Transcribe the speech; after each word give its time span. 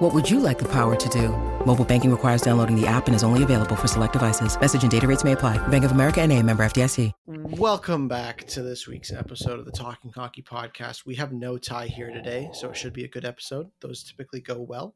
What 0.00 0.14
would 0.14 0.30
you 0.30 0.40
like 0.40 0.58
the 0.58 0.68
power 0.72 0.96
to 0.96 1.08
do? 1.10 1.28
Mobile 1.66 1.84
banking 1.84 2.10
requires 2.10 2.40
downloading 2.40 2.74
the 2.74 2.86
app 2.86 3.06
and 3.06 3.14
is 3.14 3.22
only 3.22 3.42
available 3.42 3.76
for 3.76 3.86
select 3.86 4.14
devices. 4.14 4.58
Message 4.58 4.80
and 4.80 4.90
data 4.90 5.06
rates 5.06 5.24
may 5.24 5.32
apply. 5.32 5.58
Bank 5.68 5.84
of 5.84 5.90
America 5.90 6.22
and 6.22 6.32
a 6.32 6.42
member 6.42 6.64
FDIC. 6.64 7.12
Welcome 7.26 8.08
back 8.08 8.46
to 8.46 8.62
this 8.62 8.88
week's 8.88 9.12
episode 9.12 9.58
of 9.58 9.66
the 9.66 9.70
Talking 9.70 10.10
Hockey 10.10 10.40
Podcast. 10.40 11.04
We 11.04 11.16
have 11.16 11.34
no 11.34 11.58
Ty 11.58 11.88
here 11.88 12.10
today, 12.10 12.48
so 12.54 12.70
it 12.70 12.78
should 12.78 12.94
be 12.94 13.04
a 13.04 13.08
good 13.08 13.26
episode. 13.26 13.70
Those 13.80 14.02
typically 14.02 14.40
go 14.40 14.62
well 14.62 14.94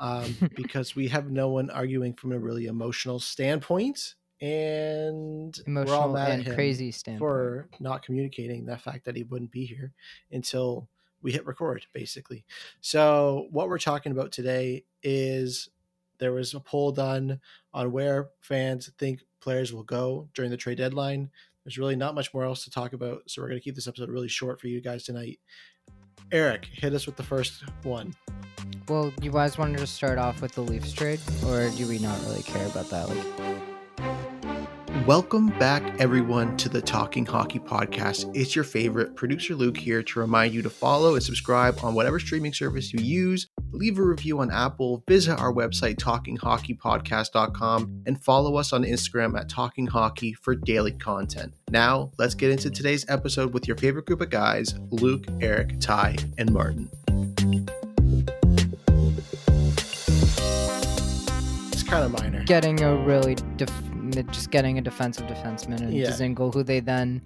um, 0.00 0.34
because 0.56 0.96
we 0.96 1.06
have 1.06 1.30
no 1.30 1.50
one 1.50 1.70
arguing 1.70 2.14
from 2.14 2.32
a 2.32 2.38
really 2.40 2.66
emotional 2.66 3.20
standpoint. 3.20 4.16
And 4.40 5.56
we're 5.64 5.82
all 5.94 6.06
Emotional 6.06 6.12
mad 6.14 6.30
and 6.32 6.40
at 6.40 6.46
him 6.48 6.54
crazy 6.56 6.90
standpoint. 6.90 7.20
for 7.20 7.68
not 7.78 8.04
communicating 8.04 8.66
the 8.66 8.78
fact 8.78 9.04
that 9.04 9.14
he 9.14 9.22
wouldn't 9.22 9.52
be 9.52 9.64
here 9.64 9.92
until 10.32 10.88
we 11.22 11.32
hit 11.32 11.46
record, 11.46 11.86
basically. 11.92 12.44
So, 12.80 13.46
what 13.50 13.68
we're 13.68 13.78
talking 13.78 14.12
about 14.12 14.32
today 14.32 14.84
is 15.02 15.68
there 16.18 16.32
was 16.32 16.54
a 16.54 16.60
poll 16.60 16.92
done 16.92 17.40
on 17.72 17.92
where 17.92 18.28
fans 18.40 18.90
think 18.98 19.20
players 19.40 19.72
will 19.72 19.82
go 19.82 20.28
during 20.34 20.50
the 20.50 20.56
trade 20.56 20.78
deadline. 20.78 21.30
There's 21.64 21.78
really 21.78 21.96
not 21.96 22.14
much 22.14 22.32
more 22.32 22.44
else 22.44 22.64
to 22.64 22.70
talk 22.70 22.92
about, 22.92 23.22
so 23.26 23.42
we're 23.42 23.48
going 23.48 23.60
to 23.60 23.64
keep 23.64 23.74
this 23.74 23.88
episode 23.88 24.08
really 24.08 24.28
short 24.28 24.60
for 24.60 24.68
you 24.68 24.80
guys 24.80 25.04
tonight. 25.04 25.40
Eric, 26.32 26.66
hit 26.66 26.94
us 26.94 27.06
with 27.06 27.16
the 27.16 27.22
first 27.22 27.64
one. 27.82 28.14
Well, 28.88 29.12
you 29.20 29.30
guys 29.30 29.58
wanted 29.58 29.78
to 29.78 29.86
start 29.86 30.18
off 30.18 30.40
with 30.40 30.52
the 30.52 30.62
Leafs 30.62 30.92
trade, 30.92 31.20
or 31.46 31.70
do 31.70 31.88
we 31.88 31.98
not 31.98 32.20
really 32.22 32.42
care 32.42 32.66
about 32.66 32.88
that? 32.90 33.08
Like, 33.08 34.39
Welcome 35.06 35.48
back, 35.58 35.82
everyone, 35.98 36.56
to 36.58 36.68
the 36.68 36.80
Talking 36.80 37.26
Hockey 37.26 37.58
Podcast. 37.58 38.30
It's 38.36 38.54
your 38.54 38.64
favorite 38.64 39.16
producer 39.16 39.54
Luke 39.54 39.76
here 39.76 40.02
to 40.02 40.20
remind 40.20 40.54
you 40.54 40.62
to 40.62 40.70
follow 40.70 41.14
and 41.14 41.22
subscribe 41.22 41.78
on 41.82 41.94
whatever 41.94 42.20
streaming 42.20 42.52
service 42.52 42.92
you 42.92 43.00
use. 43.02 43.48
Leave 43.72 43.98
a 43.98 44.02
review 44.02 44.40
on 44.40 44.50
Apple, 44.52 45.02
visit 45.08 45.38
our 45.38 45.52
website, 45.52 45.96
talkinghockeypodcast.com, 45.96 48.02
and 48.06 48.22
follow 48.22 48.56
us 48.56 48.72
on 48.72 48.84
Instagram 48.84 49.38
at 49.38 49.48
Talking 49.48 49.86
Hockey 49.86 50.32
for 50.34 50.54
daily 50.54 50.92
content. 50.92 51.54
Now, 51.70 52.12
let's 52.18 52.34
get 52.34 52.50
into 52.50 52.70
today's 52.70 53.04
episode 53.08 53.52
with 53.54 53.66
your 53.66 53.76
favorite 53.78 54.06
group 54.06 54.20
of 54.20 54.30
guys 54.30 54.74
Luke, 54.90 55.24
Eric, 55.40 55.80
Ty, 55.80 56.16
and 56.38 56.52
Martin. 56.52 56.88
It's 61.72 61.82
kind 61.82 62.04
of 62.04 62.12
minor. 62.12 62.44
getting 62.44 62.82
a 62.82 62.94
really 62.96 63.36
def- 63.56 63.72
just 64.12 64.50
getting 64.50 64.78
a 64.78 64.80
defensive 64.82 65.26
defenseman 65.26 65.80
and 65.80 65.92
Yeah. 65.94 66.08
Dzingel, 66.10 66.52
who 66.52 66.62
they 66.62 66.80
then 66.80 67.22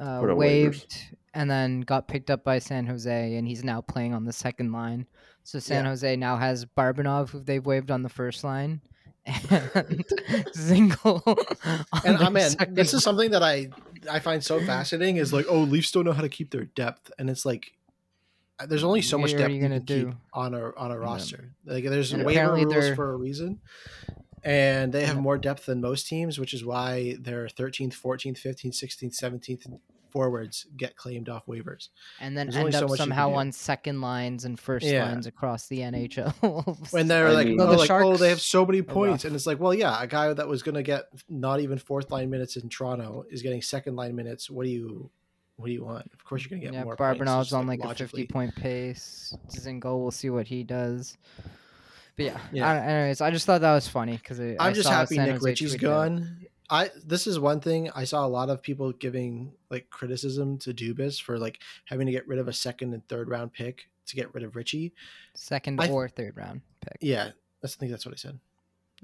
uh, 0.00 0.20
Put 0.20 0.30
on 0.30 0.36
waivers. 0.36 0.38
waived 0.38 0.96
and 1.34 1.50
then 1.50 1.80
got 1.82 2.08
picked 2.08 2.30
up 2.30 2.42
by 2.44 2.58
San 2.58 2.86
Jose, 2.86 3.34
and 3.36 3.46
he's 3.46 3.62
now 3.64 3.80
playing 3.80 4.14
on 4.14 4.24
the 4.24 4.32
second 4.32 4.72
line. 4.72 5.06
So 5.44 5.58
San 5.58 5.84
Yeah. 5.84 5.90
Jose 5.90 6.16
now 6.16 6.36
has 6.36 6.64
Barabanov, 6.64 7.30
who 7.30 7.40
they've 7.40 7.64
waived 7.64 7.90
on 7.90 8.02
the 8.02 8.08
first 8.08 8.44
line, 8.44 8.80
and 9.26 9.38
Dzingel. 10.56 11.22
on 11.92 12.00
and 12.04 12.18
their 12.18 12.26
I'm 12.26 12.36
in. 12.36 12.50
second 12.50 12.74
This 12.74 12.94
is 12.94 13.02
something 13.02 13.30
that 13.32 13.42
I 13.42 13.70
I 14.10 14.20
find 14.20 14.42
so 14.42 14.60
fascinating 14.60 15.16
is 15.16 15.32
like, 15.32 15.46
oh, 15.48 15.58
Leafs 15.60 15.90
don't 15.90 16.04
know 16.04 16.12
how 16.12 16.22
to 16.22 16.28
keep 16.28 16.50
their 16.50 16.64
depth, 16.64 17.10
and 17.18 17.28
it's 17.28 17.44
like 17.44 17.72
uh, 18.60 18.66
there's 18.66 18.84
only 18.84 19.02
so 19.02 19.18
much 19.18 19.32
depth 19.32 19.50
you 19.50 19.56
you 19.56 19.62
gonna 19.62 19.80
can 19.80 19.86
keep 19.86 20.10
do? 20.10 20.16
on 20.32 20.54
a 20.54 20.74
on 20.76 20.90
a 20.92 20.98
roster. 20.98 21.52
Like 21.64 21.84
there's 21.84 22.12
And 22.12 22.24
waiver 22.24 22.40
apparently 22.40 22.64
rules 22.74 22.94
for 22.94 23.12
a 23.12 23.16
reason, 23.16 23.60
and 24.44 24.92
they 24.92 25.04
have 25.06 25.18
more 25.18 25.38
depth 25.38 25.66
than 25.66 25.80
most 25.80 26.06
teams, 26.06 26.38
which 26.38 26.54
is 26.54 26.64
why 26.64 27.16
their 27.20 27.46
13th, 27.46 27.94
14th, 27.94 28.38
15th, 28.40 28.74
16th, 28.82 29.20
17th 29.20 29.78
forwards 30.10 30.66
get 30.76 30.96
claimed 30.96 31.28
off 31.28 31.44
waivers. 31.46 31.88
and 32.18 32.36
then 32.36 32.46
There's 32.48 32.56
end 32.56 32.74
up 32.74 32.88
can 32.88 32.96
somehow 32.96 33.32
on 33.34 33.52
second 33.52 34.00
lines 34.00 34.46
and 34.46 34.58
first 34.58 34.86
Yeah. 34.86 35.04
lines 35.04 35.26
across 35.26 35.66
the 35.68 35.80
NHL. 35.80 36.32
When 36.92 37.08
they're 37.08 37.28
I 37.28 37.32
like, 37.32 37.46
mean- 37.48 37.60
oh, 37.60 37.66
the 37.66 37.76
like, 37.76 37.90
oh, 37.90 38.16
they 38.16 38.30
have 38.30 38.40
so 38.40 38.64
many 38.64 38.80
points, 38.80 39.26
and 39.26 39.34
it's 39.36 39.46
like, 39.46 39.60
well, 39.60 39.74
yeah, 39.74 40.02
a 40.02 40.06
guy 40.06 40.32
that 40.32 40.48
was 40.48 40.62
going 40.62 40.76
to 40.76 40.82
get 40.82 41.08
not 41.28 41.60
even 41.60 41.76
fourth 41.78 42.10
line 42.10 42.30
minutes 42.30 42.56
in 42.56 42.70
Toronto 42.70 43.26
is 43.30 43.42
getting 43.42 43.60
second 43.60 43.96
line 43.96 44.16
minutes. 44.16 44.48
What 44.48 44.64
do 44.64 44.70
you, 44.70 45.10
what 45.56 45.66
do 45.66 45.72
you 45.72 45.84
want? 45.84 46.10
Of 46.14 46.24
course, 46.24 46.42
you're 46.42 46.48
going 46.50 46.62
to 46.62 46.66
get 46.68 46.72
yeah, 46.74 46.84
more. 46.84 46.96
Barabanov's 46.96 47.52
on 47.52 47.66
like 47.66 47.80
a 47.84 47.94
50 47.94 48.26
point 48.28 48.56
pace. 48.56 49.36
Dzingel, 49.50 50.00
we'll 50.00 50.10
see 50.10 50.30
what 50.30 50.46
he 50.48 50.62
does. 50.64 51.18
But 52.18 52.24
yeah, 52.26 52.38
Yeah. 52.52 52.68
I, 52.68 52.76
anyways, 52.78 53.20
I 53.20 53.30
just 53.30 53.46
thought 53.46 53.60
that 53.62 53.72
was 53.72 53.86
funny 53.88 54.16
because 54.16 54.40
I'm 54.40 54.74
just 54.74 54.88
happy 54.88 55.16
Nick 55.18 55.40
Ritchie's 55.40 55.76
gone. 55.76 56.46
I 56.68 56.90
this 57.06 57.26
is 57.26 57.38
one 57.40 57.60
thing 57.60 57.88
I 57.94 58.04
saw 58.04 58.26
a 58.26 58.28
lot 58.28 58.50
of 58.50 58.60
people 58.60 58.92
giving 58.92 59.52
like 59.70 59.88
criticism 59.88 60.58
to 60.58 60.74
Dubas 60.74 61.22
for 61.22 61.38
like 61.38 61.60
having 61.86 62.06
to 62.06 62.12
get 62.12 62.28
rid 62.28 62.38
of 62.40 62.46
a 62.48 62.52
second 62.52 62.92
and 62.92 63.06
third 63.08 63.28
round 63.30 63.54
pick 63.54 63.88
to 64.06 64.16
get 64.16 64.34
rid 64.34 64.42
of 64.44 64.54
Ritchie. 64.56 64.92
Second 65.34 65.80
I- 65.80 65.88
or 65.88 66.08
third 66.08 66.36
round 66.36 66.60
pick. 66.82 66.98
Yeah, 67.00 67.30
that's, 67.62 67.76
I 67.76 67.78
think 67.78 67.92
that's 67.92 68.04
what 68.04 68.12
I 68.14 68.16
said. 68.16 68.38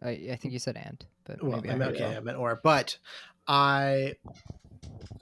I, 0.03 0.09
I 0.33 0.37
think 0.41 0.53
you 0.53 0.59
said 0.59 0.77
and, 0.77 1.03
but 1.25 1.41
Well, 1.43 1.53
maybe 1.61 1.71
I 1.71 1.73
I 1.73 1.77
meant, 1.77 1.91
heard 1.93 2.03
okay, 2.03 2.15
it. 2.15 2.17
I 2.17 2.21
meant 2.21 2.37
or, 2.37 2.61
but 2.63 2.99
I 3.47 4.17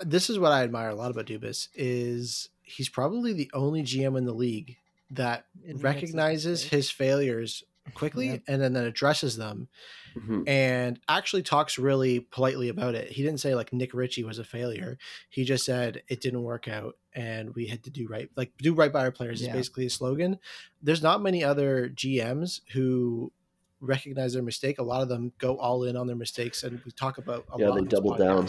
this 0.01 0.31
is 0.31 0.39
what 0.39 0.51
I 0.51 0.63
admire 0.65 0.89
a 0.89 0.95
lot 0.95 1.11
about 1.11 1.27
Dubas 1.27 1.69
is 1.75 2.49
he's 2.63 2.89
probably 2.89 3.35
the 3.35 3.51
only 3.53 3.83
GM 3.83 4.17
in 4.17 4.25
the 4.25 4.33
league 4.33 4.79
that 5.11 5.45
Admits 5.63 5.83
recognizes 5.83 6.65
his 6.65 6.91
failures 6.91 7.63
quickly 7.95 8.29
Yep. 8.29 8.43
and 8.49 8.63
then, 8.63 8.73
then 8.75 8.85
addresses 8.85 9.37
them 9.37 9.69
Mhm. 10.17 10.49
and 10.49 11.01
actually 11.09 11.43
talks 11.43 11.79
really 11.79 12.21
politely 12.21 12.69
about 12.69 12.95
it. 12.95 13.09
He 13.11 13.23
didn't 13.23 13.41
say 13.41 13.55
like 13.55 13.73
Nick 13.73 13.93
Ritchie 13.95 14.25
was 14.25 14.39
a 14.39 14.45
failure. 14.45 14.99
He 15.31 15.45
just 15.45 15.65
said 15.65 16.03
it 16.09 16.21
didn't 16.21 16.43
work 16.43 16.69
out 16.69 16.97
and 17.15 17.55
we 17.55 17.67
had 17.67 17.83
to 17.85 17.91
do 17.91 18.07
right. 18.09 18.31
Like 18.37 18.53
do 18.59 18.73
right 18.75 18.93
by 18.93 19.01
our 19.01 19.11
players 19.13 19.41
is 19.43 19.49
basically 19.49 19.87
a 19.87 19.91
slogan. 19.91 20.39
There's 20.83 21.03
not 21.03 21.23
many 21.23 21.43
other 21.43 21.89
GMs 21.89 22.61
who 22.73 23.33
recognize 23.81 24.35
their 24.35 24.43
mistake. 24.45 24.79
A 24.79 24.83
lot 24.85 25.03
of 25.03 25.09
them 25.09 25.33
go 25.39 25.57
all 25.59 25.83
in 25.85 25.97
on 25.97 26.07
their 26.07 26.15
mistakes 26.17 26.63
and 26.63 26.81
we 26.85 26.93
talk 26.93 27.19
about 27.19 27.45
a 27.53 27.59
Yeah, 27.59 27.69
lot 27.71 27.75
they 27.75 27.81
on 27.81 27.89
double 27.89 28.15
down. 28.17 28.49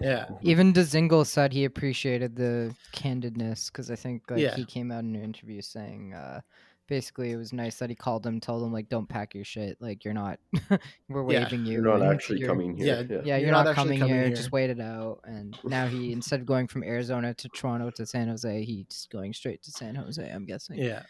Yeah. 0.00 0.30
Even 0.40 0.72
Dzingel 0.72 1.26
said 1.26 1.52
he 1.52 1.64
appreciated 1.66 2.36
the 2.36 2.74
candidness 2.94 3.66
because 3.70 3.90
I 3.90 3.96
think 3.96 4.30
like 4.30 4.40
Yeah. 4.40 4.54
he 4.56 4.64
came 4.64 4.90
out 4.90 5.00
in 5.04 5.14
an 5.14 5.22
interview 5.22 5.60
saying 5.60 6.14
uh, 6.14 6.40
basically 6.92 7.30
it 7.32 7.36
was 7.36 7.54
nice 7.54 7.76
that 7.78 7.88
he 7.88 7.96
called 7.96 8.26
him, 8.26 8.38
told 8.38 8.62
him 8.62 8.70
like 8.70 8.86
don't 8.90 9.08
pack 9.08 9.34
your 9.34 9.44
shit, 9.44 9.78
like 9.80 10.04
you're 10.04 10.12
not, 10.12 10.38
we're 11.08 11.32
Yeah, 11.32 11.44
waiting 11.44 11.64
you. 11.64 11.72
You're 11.80 11.98
not 11.98 12.02
actually 12.02 12.40
you're- 12.40 12.48
coming 12.48 12.76
here. 12.76 12.86
Yeah, 12.86 13.00
Yeah. 13.00 13.22
Yeah, 13.24 13.36
you're, 13.36 13.46
You're 13.46 13.50
not, 13.52 13.64
not 13.64 13.74
coming, 13.74 13.98
coming 13.98 14.14
here, 14.14 14.26
here. 14.26 14.36
Just 14.36 14.52
wait 14.52 14.68
it 14.68 14.78
out. 14.78 15.20
And 15.24 15.56
now 15.64 15.86
he 15.86 16.12
instead 16.18 16.40
of 16.40 16.46
going 16.46 16.66
from 16.68 16.82
Arizona 16.84 17.32
to 17.32 17.48
Toronto 17.48 17.88
to 17.92 18.04
San 18.04 18.28
Jose, 18.28 18.62
he's 18.64 19.08
going 19.10 19.32
straight 19.32 19.62
to 19.62 19.70
San 19.70 19.94
Jose. 19.94 20.22
I'm 20.30 20.44
guessing. 20.44 20.76
Yeah. 20.78 21.02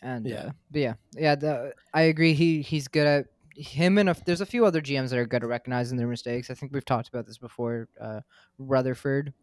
And 0.00 0.24
Yeah. 0.26 0.36
uh, 0.46 0.50
but 0.70 0.80
yeah, 0.80 0.94
yeah. 1.12 1.34
The, 1.34 1.74
I 1.92 2.02
agree. 2.02 2.32
He 2.32 2.62
he's 2.62 2.88
good 2.88 3.06
at 3.06 3.26
him 3.54 3.98
and 3.98 4.08
a, 4.08 4.16
there's 4.24 4.40
a 4.40 4.46
few 4.46 4.64
other 4.64 4.80
GMs 4.80 5.10
that 5.10 5.18
are 5.18 5.26
good 5.26 5.42
at 5.42 5.48
recognizing 5.50 5.98
their 5.98 6.06
mistakes. 6.06 6.50
I 6.50 6.54
think 6.54 6.72
we've 6.72 6.84
talked 6.84 7.08
about 7.08 7.26
this 7.26 7.36
before. 7.36 7.88
Uh, 8.00 8.20
Rutherford 8.58 9.34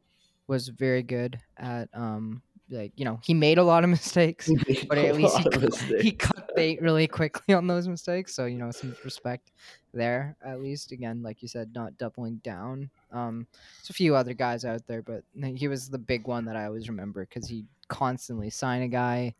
was 0.48 0.70
very 0.70 1.04
good 1.04 1.38
at 1.58 1.90
um 1.94 2.42
like 2.70 2.92
you 2.96 3.06
know 3.06 3.20
he 3.24 3.34
made 3.34 3.58
a 3.58 3.64
lot 3.64 3.84
of 3.84 3.90
mistakes, 4.00 4.50
but 4.90 4.98
at 4.98 5.16
least 5.16 5.38
he, 5.38 5.44
cut- 5.50 6.02
he 6.02 6.12
cut 6.12 6.56
bait 6.56 6.82
really 6.82 7.08
quickly 7.08 7.54
on 7.54 7.68
those 7.68 7.88
mistakes. 7.88 8.34
So 8.36 8.46
you 8.46 8.58
know 8.58 8.72
some 8.72 8.96
respect 9.04 9.52
there 9.94 10.36
at 10.46 10.62
least. 10.62 10.92
Again, 10.92 11.22
like 11.24 11.42
you 11.42 11.48
said, 11.48 11.72
not 11.74 11.98
doubling 11.98 12.38
down. 12.44 12.90
Um, 13.12 13.48
there's 13.80 13.90
a 13.90 13.94
few 13.94 14.16
other 14.16 14.34
guys 14.34 14.66
out 14.66 14.86
there, 14.88 15.02
but 15.02 15.24
he 15.56 15.68
was 15.68 15.90
the 15.90 15.98
big 15.98 16.28
one 16.28 16.46
that 16.46 16.56
I 16.56 16.66
always 16.66 16.90
remember 16.90 17.26
because 17.26 17.48
he 17.48 17.66
constantly 17.88 18.50
sign 18.50 18.82
a 18.82 18.88
guy, 18.90 19.34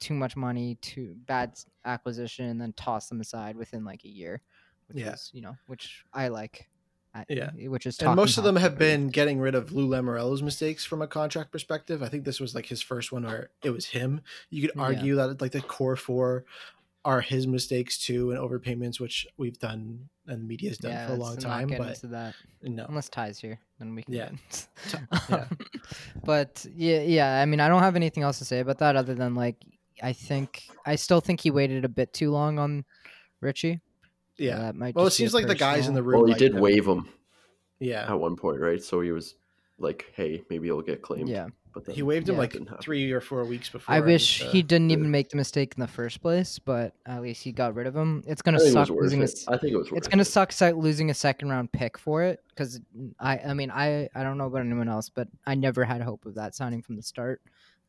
too 0.00 0.12
much 0.14 0.36
money, 0.36 0.76
too 0.82 1.14
bad 1.26 1.58
acquisition, 1.86 2.46
and 2.46 2.60
then 2.60 2.74
toss 2.74 3.08
them 3.08 3.20
aside 3.22 3.56
within 3.56 3.84
like 3.84 4.04
a 4.04 4.08
year. 4.08 4.42
Which 4.88 4.98
Yeah. 4.98 5.14
is, 5.14 5.30
you 5.32 5.40
know, 5.40 5.56
which 5.66 6.04
I 6.12 6.28
like. 6.28 6.68
I- 7.16 7.24
Yeah. 7.28 7.50
Eh, 7.60 7.66
which 7.68 7.86
is 7.86 7.98
And 8.00 8.14
most 8.16 8.38
of 8.38 8.44
them 8.44 8.56
have 8.56 8.72
really. 8.78 8.92
been 8.92 9.08
getting 9.08 9.38
rid 9.40 9.54
of 9.54 9.72
Lou 9.72 9.88
Lamoriello's 9.88 10.42
mistakes 10.42 10.84
from 10.84 11.02
a 11.02 11.06
contract 11.06 11.50
perspective. 11.52 12.02
I 12.02 12.08
think 12.08 12.24
this 12.24 12.40
was 12.40 12.54
like 12.54 12.66
his 12.66 12.82
first 12.82 13.12
one 13.12 13.24
where 13.24 13.50
it 13.64 13.70
was 13.70 13.86
him. 13.86 14.20
You 14.50 14.62
could 14.62 14.76
Yeah. 14.76 14.82
argue 14.82 15.14
that 15.16 15.40
like 15.40 15.52
the 15.52 15.60
core 15.62 15.96
four 15.96 16.44
are 17.04 17.20
his 17.20 17.46
mistakes 17.46 17.98
too 17.98 18.32
and 18.32 18.40
overpayments, 18.40 18.98
which 18.98 19.26
we've 19.36 19.58
done 19.60 20.08
and 20.26 20.40
the 20.42 20.44
media's 20.44 20.76
done 20.78 20.90
yeah, 20.90 21.06
for 21.06 21.12
a 21.12 21.16
long 21.16 21.36
time. 21.36 21.68
get 21.68 21.78
But 21.78 21.88
into 21.94 22.08
that. 22.08 22.34
no. 22.62 22.84
Unless 22.88 23.10
Ty's 23.10 23.38
here, 23.38 23.60
then 23.78 23.94
we 23.94 24.02
can. 24.02 24.12
Yeah. 24.14 24.30
yeah. 25.30 25.46
but 26.24 26.66
yeah, 26.74 27.02
yeah. 27.02 27.40
I 27.40 27.46
mean, 27.46 27.60
I 27.60 27.68
don't 27.68 27.82
have 27.82 27.94
anything 27.96 28.22
else 28.24 28.38
to 28.38 28.44
say 28.44 28.58
about 28.60 28.78
that 28.78 28.96
other 28.96 29.14
than 29.14 29.34
like, 29.36 29.56
I 30.02 30.12
think 30.12 30.64
I 30.84 30.96
still 30.96 31.20
think 31.20 31.40
he 31.40 31.50
waited 31.52 31.84
a 31.84 31.88
bit 31.88 32.12
too 32.12 32.30
long 32.30 32.58
on 32.58 32.84
Ritchie. 33.40 33.80
So 34.38 34.44
Yeah. 34.44 34.58
that 34.58 34.76
might 34.76 34.94
Well, 34.94 35.06
it 35.06 35.08
just 35.08 35.18
be 35.18 35.24
a 35.24 35.28
seems 35.28 35.34
like 35.34 35.46
the 35.46 35.54
guys 35.54 35.88
in 35.88 35.94
the 35.94 36.02
room. 36.02 36.20
Well, 36.20 36.26
he 36.26 36.32
like 36.32 36.38
did 36.38 36.54
him. 36.54 36.60
waive 36.60 36.86
him. 36.86 37.08
Yeah. 37.78 38.10
at 38.10 38.18
one 38.18 38.36
point, 38.36 38.58
right? 38.60 38.82
So 38.82 39.00
he 39.02 39.12
was 39.12 39.34
like, 39.78 40.10
"Hey, 40.14 40.42
maybe 40.48 40.66
he'll 40.68 40.80
get 40.80 41.02
claimed." 41.02 41.28
Yeah. 41.28 41.48
but 41.74 41.84
then 41.84 41.94
He 41.94 42.02
waived 42.02 42.26
him 42.26 42.38
like 42.38 42.56
three 42.80 43.12
or 43.12 43.20
four 43.20 43.44
weeks 43.44 43.68
before. 43.68 43.94
I 43.94 43.98
and, 43.98 44.06
wish 44.06 44.42
uh, 44.42 44.48
he 44.50 44.62
didn't 44.62 44.88
yeah. 44.88 44.96
even 44.96 45.10
make 45.10 45.28
the 45.28 45.36
mistake 45.36 45.74
in 45.76 45.82
the 45.82 45.86
first 45.86 46.22
place, 46.22 46.58
but 46.58 46.94
at 47.04 47.20
least 47.20 47.42
he 47.42 47.52
got 47.52 47.74
rid 47.74 47.86
of 47.86 47.94
him. 47.94 48.24
It's 48.26 48.40
gonna 48.40 48.56
I 48.62 48.64
it 48.66 48.72
suck 48.72 48.88
was 48.88 49.02
losing 49.02 49.20
a 49.20 49.24
it. 49.24 49.30
s- 49.32 49.46
I 49.46 49.58
think 49.58 49.74
it 49.74 49.76
was 49.76 49.90
worth 49.90 49.98
it's 49.98 50.08
gonna 50.08 50.22
it. 50.22 50.24
suck 50.24 50.52
si- 50.52 50.72
losing 50.72 51.10
a 51.10 51.14
second 51.14 51.50
round 51.50 51.70
pick 51.72 51.98
for 51.98 52.22
it 52.22 52.40
because 52.48 52.80
I 53.20 53.38
I 53.40 53.52
mean 53.52 53.70
I 53.70 54.08
I 54.14 54.22
don't 54.22 54.38
know 54.38 54.46
about 54.46 54.62
anyone 54.62 54.88
else, 54.88 55.10
but 55.10 55.28
I 55.46 55.54
never 55.54 55.84
had 55.84 56.00
hope 56.00 56.24
of 56.24 56.36
that 56.36 56.54
signing 56.54 56.80
from 56.80 56.96
the 56.96 57.02
start. 57.02 57.42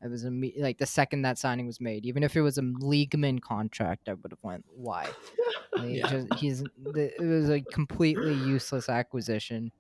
It 0.03 0.09
was 0.09 0.23
imme- 0.25 0.59
like 0.61 0.77
the 0.77 0.85
second 0.85 1.23
that 1.23 1.37
signing 1.39 1.65
was 1.65 1.81
made, 1.81 2.05
even 2.05 2.21
if 2.23 2.35
it 2.35 2.41
was 2.41 2.57
a 2.57 2.61
league 2.61 3.17
min 3.17 3.39
contract, 3.39 4.07
I 4.09 4.13
would 4.13 4.31
have 4.31 4.43
went 4.43 4.65
why. 4.75 5.09
Like, 5.77 5.95
Yeah. 5.95 6.09
just- 6.09 6.33
he's 6.35 6.63
the, 6.81 7.11
it 7.21 7.25
was 7.25 7.49
a 7.49 7.61
completely 7.61 8.33
useless 8.33 8.89
acquisition. 8.89 9.71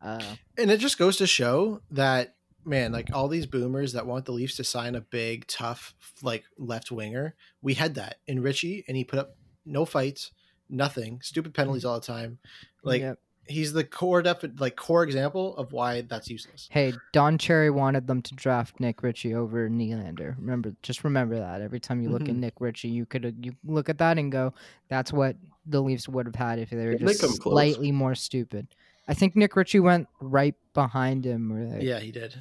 Uh, 0.00 0.22
and 0.58 0.70
it 0.70 0.78
just 0.80 0.98
goes 0.98 1.16
to 1.18 1.26
show 1.26 1.80
that 1.90 2.36
man, 2.64 2.92
like 2.92 3.08
all 3.12 3.28
these 3.28 3.46
boomers 3.46 3.92
that 3.92 4.06
want 4.06 4.24
the 4.24 4.32
Leafs 4.32 4.56
to 4.56 4.64
sign 4.64 4.94
a 4.94 5.00
big, 5.00 5.46
tough, 5.48 5.94
like 6.22 6.44
left 6.56 6.90
winger, 6.90 7.34
we 7.60 7.74
had 7.74 7.94
that 7.96 8.16
in 8.26 8.40
Ritchie, 8.40 8.84
and 8.88 8.96
he 8.96 9.04
put 9.04 9.18
up 9.18 9.36
no 9.66 9.84
fights, 9.84 10.30
nothing, 10.70 11.20
stupid 11.22 11.54
penalties 11.54 11.84
all 11.84 11.98
the 12.00 12.06
time. 12.06 12.38
Like 12.82 13.00
yep. 13.02 13.18
He's 13.52 13.72
the 13.72 13.84
core 13.84 14.22
def- 14.22 14.44
like 14.58 14.76
core 14.76 15.02
example 15.04 15.56
of 15.56 15.72
why 15.72 16.00
that's 16.02 16.28
useless. 16.30 16.68
Hey, 16.70 16.92
Don 17.12 17.38
Cherry 17.38 17.70
wanted 17.70 18.06
them 18.06 18.22
to 18.22 18.34
draft 18.34 18.80
Nick 18.80 19.02
Ritchie 19.02 19.34
over 19.34 19.68
Nylander. 19.68 20.36
Remember, 20.38 20.74
just 20.82 21.04
remember 21.04 21.38
that. 21.38 21.60
Every 21.60 21.80
time 21.80 22.02
you 22.02 22.08
look 22.08 22.22
at 22.22 22.28
Mhm. 22.34 22.36
Nick 22.38 22.54
Ritchie, 22.60 22.88
you 22.88 23.06
could 23.06 23.36
you 23.44 23.54
look 23.64 23.88
at 23.88 23.98
that 23.98 24.18
and 24.18 24.32
go, 24.32 24.54
"That's 24.88 25.12
what 25.12 25.36
the 25.66 25.80
Leafs 25.80 26.08
would 26.08 26.26
have 26.26 26.34
had 26.34 26.58
if 26.58 26.70
they 26.70 26.76
were 26.86 26.92
Didn't 26.92 27.08
just 27.08 27.20
come 27.20 27.36
close? 27.36 27.52
slightly 27.54 27.92
more 27.92 28.14
stupid." 28.14 28.66
I 29.08 29.14
think 29.14 29.34
Nick 29.36 29.54
Ritchie 29.56 29.80
went 29.80 30.08
right 30.20 30.54
behind 30.74 31.24
him. 31.24 31.52
Or 31.52 31.64
like, 31.74 31.82
Yeah, 31.82 31.98
he 32.00 32.12
did. 32.12 32.34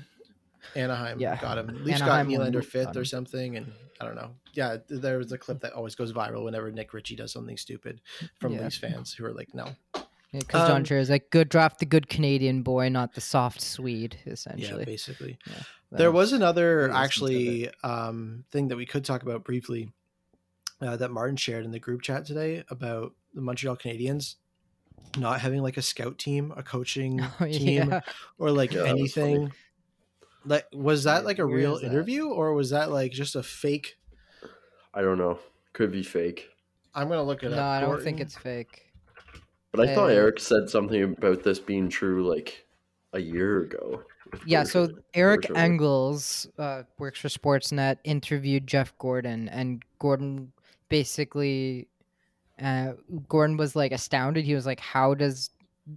Anaheim 0.76 1.20
Yeah. 1.20 1.42
got 1.42 1.58
him. 1.58 1.84
Leafs 1.84 2.02
Anaheim 2.02 2.30
got 2.30 2.40
won- 2.40 2.52
Nylander 2.54 2.64
fifth 2.64 2.96
or 2.96 3.04
something, 3.04 3.58
and 3.58 3.74
I 4.00 4.06
don't 4.06 4.16
know. 4.16 4.36
Yeah, 4.54 4.78
th- 4.78 5.02
there 5.02 5.18
was 5.18 5.32
a 5.32 5.38
clip 5.38 5.60
that 5.62 5.74
always 5.74 5.96
goes 5.96 6.14
viral 6.14 6.44
whenever 6.46 6.72
Nick 6.72 6.94
Ritchie 6.94 7.16
does 7.16 7.32
something 7.32 7.58
stupid 7.58 8.00
from 8.40 8.54
Yeah. 8.54 8.64
Leafs 8.64 8.78
fans 8.78 9.14
who 9.14 9.26
are 9.26 9.34
like, 9.34 9.54
"No, 9.56 9.66
because 10.32 10.68
Don 10.68 10.78
Um, 10.78 10.84
Cherry's 10.84 11.10
like, 11.10 11.30
"Good 11.30 11.50
draft 11.50 11.80
the 11.80 11.86
good 11.86 12.08
Canadian 12.10 12.64
boy, 12.64 12.90
not 12.90 13.14
the 13.14 13.22
soft 13.22 13.62
Swede." 13.62 14.18
Essentially. 14.26 14.80
Yeah, 14.80 14.86
basically." 14.86 15.38
But- 15.90 15.98
There 15.98 16.12
was 16.12 16.32
another 16.32 16.88
Who 16.88 16.94
listens 16.94 16.96
to 16.96 17.04
actually 17.04 17.70
um, 17.84 18.46
thing 18.52 18.70
that 18.70 18.78
we 18.78 18.86
could 18.86 19.04
talk 19.04 19.24
about 19.24 19.44
briefly 19.44 19.92
uh, 20.82 20.96
that 20.98 21.12
Martin 21.12 21.36
shared 21.36 21.66
in 21.66 21.72
the 21.72 21.80
group 21.80 22.02
chat 22.02 22.26
today 22.26 22.64
about 22.70 23.14
the 23.34 23.42
Montreal 23.42 23.76
Canadiens 23.78 24.36
not 25.18 25.42
having 25.42 25.62
like 25.62 25.76
a 25.78 25.82
scout 25.82 26.18
team, 26.18 26.54
a 26.56 26.64
coaching 26.64 27.20
Oh, 27.40 27.46
team, 27.46 27.94
or 28.38 28.52
like 28.52 28.72
Yeah, 28.72 28.82
was 28.84 28.90
anything. 28.90 29.52
Like, 30.46 30.66
was 30.74 31.04
that 31.04 31.26
like 31.26 31.38
a 31.40 31.46
where 31.46 31.58
real 31.58 31.78
interview 31.78 32.28
or 32.28 32.54
was 32.54 32.70
that 32.72 32.90
like 32.90 33.12
just 33.12 33.36
a 33.36 33.44
fake? 33.44 33.98
I 34.94 35.02
don't 35.02 35.18
know. 35.18 35.40
Could 35.74 35.92
be 35.92 36.04
fake. 36.04 36.50
I'm 36.96 37.10
gonna 37.10 37.24
look 37.24 37.44
it 37.44 37.50
No, 37.50 37.58
up. 37.58 37.64
I 37.64 37.82
don't 37.82 38.02
think 38.02 38.20
it's 38.20 38.36
fake. 38.38 38.91
But 39.72 39.88
I 39.88 39.96
thought 39.96 40.12
Eric 40.12 40.40
said 40.40 40.70
something 40.70 41.02
about 41.04 41.44
this 41.44 41.60
being 41.60 41.88
true 41.90 42.28
like 42.28 42.66
a 43.14 43.20
year 43.20 43.62
ago. 43.62 44.04
Yeah, 44.46 44.64
so 44.64 44.90
Eric. 45.14 45.50
Engels 45.56 46.48
uh, 46.58 46.84
works 46.98 47.20
for 47.20 47.30
Sportsnet, 47.30 47.98
interviewed 48.04 48.68
Jeff 48.68 48.98
Gorton, 48.98 49.50
and 49.50 49.84
Gorton 50.00 50.52
basically, 50.90 51.88
uh, 52.62 52.94
Gorton 53.28 53.58
was 53.58 53.76
like 53.76 53.92
astounded. 53.92 54.46
He 54.46 54.56
was 54.56 54.66
like, 54.66 54.80
"How 54.80 55.14
does, 55.14 55.52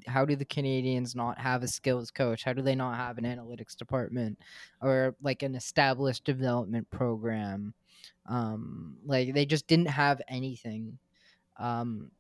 how 0.07 0.25
do 0.25 0.37
the 0.37 0.45
Canadiens 0.45 1.15
not 1.15 1.39
have 1.39 1.63
a 1.63 1.69
skills 1.69 2.11
coach? 2.11 2.45
How 2.45 2.53
do 2.53 2.63
they 2.63 2.75
not 2.75 2.97
have 2.97 3.19
an 3.19 3.25
analytics 3.25 3.77
department 3.77 4.39
or 4.81 5.15
like 5.23 5.43
an 5.43 5.55
established 5.55 6.25
development 6.25 6.89
program? 6.91 7.75
Um, 8.27 8.97
like 9.05 9.35
they 9.35 9.47
just 9.47 9.67
didn't 9.67 9.89
have 9.89 10.21
anything." 10.29 10.99
Um, 11.57 12.11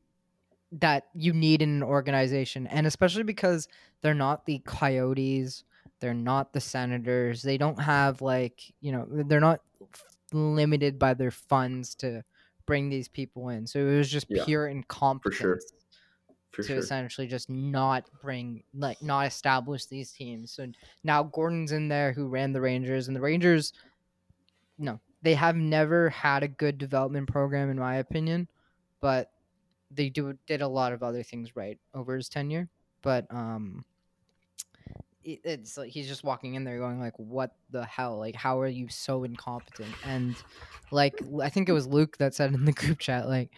that 0.80 1.04
you 1.14 1.32
need 1.32 1.62
in 1.62 1.70
an 1.70 1.82
organization 1.82 2.66
and 2.66 2.86
especially 2.86 3.22
because 3.22 3.68
they're 4.02 4.14
not 4.14 4.46
the 4.46 4.58
coyotes 4.60 5.64
they're 6.00 6.14
not 6.14 6.52
the 6.52 6.60
senators 6.60 7.42
they 7.42 7.56
don't 7.58 7.80
have 7.80 8.20
like 8.20 8.62
you 8.80 8.92
know 8.92 9.06
they're 9.26 9.40
not 9.40 9.60
limited 10.32 10.98
by 10.98 11.14
their 11.14 11.30
funds 11.30 11.94
to 11.96 12.24
bring 12.66 12.88
these 12.88 13.08
people 13.08 13.48
in. 13.50 13.66
So 13.66 13.80
it 13.80 13.96
was 13.96 14.10
just 14.10 14.26
Yeah, 14.28 14.44
pure 14.44 14.66
incompetence 14.68 15.72
For 16.52 16.62
to 16.62 16.74
sure. 16.74 16.76
essentially 16.76 17.26
just 17.26 17.50
not 17.50 18.08
bring 18.20 18.64
like 18.72 19.02
not 19.02 19.26
establish 19.26 19.86
these 19.86 20.12
teams. 20.12 20.52
So 20.52 20.68
now 21.02 21.22
gorton's 21.24 21.72
in 21.72 21.88
there 21.88 22.12
who 22.12 22.28
ran 22.28 22.52
the 22.52 22.60
rangers 22.60 23.08
and 23.08 23.16
the 23.16 23.20
rangers 23.20 23.72
no 24.78 25.00
they 25.22 25.34
have 25.34 25.56
never 25.56 26.10
had 26.10 26.42
a 26.42 26.48
good 26.48 26.78
development 26.78 27.28
program 27.28 27.70
in 27.70 27.78
my 27.78 27.96
opinion 27.96 28.48
but 29.00 29.30
they 29.94 30.08
do 30.08 30.36
did 30.46 30.60
a 30.60 30.68
lot 30.68 30.92
of 30.92 31.02
other 31.02 31.22
things 31.22 31.56
right 31.56 31.78
over 31.94 32.16
his 32.16 32.28
tenure 32.28 32.68
but 33.02 33.26
um 33.30 33.84
it, 35.22 35.40
it's 35.44 35.76
like 35.76 35.90
he's 35.90 36.08
just 36.08 36.24
walking 36.24 36.54
in 36.54 36.64
there 36.64 36.78
going 36.78 37.00
like 37.00 37.18
what 37.18 37.54
the 37.70 37.84
hell 37.84 38.18
like 38.18 38.34
how 38.34 38.60
are 38.60 38.68
you 38.68 38.88
so 38.88 39.24
incompetent 39.24 39.94
and 40.04 40.36
like 40.90 41.14
i 41.42 41.48
think 41.48 41.68
it 41.68 41.72
was 41.72 41.86
luke 41.86 42.16
that 42.18 42.34
said 42.34 42.52
in 42.52 42.64
the 42.64 42.72
group 42.72 42.98
chat 42.98 43.28
like 43.28 43.50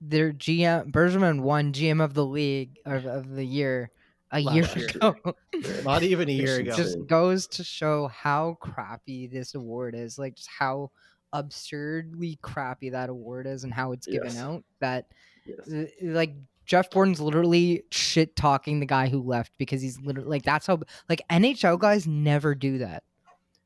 their 0.00 0.32
gm 0.32 0.90
bergevin 0.90 1.40
won 1.40 1.72
gm 1.72 2.02
of 2.02 2.14
the 2.14 2.24
league 2.24 2.78
of, 2.84 3.06
of 3.06 3.30
the 3.30 3.44
year 3.44 3.90
a 4.32 4.40
year 4.40 4.62
Last 4.62 4.76
year. 4.76 4.88
ago 4.94 5.16
Not 5.84 6.02
even 6.02 6.28
a 6.28 6.32
year 6.32 6.56
ago. 6.56 6.74
Just 6.74 7.06
goes 7.06 7.46
to 7.48 7.64
show 7.64 8.08
how 8.08 8.58
crappy 8.60 9.26
this 9.28 9.54
award 9.54 9.94
is 9.94 10.18
like 10.18 10.34
just 10.34 10.48
how 10.48 10.90
absurdly 11.34 12.38
crappy 12.40 12.88
that 12.90 13.10
award 13.10 13.46
is 13.46 13.64
and 13.64 13.74
how 13.74 13.92
it's 13.92 14.06
given 14.06 14.28
Yes. 14.28 14.38
out 14.38 14.64
that 14.80 15.06
Yes. 15.44 15.70
uh, 15.70 15.84
like 16.00 16.34
Jeff 16.64 16.88
Gorton's 16.90 17.20
literally 17.20 17.82
shit 17.90 18.34
talking 18.36 18.80
the 18.80 18.86
guy 18.86 19.08
who 19.08 19.20
left 19.22 19.52
because 19.58 19.82
he's 19.82 20.00
literally 20.00 20.28
like 20.30 20.42
that's 20.44 20.66
how 20.66 20.80
like 21.10 21.20
NHL 21.30 21.78
guys 21.78 22.06
never 22.06 22.54
do 22.54 22.78
that. 22.78 23.02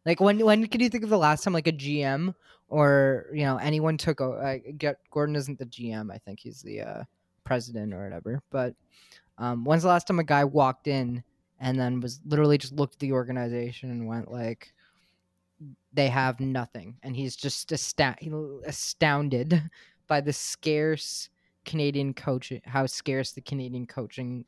Like 0.05 0.21
when 0.21 0.45
when 0.45 0.67
can 0.67 0.81
you 0.81 0.89
think 0.89 1.05
of 1.05 1.11
the 1.11 1.19
last 1.19 1.45
time 1.45 1.53
like 1.53 1.69
a 1.69 1.73
GM 1.73 2.35
or 2.69 3.27
you 3.33 3.45
know 3.45 3.57
anyone 3.59 3.97
took 3.97 4.21
a 4.21 4.59
get 4.77 4.97
Gorton 5.13 5.37
isn't 5.37 5.59
the 5.59 5.67
GM 5.67 6.11
I 6.13 6.19
think 6.19 6.41
he's 6.41 6.61
the 6.63 6.81
uh, 6.81 7.03
president 7.45 7.95
or 7.95 8.03
whatever. 8.03 8.43
But 8.51 8.75
um, 9.39 9.65
when's 9.65 9.83
the 9.83 9.89
last 9.89 10.09
time 10.09 10.19
a 10.19 10.25
guy 10.25 10.45
walked 10.45 10.89
in 10.89 11.23
and 11.61 11.79
then 11.79 12.01
was 12.01 12.21
literally 12.27 12.59
just 12.59 12.73
looked 12.73 12.95
at 12.95 13.01
the 13.01 13.13
organization 13.13 13.91
and 13.91 14.09
went 14.09 14.33
like 14.33 14.73
they 15.93 16.09
have 16.09 16.39
nothing 16.41 16.97
and 17.03 17.17
he's 17.17 17.35
just 17.37 17.73
astounded 17.73 19.63
by 20.07 20.21
the 20.21 20.33
scarce 20.33 21.29
Canadian 21.65 22.15
coaching, 22.15 22.63
how 22.65 22.87
scarce 22.87 23.33
the 23.33 23.41
Canadian 23.43 23.87
coaching 23.87 24.45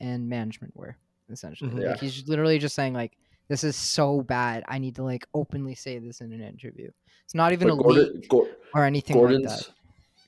and 0.00 0.28
management 0.28 0.74
were, 0.76 0.96
essentially. 1.30 1.70
Mhm. 1.70 1.82
Yeah. 1.82 1.90
Like 1.90 2.00
he's 2.00 2.26
literally 2.26 2.58
just 2.58 2.74
saying 2.74 2.94
like, 2.94 3.16
"This 3.48 3.62
is 3.62 3.76
so 3.76 4.22
bad. 4.22 4.64
I 4.66 4.78
need 4.78 4.96
to 4.96 5.04
like 5.04 5.26
openly 5.32 5.74
say 5.74 5.98
this 5.98 6.20
in 6.20 6.32
an 6.32 6.40
interview." 6.40 6.90
It's 7.24 7.34
not 7.34 7.52
even 7.52 7.68
But 7.68 7.74
a 7.74 7.76
Gorton, 7.76 8.14
leak 8.14 8.28
Gor- 8.28 8.48
or 8.74 8.84
anything 8.84 9.16
Gorton's 9.16 9.46
like 9.46 9.58
that. 9.58 9.68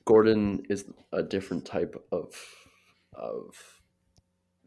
Gorton 0.05 0.65
is 0.69 0.85
a 1.11 1.23
different 1.23 1.65
type 1.65 2.01
of 2.11 2.33
of 3.13 3.55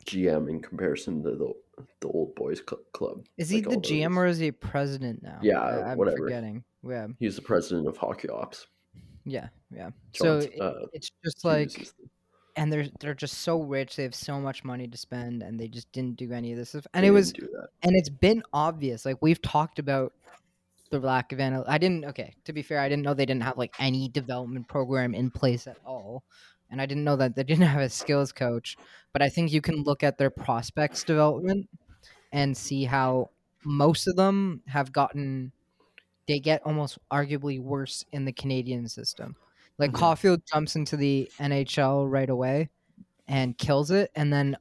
GM 0.04 0.48
in 0.48 0.60
comparison 0.60 1.22
to 1.22 1.30
the 1.36 1.52
the 2.00 2.09
old 2.09 2.35
boys 2.35 2.61
cl- 2.68 2.83
club. 2.92 3.26
Is 3.37 3.49
he 3.49 3.62
like 3.62 3.71
the 3.71 3.76
GM 3.80 4.11
those. 4.11 4.16
or 4.18 4.26
is 4.26 4.38
he 4.38 4.50
president 4.52 5.23
now? 5.23 5.38
Yeah, 5.42 5.61
I, 5.61 5.92
am 5.92 5.99
whatever. 5.99 6.16
forgetting. 6.18 6.64
Yeah, 6.83 7.09
He's 7.18 7.37
the 7.37 7.42
president 7.42 7.88
of 7.88 7.97
hockey 7.97 8.28
ops. 8.28 8.66
yeah, 9.25 9.49
yeah. 9.75 9.90
John, 10.12 10.25
so 10.26 10.38
it- 10.38 10.61
uh, 10.61 10.87
it's 10.92 11.11
just 11.25 11.45
like 11.45 11.88
and 12.56 12.73
they're 12.73 12.87
they're 13.00 13.14
just 13.14 13.38
so 13.38 13.61
rich. 13.62 13.97
They 13.97 14.02
have 14.04 14.14
so 14.14 14.40
much 14.40 14.64
money 14.64 14.88
to 14.88 14.97
spend, 14.97 15.42
and 15.42 15.59
they 15.61 15.68
just 15.68 15.90
didn't 15.92 16.16
do 16.16 16.33
any 16.33 16.52
of 16.52 16.59
this 16.59 16.71
stuff. 16.71 16.87
And 16.95 17.04
they 17.04 17.09
it 17.09 17.11
was 17.12 17.33
didn't 17.33 17.50
do 17.50 17.59
that. 17.59 17.68
and 17.83 17.97
it's 17.97 18.09
been 18.09 18.42
obvious. 18.52 19.04
Like 19.04 19.18
we've 19.21 19.42
talked 19.42 19.78
about 19.78 20.12
the 20.90 21.00
lack 21.00 21.33
of 21.33 21.40
anal. 21.40 21.64
I 21.66 21.76
didn't. 21.78 22.04
Okay, 22.06 22.35
to 22.45 22.52
be 22.52 22.62
fair, 22.62 22.78
I 22.80 22.88
didn't 22.88 23.02
know 23.02 23.12
they 23.12 23.26
didn't 23.26 23.42
have 23.42 23.59
like 23.59 23.75
any 23.78 24.09
development 24.09 24.68
program 24.68 25.14
in 25.14 25.30
place 25.30 25.66
at 25.66 25.76
all, 25.85 26.23
and 26.70 26.80
I 26.80 26.87
didn't 26.87 27.04
know 27.04 27.16
that 27.16 27.37
they 27.37 27.44
didn't 27.44 27.66
have 27.76 27.82
a 27.82 27.88
skills 27.88 28.32
coach. 28.32 28.76
But 29.12 29.23
I 29.23 29.28
think 29.28 29.52
you 29.52 29.61
can 29.61 29.82
look 29.82 30.02
at 30.02 30.18
their 30.18 30.30
prospects 30.30 31.04
development 31.04 31.68
and 32.32 32.56
see 32.56 32.85
how 32.85 33.30
most 33.64 34.06
of 34.08 34.16
them 34.16 34.62
have 34.68 34.92
gotten. 34.92 35.52
They 36.28 36.40
get 36.40 36.62
almost 36.64 36.99
arguably 37.12 37.61
worse 37.61 38.04
in 38.12 38.25
the 38.25 38.32
Canadian 38.32 38.88
system. 38.88 39.37
Like 39.78 39.92
Mhm. 39.92 39.99
Caufield 40.00 40.42
jumps 40.52 40.76
into 40.76 40.96
the 40.96 41.30
NHL 41.38 42.06
right 42.11 42.28
away 42.30 42.70
and 43.28 43.56
kills 43.58 43.90
it, 43.90 44.11
and 44.14 44.32
then 44.32 44.56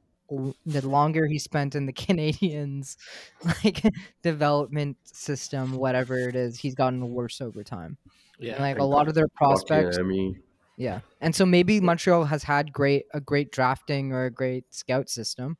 the 0.66 0.86
longer 0.86 1.26
he 1.26 1.38
spent 1.38 1.74
in 1.76 1.86
the 1.86 1.92
Canadiens 2.06 2.96
like 3.44 3.82
development 4.22 4.96
system, 5.04 5.72
whatever 5.76 6.18
it 6.28 6.36
is, 6.36 6.58
he's 6.60 6.74
gotten 6.74 7.10
worse 7.10 7.40
over 7.40 7.62
time. 7.64 7.98
yeah. 8.38 8.54
And, 8.54 8.62
like 8.62 8.78
a 8.78 8.84
lot 8.84 9.08
of 9.08 9.14
their 9.14 9.28
prospects, 9.28 9.98
Kotkaniemi, 9.98 10.42
Yeah, 10.76 11.00
and 11.22 11.34
so 11.34 11.46
maybe 11.46 11.80
Montreal 11.80 12.24
has 12.24 12.42
had 12.42 12.72
great 12.72 13.06
a 13.14 13.20
great 13.20 13.50
drafting 13.50 14.12
or 14.12 14.26
a 14.26 14.30
great 14.30 14.72
scout 14.74 15.08
system, 15.08 15.56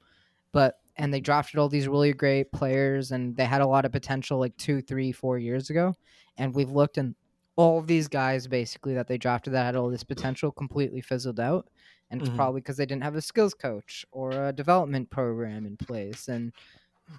but 0.53 0.75
and 0.97 1.13
they 1.13 1.21
drafted 1.21 1.59
all 1.59 1.69
these 1.69 1.89
really 1.89 2.13
great 2.13 2.53
players 2.53 3.13
and 3.13 3.37
they 3.37 3.45
had 3.45 3.61
a 3.63 3.67
lot 3.67 3.85
of 3.85 3.93
potential 3.93 4.39
like 4.39 4.57
two, 4.57 4.81
three, 4.83 5.13
four 5.13 5.39
years 5.39 5.71
ago, 5.71 5.95
and 6.37 6.55
we've 6.55 6.71
looked 6.71 6.99
and 6.99 7.15
all 7.57 7.79
of 7.79 7.87
these 7.87 8.09
guys 8.09 8.47
basically 8.47 8.93
that 8.95 9.09
they 9.09 9.17
drafted 9.17 9.55
that 9.55 9.65
had 9.65 9.77
all 9.77 9.89
this 9.91 10.05
potential 10.05 10.53
completely 10.53 11.01
fizzled 11.01 11.41
out, 11.41 11.69
and 12.11 12.21
it's 12.21 12.29
Mhm. 12.31 12.37
probably 12.37 12.61
because 12.61 12.77
they 12.77 12.85
didn't 12.87 13.03
have 13.05 13.17
a 13.17 13.23
skills 13.23 13.55
coach 13.55 14.05
or 14.13 14.49
a 14.49 14.53
development 14.53 15.09
program 15.11 15.65
in 15.65 15.77
place. 15.79 16.29
And 16.29 16.53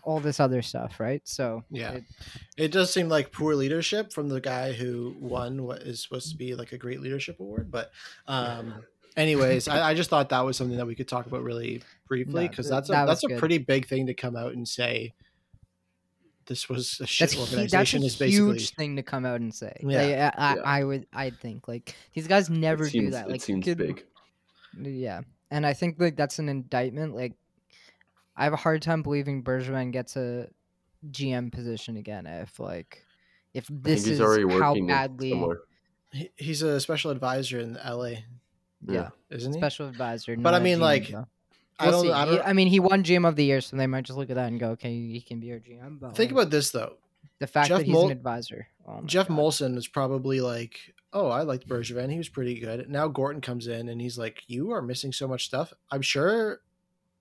all 0.04 0.20
this 0.20 0.40
other 0.40 0.62
stuff, 0.62 1.00
right? 1.00 1.22
So 1.26 1.64
Yeah. 1.70 1.92
it- 1.94 2.04
It 2.58 2.72
does 2.72 2.92
seem 2.92 3.08
like 3.10 3.32
poor 3.32 3.56
leadership 3.56 4.12
from 4.14 4.30
the 4.30 4.42
guy 4.42 4.74
who 4.74 5.16
won 5.20 5.64
what 5.64 5.82
is 5.84 6.02
supposed 6.02 6.30
to 6.32 6.38
be 6.38 6.56
like 6.56 6.72
a 6.72 6.78
great 6.78 7.00
leadership 7.02 7.40
award. 7.40 7.72
But, 7.72 7.92
um, 8.28 8.84
anyways, 9.16 9.68
I, 9.68 9.90
I 9.90 9.94
just 10.02 10.10
thought 10.10 10.30
that 10.30 10.42
was 10.46 10.58
something 10.58 10.78
that 10.78 10.88
we 10.88 10.96
could 10.96 11.08
talk 11.08 11.26
about 11.26 11.44
really 11.44 11.82
briefly 12.08 12.48
because 12.48 12.66
th- 12.68 12.72
that's 12.72 12.90
a 12.90 12.92
that 12.94 13.02
was 13.08 13.10
that's 13.22 13.24
a 13.26 13.28
good. 13.28 13.40
pretty 13.40 13.58
big 13.60 13.88
thing 13.88 14.08
to 14.08 14.14
come 14.14 14.36
out 14.36 14.54
and 14.54 14.68
say. 14.68 15.14
This 16.46 16.70
was 16.70 17.02
a 17.02 17.06
shit 17.08 17.30
that's 17.32 17.34
hu- 17.52 17.68
that's 17.68 17.94
a 17.94 17.98
is 17.98 18.16
basically 18.16 18.30
huge 18.30 18.70
thing 18.76 18.96
to 18.96 19.04
come 19.04 19.26
out 19.26 19.42
and 19.42 19.54
say. 19.54 19.76
Yeah. 19.82 19.98
Like, 20.02 20.08
I, 20.08 20.52
I, 20.52 20.56
Yeah. 20.56 20.62
I 20.64 20.84
would, 20.86 21.08
I 21.12 21.30
think 21.30 21.68
like 21.68 21.94
these 22.14 22.26
guys 22.28 22.50
never 22.50 22.88
seems, 22.90 23.06
do 23.08 23.12
that. 23.12 23.28
Like 23.28 23.38
it 23.38 23.42
seems 23.42 23.66
good- 23.66 23.78
big. 23.78 24.06
Yeah, 24.80 25.22
and 25.52 25.66
I 25.66 25.74
think 25.74 25.96
like 26.00 26.16
that's 26.16 26.40
an 26.40 26.48
indictment. 26.50 27.16
Like, 27.16 27.34
I 28.38 28.44
have 28.44 28.54
a 28.54 28.58
hard 28.58 28.82
time 28.84 29.02
believing 29.02 29.44
Bergevin 29.44 29.92
gets 29.92 30.16
a 30.16 30.48
GM 31.10 31.52
position 31.52 31.98
again. 31.98 32.26
If 32.28 32.60
like, 32.60 33.04
if 33.54 33.66
this 33.70 34.06
is 34.08 34.20
how 34.20 34.76
badly, 34.86 35.32
somewhere. 35.32 35.60
he, 36.12 36.30
he's 36.36 36.62
a 36.62 36.80
special 36.80 37.12
advisor 37.12 37.60
in 37.60 37.74
LA, 37.84 38.04
yeah, 38.06 38.20
Yeah. 38.88 39.10
isn't 39.32 39.54
he? 39.54 39.60
special 39.60 39.88
advisor. 39.88 40.36
But 40.38 40.54
I 40.54 40.60
mean, 40.60 40.78
GM, 40.78 40.82
like, 40.82 41.08
though. 41.10 41.28
I 41.80 41.88
We'll 41.90 41.92
don't. 42.04 42.06
see. 42.06 42.12
I 42.12 42.26
don't. 42.26 42.42
I 42.48 42.54
mean, 42.54 42.68
he 42.68 42.80
won 42.80 43.04
GM 43.04 43.28
of 43.28 43.36
the 43.36 43.44
year, 43.46 43.62
so 43.62 43.76
they 43.78 43.86
might 43.88 44.06
just 44.06 44.18
look 44.18 44.30
at 44.30 44.36
that 44.36 44.48
and 44.48 44.60
go, 44.60 44.70
"Okay, 44.72 44.90
he 44.94 45.22
can 45.22 45.40
be 45.40 45.52
our 45.52 45.60
GM." 45.60 46.00
But 46.00 46.16
think 46.16 46.32
like, 46.32 46.42
about 46.44 46.52
this 46.52 46.72
though. 46.72 46.94
the 47.40 47.46
fact 47.48 47.68
Jeff 47.70 47.80
that 47.80 47.86
he's 47.86 47.94
Mol- 47.94 48.06
an 48.08 48.12
advisor. 48.12 48.68
Oh 48.88 49.02
Jeff 49.06 49.28
God. 49.28 49.38
Molson 49.38 49.78
is 49.78 49.88
probably 49.88 50.42
like, 50.42 50.80
oh, 51.14 51.28
I 51.30 51.44
liked 51.44 51.68
Bergevin. 51.68 52.12
He 52.12 52.18
was 52.18 52.30
pretty 52.30 52.60
good. 52.60 52.90
Now 52.90 53.08
Gorton 53.08 53.42
comes 53.42 53.68
in 53.68 53.90
and 53.90 54.02
he's 54.02 54.18
like, 54.18 54.42
you 54.48 54.72
are 54.72 54.82
missing 54.82 55.12
so 55.14 55.28
much 55.28 55.46
stuff. 55.46 55.72
I'm 55.92 56.02
sure 56.02 56.62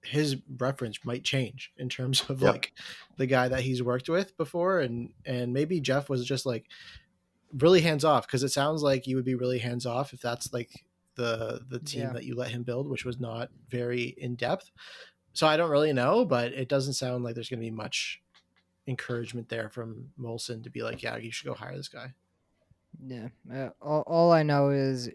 his 0.06 0.36
reference 0.58 1.04
might 1.04 1.24
change 1.24 1.72
in 1.76 1.88
terms 1.88 2.22
of 2.28 2.40
Yep. 2.42 2.52
like 2.52 2.72
the 3.16 3.26
guy 3.26 3.48
that 3.48 3.60
he's 3.60 3.82
worked 3.82 4.08
with 4.08 4.36
before, 4.36 4.80
and 4.80 5.10
and 5.24 5.52
maybe 5.52 5.80
Jeff 5.80 6.08
was 6.08 6.24
just 6.24 6.46
like 6.46 6.66
really 7.52 7.80
hands 7.80 8.04
off 8.04 8.26
because 8.26 8.42
it 8.42 8.50
sounds 8.50 8.82
like 8.82 9.06
you 9.06 9.16
would 9.16 9.24
be 9.24 9.34
really 9.34 9.58
hands 9.58 9.86
off 9.86 10.12
if 10.12 10.20
that's 10.20 10.52
like 10.52 10.70
the 11.14 11.60
the 11.68 11.78
team 11.78 12.02
Yeah. 12.02 12.12
that 12.12 12.24
you 12.24 12.34
let 12.34 12.50
him 12.50 12.62
build, 12.62 12.88
which 12.88 13.04
was 13.04 13.18
not 13.18 13.50
very 13.70 14.14
in 14.18 14.34
depth. 14.34 14.70
So 15.32 15.46
I 15.46 15.56
don't 15.56 15.70
really 15.70 15.92
know, 15.92 16.24
but 16.24 16.52
it 16.52 16.68
doesn't 16.68 16.94
sound 16.94 17.22
like 17.24 17.34
there's 17.34 17.48
going 17.48 17.60
to 17.60 17.66
be 17.66 17.70
much 17.70 18.22
encouragement 18.86 19.48
there 19.48 19.68
from 19.68 20.10
Molson 20.18 20.62
to 20.64 20.70
be 20.70 20.82
like, 20.82 21.02
yeah, 21.02 21.16
you 21.16 21.30
should 21.30 21.46
go 21.46 21.54
hire 21.54 21.76
this 21.76 21.88
guy. 21.88 22.14
Yeah. 23.04 23.28
Uh, 23.52 23.70
all, 23.82 24.02
all 24.06 24.32
I 24.32 24.42
know 24.42 24.70
is 24.70 25.10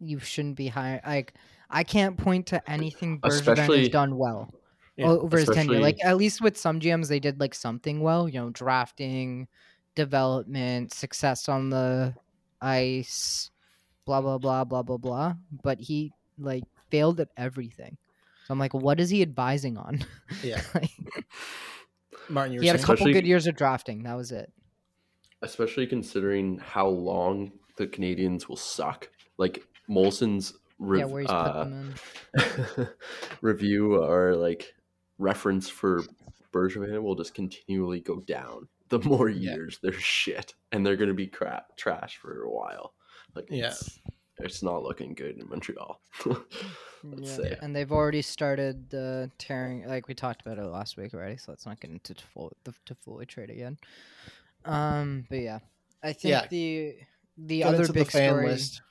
you 0.00 0.18
shouldn't 0.18 0.56
be 0.56 0.68
hiring. 0.68 1.00
Like, 1.06 1.34
I 1.70 1.84
can't 1.84 2.16
point 2.16 2.46
to 2.48 2.70
anything 2.70 3.20
Bergevin 3.20 3.76
has 3.78 3.88
done 3.90 4.16
well 4.16 4.52
Yeah, 4.96 5.08
over 5.08 5.38
his 5.38 5.48
tenure. 5.48 5.80
Like, 5.80 5.98
at 6.04 6.16
least 6.16 6.40
with 6.40 6.56
some 6.56 6.80
GMs, 6.80 7.08
they 7.08 7.20
did 7.20 7.38
like 7.40 7.54
something 7.54 8.00
well. 8.00 8.28
You 8.28 8.40
know, 8.40 8.50
drafting, 8.50 9.48
development, 9.94 10.94
success 10.94 11.48
on 11.48 11.70
the 11.70 12.14
ice, 12.60 13.50
blah 14.06 14.20
blah 14.20 14.38
blah 14.38 14.64
blah 14.64 14.82
blah 14.82 14.96
blah. 14.96 15.34
But 15.62 15.78
he 15.80 16.12
like 16.38 16.64
failed 16.90 17.20
at 17.20 17.28
everything. 17.36 17.96
So 18.46 18.52
I'm 18.52 18.58
like, 18.58 18.72
what 18.72 18.98
is 18.98 19.10
he 19.10 19.20
advising 19.22 19.76
on? 19.76 20.04
Yeah. 20.42 20.62
Like, 20.74 20.90
Martin, 22.30 22.52
you 22.54 22.58
were 22.58 22.62
he 22.62 22.66
had 22.68 22.76
a 22.76 22.78
couple 22.80 22.94
Especially- 22.94 23.12
good 23.14 23.26
years 23.26 23.46
of 23.46 23.56
drafting. 23.56 24.02
That 24.04 24.14
was 24.16 24.32
it. 24.32 24.52
especially 25.42 25.86
considering 25.86 26.58
how 26.58 26.86
long 26.88 27.52
the 27.76 27.86
Canadiens 27.86 28.48
will 28.48 28.56
suck. 28.56 29.08
Like 29.38 29.64
Molson's 29.88 30.54
rev- 30.78 30.98
yeah, 31.00 31.04
where 31.06 31.20
he's 31.22 31.28
put 31.30 31.36
uh, 31.36 31.64
them 31.64 31.94
in. 32.78 32.88
review 33.40 34.02
or 34.02 34.34
like 34.36 34.74
reference 35.18 35.68
for 35.68 36.02
Bergevin 36.52 37.02
will 37.02 37.14
just 37.14 37.34
continually 37.34 38.00
go 38.00 38.20
down. 38.20 38.68
The 38.88 39.00
more 39.00 39.28
Yeah. 39.28 39.54
years 39.54 39.78
they're 39.82 39.92
shit, 39.92 40.54
and 40.72 40.84
they're 40.84 40.96
gonna 40.96 41.14
be 41.14 41.26
crap 41.26 41.76
trash 41.76 42.16
for 42.16 42.42
a 42.42 42.50
while. 42.50 42.94
Like 43.34 43.46
Yeah. 43.50 43.68
it's, 43.68 43.98
it's 44.38 44.62
not 44.62 44.82
looking 44.82 45.14
good 45.14 45.38
in 45.38 45.48
Montreal. 45.48 46.00
Let's 46.24 47.30
Yeah, 47.30 47.36
say. 47.36 47.58
and 47.60 47.74
they've 47.76 47.92
already 47.92 48.22
started 48.22 48.92
uh, 48.94 49.26
tearing. 49.38 49.86
Like 49.86 50.08
we 50.08 50.14
talked 50.14 50.40
about 50.44 50.58
it 50.58 50.64
last 50.66 50.96
week 50.96 51.12
already, 51.14 51.36
so 51.36 51.52
let's 51.52 51.66
not 51.66 51.80
get 51.80 51.90
into 51.90 52.14
to 52.14 52.24
full 52.24 52.52
the 52.64 52.72
to 52.86 52.94
fully 52.94 53.26
trade 53.26 53.50
again. 53.50 53.76
Um, 54.64 55.24
but 55.28 55.38
yeah, 55.40 55.58
I 56.02 56.12
think 56.12 56.30
Yeah. 56.32 56.46
the 56.48 56.96
the 57.36 57.58
Get 57.58 57.66
other 57.74 57.86
big 57.92 58.06
the 58.06 58.10
fan 58.10 58.30
story. 58.30 58.46
list. 58.48 58.82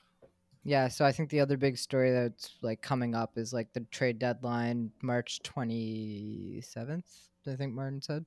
Yeah, 0.68 0.88
so 0.88 1.06
I 1.06 1.12
think 1.12 1.30
the 1.30 1.40
other 1.40 1.56
big 1.56 1.78
story 1.78 2.12
that's 2.12 2.50
like 2.60 2.82
coming 2.82 3.14
up 3.14 3.38
is 3.38 3.54
like 3.54 3.72
the 3.72 3.80
trade 3.90 4.18
deadline, 4.18 4.90
March 5.00 5.40
twenty 5.42 6.60
seventh. 6.62 7.06
I 7.46 7.56
think 7.56 7.72
Martin 7.72 8.02
said. 8.02 8.26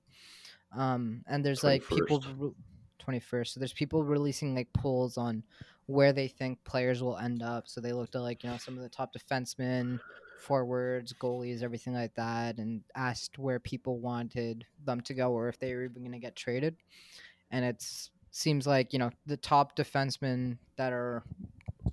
Um, 0.75 1.23
and 1.27 1.45
there's 1.45 1.63
like 1.63 1.87
people 1.87 2.19
21st. 2.19 2.53
twenty 2.97 3.19
first. 3.19 3.53
So 3.53 3.59
there's 3.59 3.73
people 3.73 4.03
releasing 4.03 4.55
like 4.55 4.73
polls 4.73 5.19
on 5.19 5.43
where 5.85 6.13
they 6.13 6.27
think 6.27 6.57
players 6.63 7.03
will 7.03 7.15
end 7.19 7.43
up. 7.43 7.67
So 7.67 7.79
they 7.79 7.93
looked 7.93 8.15
at 8.15 8.21
like 8.23 8.43
you 8.43 8.49
know 8.49 8.57
some 8.57 8.75
of 8.75 8.81
the 8.81 8.89
top 8.89 9.13
defensemen, 9.13 9.99
forwards, 10.39 11.13
goalies, 11.13 11.61
everything 11.61 11.93
like 11.93 12.15
that, 12.15 12.57
and 12.57 12.81
asked 12.95 13.37
where 13.37 13.59
people 13.59 13.99
wanted 13.99 14.65
them 14.83 15.01
to 15.01 15.13
go 15.13 15.31
or 15.31 15.47
if 15.47 15.59
they 15.59 15.75
were 15.75 15.83
even 15.83 16.01
going 16.01 16.11
to 16.13 16.17
get 16.17 16.35
traded. 16.35 16.75
And 17.51 17.63
it 17.63 17.85
seems 18.31 18.65
like 18.65 18.93
you 18.93 18.97
know 18.97 19.11
the 19.27 19.37
top 19.37 19.75
defensemen 19.75 20.57
that 20.77 20.91
are 20.91 21.21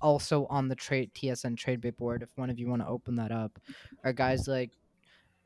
also 0.01 0.45
on 0.47 0.67
the 0.67 0.75
trade 0.75 1.11
TSN 1.13 1.57
trade 1.57 1.81
bait 1.81 1.97
board. 1.97 2.23
If 2.23 2.29
one 2.35 2.49
of 2.49 2.59
you 2.59 2.67
want 2.67 2.81
to 2.81 2.87
open 2.87 3.15
that 3.15 3.31
up, 3.31 3.59
are 4.03 4.13
guys 4.13 4.47
like 4.47 4.71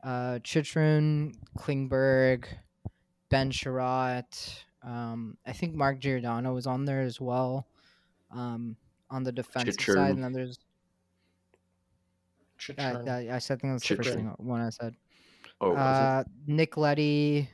uh, 0.02 0.38
Chychrun, 0.40 1.34
Klingberg, 1.58 2.44
Ben 3.30 3.50
Chiarot. 3.50 4.64
Um, 4.82 5.36
I 5.46 5.52
think 5.52 5.74
Mark 5.74 5.98
Giordano 5.98 6.54
was 6.54 6.66
on 6.66 6.84
there 6.84 7.00
as 7.00 7.20
well. 7.20 7.66
Um, 8.30 8.76
on 9.10 9.22
the 9.22 9.32
defensive 9.32 9.80
side, 9.80 10.14
and 10.14 10.24
then 10.24 10.32
there's 10.32 10.58
Chychrun. 12.58 13.08
I, 13.08 13.36
I 13.36 13.38
said 13.38 13.58
I 13.58 13.60
think 13.60 13.74
that's 13.74 13.88
the 13.88 13.96
first 13.96 14.14
thing 14.14 14.32
one 14.38 14.60
I 14.60 14.70
said. 14.70 14.94
oh, 15.60 15.70
was 15.70 15.76
it? 15.76 15.80
Uh, 15.80 16.24
Nick 16.46 16.76
Leddy. 16.76 17.48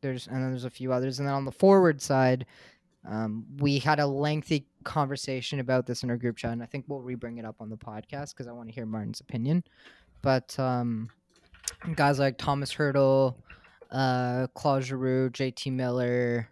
There's 0.00 0.26
and 0.26 0.36
then 0.36 0.50
there's 0.50 0.64
a 0.64 0.70
few 0.70 0.92
others, 0.92 1.18
and 1.18 1.28
then 1.28 1.34
on 1.34 1.44
the 1.44 1.52
forward 1.52 2.02
side, 2.02 2.46
um, 3.08 3.46
we 3.58 3.78
had 3.78 4.00
a 4.00 4.06
lengthy 4.06 4.66
conversation 4.84 5.60
about 5.60 5.86
this 5.86 6.02
in 6.02 6.10
our 6.10 6.16
group 6.16 6.36
chat, 6.36 6.52
and 6.52 6.62
I 6.62 6.66
think 6.66 6.84
we'll 6.88 7.00
re-bring 7.00 7.38
it 7.38 7.44
up 7.44 7.56
on 7.60 7.68
the 7.70 7.76
podcast 7.76 8.30
because 8.30 8.46
I 8.46 8.52
want 8.52 8.68
to 8.68 8.74
hear 8.74 8.86
Martin's 8.86 9.20
opinion. 9.20 9.64
But 10.22 10.58
um, 10.58 11.10
guys 11.96 12.18
like 12.18 12.38
Thomas 12.38 12.72
Hertl, 12.74 13.34
uh, 13.90 14.46
Claude 14.54 14.82
Giroux, 14.84 15.30
JT 15.30 15.72
Miller, 15.72 16.48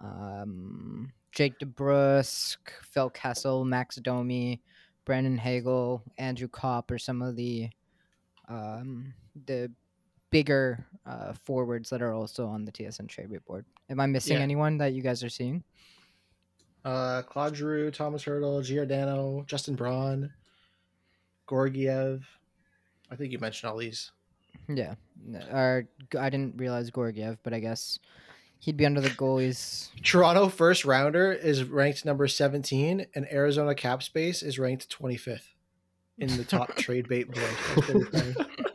um, 0.00 1.12
Jake 1.32 1.58
DeBrusk, 1.58 2.56
Phil 2.82 3.10
Kessel, 3.10 3.64
Max 3.64 3.96
Domi, 3.96 4.60
Brandon 5.04 5.36
Hagel, 5.38 6.02
Andrew 6.18 6.48
Copp 6.48 6.90
are 6.90 6.98
some 6.98 7.22
of 7.22 7.36
the 7.36 7.68
um, 8.48 9.14
the 9.46 9.70
bigger 10.30 10.84
uh, 11.06 11.32
forwards 11.32 11.90
that 11.90 12.02
are 12.02 12.12
also 12.14 12.46
on 12.46 12.64
the 12.64 12.72
TSN 12.72 13.08
trade 13.08 13.30
report. 13.30 13.64
Am 13.88 14.00
I 14.00 14.06
missing 14.06 14.36
Yeah. 14.36 14.42
anyone 14.42 14.78
that 14.78 14.92
you 14.92 15.02
guys 15.02 15.22
are 15.24 15.28
seeing? 15.28 15.62
Uh, 16.84 17.22
Claude 17.22 17.56
Giroux, 17.56 17.90
Thomas 17.90 18.24
Hertl, 18.24 18.64
Giordano, 18.64 19.44
Justin 19.46 19.74
Braun, 19.74 20.32
Georgiev. 21.48 22.24
I 23.10 23.16
think 23.16 23.32
you 23.32 23.38
mentioned 23.38 23.70
all 23.70 23.76
these. 23.78 24.12
Yeah, 24.68 24.94
n- 25.26 25.42
or 25.52 25.88
g- 26.10 26.18
I 26.18 26.30
didn't 26.30 26.56
realize 26.56 26.90
Georgiev, 26.90 27.38
but 27.42 27.52
I 27.52 27.60
guess 27.60 27.98
he'd 28.60 28.76
be 28.76 28.86
under 28.86 29.00
the 29.00 29.10
goalies. 29.10 29.88
Toronto 30.02 30.48
first 30.48 30.84
rounder 30.84 31.32
is 31.32 31.64
ranked 31.64 32.04
number 32.04 32.28
17, 32.28 33.06
and 33.14 33.26
Arizona 33.32 33.74
cap 33.74 34.02
space 34.02 34.42
is 34.42 34.58
ranked 34.58 34.88
25th 34.96 35.48
in 36.18 36.36
the 36.36 36.44
top 36.44 36.74
trade 36.76 37.08
bait 37.08 37.26
board. 37.30 38.36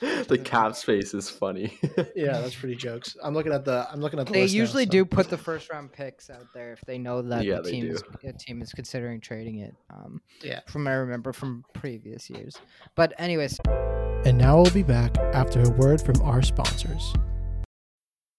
That's 0.00 0.26
pretty 0.26 0.26
funny. 0.28 0.38
the 0.38 0.38
cap 0.38 0.76
space 0.76 1.14
is 1.14 1.28
funny. 1.30 1.78
Yeah, 2.14 2.40
that's 2.40 2.54
pretty 2.60 2.74
jokes. 2.76 3.16
I'm 3.22 3.34
looking 3.34 3.52
at 3.52 3.64
the. 3.64 3.86
I'm 3.90 4.00
looking 4.00 4.18
at 4.18 4.26
the. 4.26 4.32
They 4.32 4.42
list 4.42 4.54
now, 4.54 4.60
usually 4.60 4.84
so- 4.84 4.90
do 4.90 5.04
put 5.04 5.28
the 5.30 5.38
first 5.38 5.70
round 5.70 5.92
picks 5.92 6.30
out 6.30 6.46
there 6.54 6.72
if 6.72 6.80
they 6.82 6.98
know 6.98 7.22
that 7.22 7.44
Yeah, 7.44 7.56
the 7.56 7.62
they 7.62 7.70
team 7.72 7.84
do. 7.88 7.92
is, 7.94 8.02
a 8.24 8.32
team 8.32 8.62
is 8.62 8.72
considering 8.72 9.20
trading 9.20 9.58
it. 9.58 9.74
Um, 9.90 10.20
Yeah. 10.42 10.60
from 10.68 10.86
I 10.86 10.92
remember 10.92 11.32
from 11.32 11.64
previous 11.74 12.28
years. 12.30 12.56
But 12.94 13.12
anyways, 13.18 13.58
And 14.24 14.36
now 14.38 14.60
we'll 14.60 14.72
be 14.72 14.82
back 14.82 15.16
after 15.18 15.62
a 15.62 15.70
word 15.70 16.00
from 16.00 16.20
our 16.22 16.42
sponsors. 16.42 17.12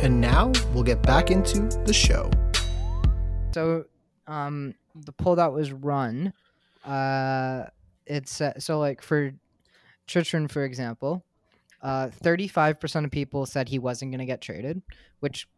And 0.00 0.20
now 0.20 0.52
we'll 0.72 0.84
get 0.84 1.02
back 1.02 1.30
into 1.32 1.62
the 1.84 1.92
show. 1.92 2.30
So, 3.52 3.86
um, 4.28 4.74
the 4.94 5.12
poll 5.12 5.34
that 5.36 5.52
was 5.52 5.72
run, 5.72 6.32
uh, 6.84 7.64
it's 8.06 8.40
uh, 8.40 8.58
so 8.58 8.78
like 8.78 9.02
for 9.02 9.32
Chychrun, 10.06 10.48
for 10.48 10.64
example, 10.64 11.24
uh, 11.82 12.08
35% 12.08 13.04
of 13.04 13.10
people 13.10 13.44
said 13.44 13.68
he 13.68 13.78
wasn't 13.78 14.12
going 14.12 14.20
to 14.20 14.24
get 14.24 14.40
traded, 14.40 14.82
which 15.20 15.48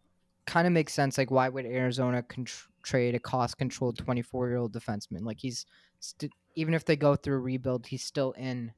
kind 0.47 0.67
of 0.67 0.73
makes 0.73 0.93
sense. 0.93 1.19
Like, 1.19 1.31
why 1.31 1.49
would 1.49 1.67
Arizona 1.67 2.23
con- 2.23 2.47
trade 2.83 3.15
a 3.15 3.19
cost 3.19 3.59
controlled 3.59 3.99
24 3.99 4.49
year 4.49 4.57
old 4.57 4.73
defenseman? 4.73 5.23
Like, 5.23 5.39
he's 5.39 5.67
st- 6.01 6.33
even 6.55 6.75
if 6.75 6.85
they 6.85 6.97
go 6.97 7.15
through 7.15 7.37
a 7.37 7.41
rebuild, 7.41 7.87
he's 7.87 8.05
still 8.05 8.33
in 8.33 8.73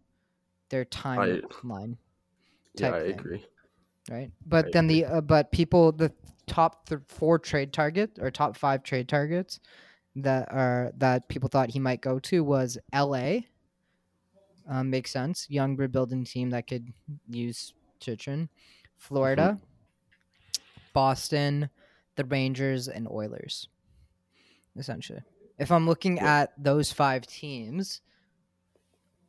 their 0.68 0.84
timeline. 0.84 1.96
Yeah, 2.74 2.94
I 2.94 3.00
thing. 3.00 3.10
agree. 3.12 3.46
Right? 4.10 4.30
But 4.46 4.66
I 4.66 4.70
then 4.72 4.86
the 4.88 5.04
uh, 5.04 5.20
but 5.20 5.52
people 5.52 5.92
the 5.92 6.12
top 6.46 6.88
th- 6.88 7.00
four 7.08 7.38
trade 7.38 7.72
target 7.72 8.18
or 8.20 8.30
top 8.30 8.56
five 8.56 8.82
trade 8.82 9.08
targets 9.08 9.60
that 10.16 10.50
are 10.52 10.92
that 10.98 11.28
people 11.28 11.48
thought 11.48 11.70
he 11.70 11.78
might 11.78 12.00
go 12.00 12.18
to 12.18 12.42
was 12.42 12.76
L.A. 12.92 13.46
Um, 14.68 14.90
makes 14.90 15.10
sense. 15.10 15.46
Young 15.48 15.76
rebuilding 15.76 16.24
team 16.24 16.50
that 16.50 16.66
could 16.66 16.92
use 17.28 17.74
Chychrun. 18.00 18.48
Florida, 18.96 19.58
Boston, 20.92 21.68
the 22.16 22.24
Rangers, 22.24 22.86
and 22.88 23.08
Oilers. 23.08 23.68
Essentially, 24.76 25.20
if 25.58 25.72
I'm 25.72 25.86
looking 25.86 26.16
Yeah. 26.18 26.42
at 26.42 26.52
those 26.62 26.92
five 26.92 27.26
teams, 27.26 28.00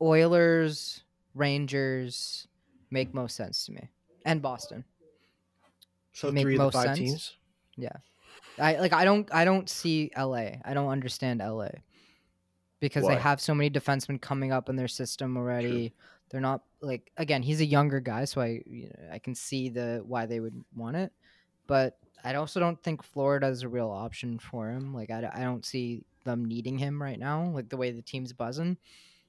Oilers, 0.01 1.03
Rangers 1.33 2.47
make 2.91 3.13
most 3.13 3.35
sense 3.35 3.65
to 3.65 3.71
me, 3.71 3.89
and 4.25 4.41
Boston. 4.41 4.83
So 6.13 6.31
Make 6.31 6.43
three 6.43 6.57
most 6.57 6.73
five 6.73 6.85
sense. 6.85 6.99
teams. 6.99 7.37
Yeah, 7.75 7.95
I 8.59 8.77
like 8.79 8.93
I 8.93 9.03
don't 9.03 9.27
I 9.33 9.45
don't 9.45 9.69
see 9.69 10.11
LA. 10.17 10.51
I 10.63 10.73
don't 10.73 10.89
understand 10.89 11.39
LA. 11.39 11.69
Because 12.79 13.07
they 13.07 13.15
have 13.15 13.39
so 13.39 13.55
many 13.55 13.69
defensemen 13.69 14.19
coming 14.21 14.51
up 14.51 14.67
in 14.69 14.75
their 14.75 14.89
system 14.89 15.37
already. 15.37 15.93
They're 16.29 16.41
not 16.41 16.63
like 16.81 17.11
again, 17.17 17.41
he's 17.41 17.61
a 17.61 17.65
younger 17.65 17.99
guy, 18.01 18.25
so 18.25 18.41
I 18.41 18.61
you 18.65 18.89
know, 18.89 19.09
I 19.11 19.19
can 19.19 19.35
see 19.35 19.69
the 19.69 20.03
why 20.05 20.25
they 20.25 20.39
would 20.39 20.61
want 20.75 20.97
it. 20.97 21.11
But 21.65 21.97
I 22.25 22.35
also 22.35 22.59
don't 22.59 22.81
think 22.83 23.01
Florida 23.03 23.47
is 23.47 23.63
a 23.63 23.69
real 23.69 23.89
option 23.89 24.37
for 24.37 24.69
him. 24.69 24.93
Like 24.93 25.09
I, 25.11 25.29
I 25.33 25.39
don't 25.43 25.65
see 25.65 26.03
them 26.25 26.45
needing 26.45 26.77
him 26.77 27.01
right 27.01 27.17
now, 27.19 27.45
like 27.49 27.69
the 27.69 27.77
way 27.77 27.91
the 27.91 28.01
team's 28.01 28.33
buzzing. 28.33 28.77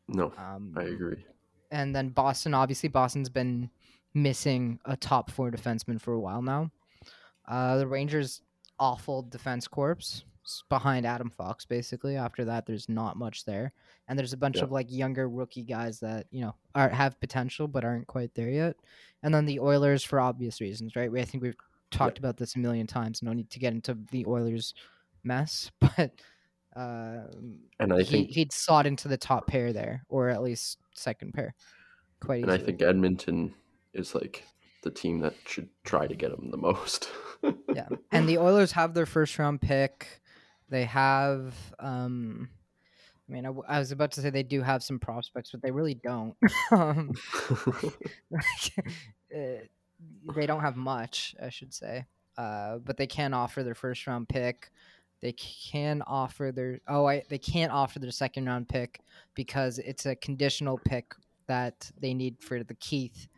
No, 0.09 0.33
Um, 0.37 0.75
I 0.77 0.83
agree. 0.83 1.25
and 1.71 1.95
then 1.95 2.09
Boston, 2.11 2.55
obviously, 2.55 2.89
Boston's 2.89 3.29
been 3.29 3.71
missing 4.15 4.79
a 4.85 4.97
top 4.97 5.31
four 5.31 5.51
defenseman 5.51 6.01
for 6.01 6.13
a 6.15 6.21
while 6.21 6.41
now. 6.43 6.71
Uh, 7.47 7.77
the 7.77 7.87
Rangers' 7.87 8.41
awful 8.79 9.23
defense 9.23 9.69
corps 9.69 10.25
behind 10.69 11.07
Adam 11.07 11.31
Fox, 11.31 11.65
basically. 11.65 12.17
After 12.17 12.45
that, 12.45 12.67
there's 12.67 12.89
not 12.89 13.17
much 13.17 13.45
there, 13.45 13.73
and 14.09 14.19
there's 14.19 14.33
a 14.33 14.37
bunch 14.39 14.57
Yeah. 14.59 14.65
of 14.65 14.73
like 14.73 14.91
younger 14.91 15.29
rookie 15.29 15.63
guys 15.63 16.01
that 16.01 16.27
you 16.31 16.43
know 16.43 16.55
are 16.75 16.89
have 16.89 17.19
potential 17.21 17.67
but 17.69 17.85
aren't 17.85 18.07
quite 18.07 18.35
there 18.35 18.51
yet. 18.51 18.77
And 19.23 19.35
then 19.35 19.47
the 19.47 19.61
Oilers, 19.61 20.05
for 20.05 20.21
obvious 20.21 20.61
reasons, 20.61 20.97
right? 20.97 21.11
We, 21.11 21.21
I 21.21 21.25
think 21.25 21.43
we've 21.43 21.57
talked 21.91 22.19
about 22.19 22.37
this 22.37 22.57
a 22.57 22.59
million 22.59 22.87
times. 22.87 23.23
No 23.23 23.33
need 23.33 23.49
to 23.51 23.59
get 23.59 23.73
into 23.73 23.97
the 24.11 24.25
Oilers 24.27 24.75
mess, 25.25 25.71
but. 25.81 26.13
Uh, 26.77 27.29
And 27.79 27.93
I 27.93 27.99
he, 27.99 28.05
think 28.05 28.31
he'd 28.31 28.53
slot 28.53 28.85
into 28.85 29.07
the 29.07 29.17
top 29.17 29.47
pair 29.47 29.73
there, 29.73 30.05
or 30.09 30.29
at 30.29 30.43
least 30.43 30.79
second 30.97 31.33
pair, 31.33 31.55
quite 32.21 32.43
and 32.43 32.51
I 32.51 32.59
think 32.59 32.83
Edmonton 32.83 33.55
is 33.95 34.15
like 34.15 34.45
the 34.83 34.91
team 34.91 35.21
that 35.21 35.35
should 35.47 35.69
try 35.85 36.07
to 36.07 36.15
get 36.15 36.31
him 36.31 36.51
the 36.51 36.57
most. 36.57 37.09
yeah, 37.75 37.89
and 38.13 38.29
the 38.29 38.39
Oilers 38.39 38.73
have 38.73 38.95
their 38.95 39.07
first 39.07 39.39
round 39.39 39.61
pick. 39.61 40.21
They 40.69 40.85
have, 40.85 41.55
um, 41.79 42.49
I 43.29 43.33
mean, 43.33 43.47
I 43.69 43.79
was 43.79 43.93
about 43.93 44.13
to 44.13 44.21
say 44.21 44.31
they 44.31 44.43
do 44.43 44.63
have 44.63 44.83
some 44.83 44.99
prospects, 44.99 45.51
but 45.51 45.63
they 45.63 45.71
really 45.71 45.95
don't. 45.95 46.35
um, 46.71 47.13
like, 48.31 48.87
uh, 49.35 49.65
they 50.35 50.47
don't 50.47 50.61
have 50.61 50.77
much, 50.77 51.35
I 51.43 51.51
should 51.51 51.73
say. 51.73 52.07
Uh, 52.37 52.79
but 52.79 52.97
they 52.97 53.07
can 53.07 53.33
offer 53.33 53.63
their 53.63 53.75
first 53.75 54.07
round 54.07 54.29
pick. 54.29 54.71
They 55.21 55.33
can 55.33 56.03
offer 56.03 56.53
their 56.53 56.81
oh, 56.89 57.07
I 57.07 57.23
they 57.31 57.39
can't 57.39 57.73
offer 57.73 57.99
their 57.99 58.11
second 58.11 58.47
round 58.47 58.69
pick 58.69 59.01
because 59.35 59.79
it's 59.79 60.05
a 60.05 60.17
conditional 60.17 60.79
pick 60.85 61.15
that 61.47 61.91
they 61.99 62.13
need 62.13 62.37
for 62.41 62.63
the 62.63 62.75
Keith 62.75 63.29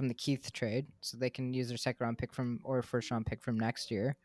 from 0.00 0.08
the 0.08 0.14
Keith 0.14 0.50
trade, 0.50 0.86
so 1.02 1.18
they 1.18 1.28
can 1.28 1.52
use 1.52 1.68
their 1.68 1.76
second 1.76 2.02
round 2.02 2.16
pick 2.16 2.32
from 2.32 2.58
or 2.64 2.80
first 2.80 3.10
round 3.10 3.26
pick 3.26 3.42
from 3.42 3.60
next 3.60 3.90
year. 3.90 4.16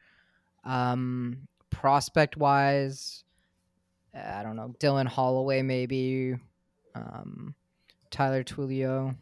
Um, 0.64 1.50
prospect 1.70 2.38
wise, 2.38 3.26
I 4.14 4.42
don't 4.42 4.56
know, 4.56 4.74
Dylan 4.80 5.06
Holloway 5.06 5.62
maybe, 5.64 6.38
um, 6.96 7.54
Tyler 8.10 8.42
Tullio. 8.42 9.14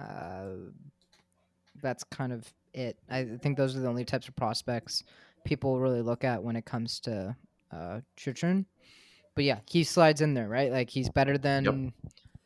Uh, 0.00 0.70
that's 1.82 2.04
kind 2.04 2.32
of 2.32 2.46
it. 2.72 2.96
I 3.10 3.24
think 3.42 3.56
those 3.56 3.76
are 3.76 3.80
the 3.80 3.88
only 3.88 4.04
types 4.04 4.28
of 4.28 4.36
prospects 4.36 5.02
people 5.44 5.80
really 5.80 6.02
look 6.02 6.22
at 6.22 6.40
when 6.40 6.54
it 6.54 6.66
comes 6.66 7.00
to 7.00 7.34
uh. 7.72 7.98
But 9.34 9.44
yeah, 9.44 9.58
he 9.68 9.82
slides 9.82 10.20
in 10.20 10.34
there, 10.34 10.48
right? 10.48 10.70
Like 10.70 10.88
he's 10.88 11.10
better 11.10 11.36
than 11.36 11.92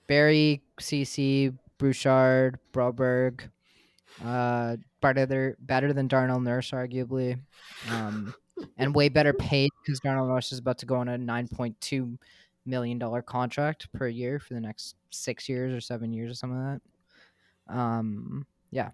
Barrie, 0.09 0.63
Ceci, 0.81 1.53
Bouchard, 1.81 2.59
Broberg, 2.73 3.49
uh, 4.25 4.77
better 5.01 5.57
better 5.61 5.93
than 5.93 6.07
Darnell 6.09 6.41
Nurse, 6.41 6.71
arguably, 6.73 7.41
um, 7.91 8.35
and 8.77 8.95
way 8.95 9.09
better 9.09 9.33
paid 9.33 9.71
because 9.83 9.99
Darnell 10.01 10.27
Nurse 10.29 10.53
is 10.53 10.59
about 10.59 10.79
to 10.79 10.87
go 10.87 10.97
on 10.97 11.09
a 11.09 11.17
nine 11.19 11.49
point 11.49 11.81
two 11.81 12.19
million 12.67 12.99
dollar 12.99 13.23
contract 13.23 13.91
per 13.95 14.07
year 14.07 14.39
for 14.39 14.53
the 14.55 14.61
next 14.61 14.95
six 15.09 15.49
years 15.49 15.73
or 15.73 15.81
seven 15.81 16.13
years 16.13 16.31
or 16.31 16.35
something 16.35 16.63
like 16.63 16.81
that. 17.67 17.75
Um, 17.75 18.47
yeah. 18.71 18.91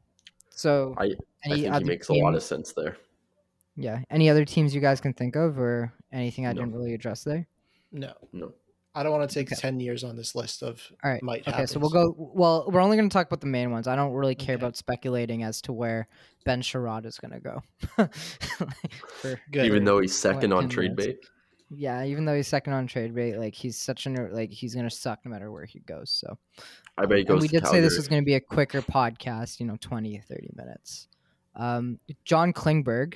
So 0.51 0.94
I, 0.96 1.03
I 1.05 1.07
any 1.44 1.55
think 1.55 1.59
he 1.59 1.68
other 1.68 1.85
makes 1.85 2.09
a 2.09 2.14
lot 2.14 2.35
of 2.35 2.42
sense 2.42 2.72
there. 2.72 2.96
yeah. 3.77 4.01
Any 4.11 4.31
other 4.31 4.44
teams 4.44 4.75
you 4.75 4.81
guys 4.81 5.01
can 5.01 5.12
think 5.12 5.35
of, 5.37 5.59
or 5.59 5.92
anything 6.12 6.46
I 6.46 6.53
No. 6.53 6.61
didn't 6.62 6.75
really 6.77 6.94
address 6.94 7.25
there? 7.25 7.46
No, 7.92 8.12
No. 8.33 8.53
I 8.96 9.02
don't 9.02 9.12
want 9.12 9.28
to 9.28 9.35
take 9.35 9.52
Okay. 9.52 9.61
ten 9.61 9.78
years 9.78 10.02
on 10.02 10.16
this 10.16 10.35
list 10.35 10.62
of 10.62 10.82
All 11.04 11.11
right. 11.11 11.22
might. 11.22 11.46
Okay, 11.46 11.66
so 11.66 11.78
we'll 11.78 11.90
go. 11.90 12.14
Well, 12.16 12.68
we're 12.72 12.80
only 12.80 12.96
going 12.96 13.09
to 13.09 13.12
talk 13.12 13.26
about 13.26 13.40
the 13.42 13.46
main 13.46 13.70
ones. 13.70 13.87
I 13.87 13.94
don't 13.94 14.12
really 14.12 14.35
care 14.35 14.54
Okay. 14.56 14.62
about 14.64 14.76
speculating 14.76 15.42
as 15.42 15.61
to 15.62 15.72
where 15.72 16.09
Ben 16.44 16.62
Chiarot 16.62 17.04
is 17.04 17.18
going 17.18 17.32
to 17.32 17.40
go. 17.40 17.62
For- 19.20 19.40
Good. 19.52 19.66
Even 19.66 19.85
though 19.85 20.00
he's 20.00 20.16
second 20.16 20.52
on 20.52 20.68
trade 20.68 20.96
minutes. 20.96 21.18
bait. 21.20 21.28
yeah, 21.70 22.04
even 22.04 22.24
though 22.24 22.35
he's 22.37 22.48
second 22.48 22.72
on 22.72 22.87
trade 22.87 23.14
rate, 23.14 23.37
like 23.37 23.54
he's 23.54 23.76
such 23.78 24.06
an 24.06 24.32
like 24.32 24.50
he's 24.50 24.74
going 24.74 24.88
to 24.88 24.94
suck 24.94 25.20
no 25.24 25.30
matter 25.30 25.50
where 25.50 25.64
he 25.66 25.80
goes. 25.80 26.11
So 26.11 26.38
I 26.98 27.06
bet 27.06 27.18
he 27.18 27.20
and 27.22 27.28
goes 27.28 27.42
we 27.42 27.48
to 27.48 27.61
did 27.61 27.66
say 27.68 27.80
this 27.80 27.96
was 27.96 28.09
going 28.09 28.22
to 28.22 28.26
be 28.26 28.35
a 28.35 28.40
quicker 28.40 28.82
podcast, 28.82 29.61
you 29.61 29.66
know, 29.66 29.76
20, 29.80 30.18
30 30.26 30.50
minutes. 30.54 31.09
Um, 31.54 31.98
John 32.24 32.52
Klingberg, 32.52 33.14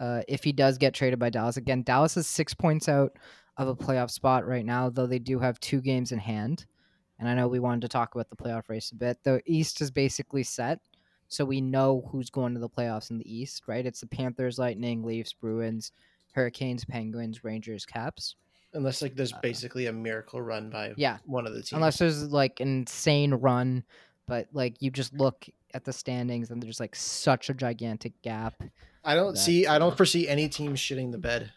uh, 0.00 0.22
if 0.28 0.44
he 0.44 0.52
does 0.52 0.78
get 0.78 0.94
traded 0.94 1.18
by 1.18 1.30
Dallas, 1.30 1.56
again, 1.56 1.82
Dallas 1.82 2.16
is 2.16 2.26
six 2.26 2.52
points 2.54 2.88
out 2.88 3.16
of 3.58 3.68
a 3.68 3.76
playoff 3.76 4.10
spot 4.10 4.46
right 4.46 4.64
now, 4.64 4.88
though 4.88 5.06
they 5.06 5.18
do 5.18 5.38
have 5.38 5.58
two 5.60 5.80
games 5.80 6.12
in 6.12 6.18
hand. 6.18 6.64
And 7.18 7.28
I 7.28 7.34
know 7.34 7.48
we 7.48 7.58
wanted 7.58 7.80
to 7.82 7.88
talk 7.88 8.14
about 8.14 8.30
the 8.30 8.36
playoff 8.36 8.68
race 8.68 8.92
a 8.92 8.94
bit. 8.94 9.18
The 9.24 9.42
East 9.44 9.80
is 9.80 9.90
basically 9.90 10.44
set, 10.44 10.78
so 11.26 11.44
we 11.44 11.60
know 11.60 12.08
who's 12.10 12.30
going 12.30 12.54
to 12.54 12.60
the 12.60 12.68
playoffs 12.68 13.10
in 13.10 13.18
the 13.18 13.30
East, 13.32 13.64
right? 13.66 13.84
It's 13.84 14.00
the 14.00 14.06
Panthers, 14.06 14.58
Lightning, 14.58 15.02
Leafs, 15.02 15.32
Bruins, 15.32 15.90
Hurricanes, 16.32 16.84
Penguins, 16.84 17.42
Rangers, 17.42 17.84
Caps. 17.84 18.36
Unless 18.74 19.02
like 19.02 19.16
there's 19.16 19.32
Uh, 19.32 19.40
basically 19.42 19.86
a 19.86 19.92
miracle 19.92 20.40
run 20.40 20.70
by 20.70 20.92
Yeah, 20.96 21.18
one 21.24 21.46
of 21.46 21.52
the 21.54 21.60
teams. 21.60 21.72
unless 21.72 21.98
there's 21.98 22.30
like 22.30 22.60
an 22.60 22.68
insane 22.80 23.34
run 23.34 23.82
but 24.26 24.46
like 24.52 24.76
you 24.82 24.90
just 24.90 25.14
look 25.14 25.46
at 25.72 25.84
the 25.84 25.92
standings 25.92 26.50
and 26.50 26.62
there's 26.62 26.78
like 26.78 26.94
such 26.94 27.48
a 27.48 27.54
gigantic 27.54 28.12
gap 28.20 28.62
I 29.04 29.14
don't 29.14 29.32
that- 29.34 29.40
see. 29.40 29.66
I 29.66 29.78
don't 29.78 29.96
foresee 29.96 30.28
any 30.28 30.50
team 30.50 30.74
shitting 30.74 31.12
the 31.12 31.18
bed 31.18 31.50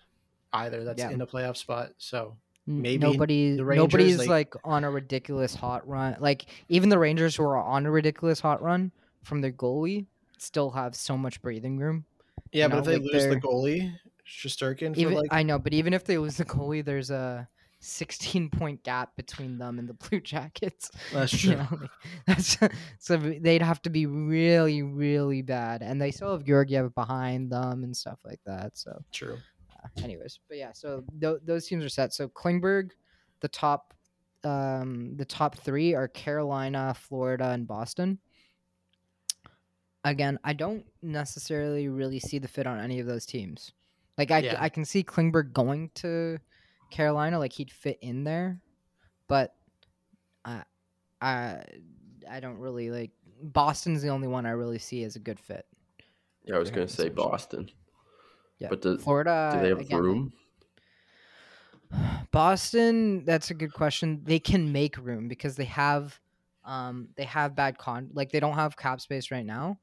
either. 0.54 0.84
That's 0.84 1.00
Yeah. 1.00 1.10
in 1.12 1.20
the 1.20 1.28
playoff 1.28 1.58
spot. 1.58 1.92
So 1.98 2.38
Maybe 2.68 3.00
nobody 3.00 3.56
the 3.56 3.66
Rangers, 3.66 3.84
nobody's 3.84 4.18
like- 4.20 4.30
like, 4.30 4.54
on 4.64 4.84
a 4.84 4.92
ridiculous 4.92 5.56
hot 5.56 5.88
run 5.88 6.16
like 6.20 6.46
even 6.70 6.90
the 6.90 7.00
rangers 7.00 7.36
who 7.36 7.44
are 7.44 7.58
on 7.58 7.86
a 7.88 7.92
ridiculous 7.92 8.40
hot 8.40 8.62
run 8.62 8.92
from 9.24 9.42
their 9.42 9.52
goalie 9.52 10.06
still 10.38 10.70
have 10.72 10.96
so 10.96 11.18
much 11.18 11.42
breathing 11.42 11.78
room. 11.78 12.06
Yeah, 12.52 12.66
You 12.66 12.70
but 12.70 12.76
know, 12.76 12.80
if 12.82 12.86
they 12.86 12.98
like 12.98 13.14
lose 13.14 13.28
the 13.28 13.40
goalie, 13.42 13.94
Shesterkin 14.28 14.94
for 14.94 15.00
Even 15.02 15.14
like 15.16 15.34
I 15.34 15.44
know, 15.44 15.58
but 15.60 15.74
even 15.74 15.94
if 15.94 16.04
they 16.06 16.18
lose 16.18 16.38
the 16.38 16.46
goalie, 16.46 16.86
there's 16.86 17.10
a 17.12 17.48
16 17.80 18.50
point 18.52 18.84
gap 18.84 19.16
between 19.16 19.58
them 19.58 19.80
and 19.80 19.90
the 19.90 19.94
Blue 20.10 20.20
Jackets. 20.22 20.92
That's 21.12 21.34
You 21.44 21.54
true. 21.56 21.58
know, 21.64 21.68
like, 21.82 21.90
that's 22.28 22.58
so 23.00 23.18
they'd 23.18 23.62
have 23.64 23.82
to 23.84 23.90
be 23.90 24.06
really, 24.06 24.84
really 24.84 25.42
bad, 25.42 25.82
and 25.82 26.00
they 26.02 26.12
still 26.12 26.32
have 26.32 26.46
Georgiev 26.46 26.94
behind 26.94 27.52
them 27.52 27.84
and 27.84 27.98
stuff 27.98 28.20
like 28.24 28.40
that. 28.46 28.78
So, 28.78 29.04
true. 29.12 29.38
Anyways, 30.04 30.40
but 30.48 30.58
yeah, 30.58 30.72
so 30.74 31.04
th- 31.20 31.40
those 31.46 31.66
teams 31.68 31.84
are 31.84 31.90
set. 31.90 32.14
So 32.14 32.28
Klingberg, 32.30 32.92
the 33.40 33.48
top, 33.48 33.94
um, 34.44 35.16
the 35.18 35.26
top 35.26 35.58
three 35.58 35.94
are 35.94 36.08
Carolina, 36.08 36.96
Florida, 36.98 37.50
and 37.52 37.68
Boston. 37.68 38.20
Again, 40.04 40.40
I 40.44 40.54
don't 40.54 40.84
necessarily 41.04 41.88
really 41.88 42.20
see 42.20 42.40
the 42.40 42.48
fit 42.48 42.66
on 42.66 42.80
any 42.80 43.00
of 43.00 43.06
those 43.08 43.26
teams. 43.26 43.72
Like 44.18 44.32
I, 44.32 44.42
c- 44.42 44.48
Yeah. 44.48 44.58
I 44.60 44.70
can 44.70 44.84
see 44.84 45.04
Klingberg 45.04 45.54
going 45.54 45.92
to 45.96 46.38
Carolina, 46.90 47.38
like 47.38 47.54
he'd 47.54 47.72
fit 47.72 48.00
in 48.02 48.24
there, 48.24 48.60
but 49.28 49.54
I, 50.44 50.64
I, 51.22 51.64
I 52.30 52.40
don't 52.40 52.58
really 52.58 52.90
like. 52.90 53.12
Boston's 53.44 54.02
the 54.02 54.10
only 54.10 54.28
one 54.28 54.46
I 54.46 54.52
really 54.52 54.80
see 54.80 55.04
as 55.04 55.16
a 55.16 55.20
good 55.20 55.40
fit. 55.40 55.66
Yeah, 56.44 56.56
I 56.56 56.60
was 56.60 56.70
gonna 56.72 56.88
say 56.88 57.04
essentially. 57.06 57.16
Boston. 57.16 57.70
Yeah, 58.62 58.68
But 58.70 59.02
Florida. 59.02 59.50
do 59.54 59.60
they 59.60 59.70
have 59.70 59.80
again, 59.80 60.00
room? 60.00 60.34
Boston, 62.32 63.26
that's 63.26 63.50
a 63.50 63.56
good 63.56 63.74
question. 63.74 64.22
They 64.24 64.40
can 64.40 64.72
make 64.72 64.98
room 64.98 65.28
because 65.28 65.56
they 65.56 65.66
have 65.66 66.20
um 66.64 67.10
they 67.16 67.24
have 67.24 67.56
bad 67.56 67.80
con 67.80 68.12
like 68.14 68.32
they 68.32 68.40
don't 68.40 68.54
have 68.54 68.78
cap 68.78 69.02
space 69.02 69.32
right 69.32 69.46
now 69.46 69.80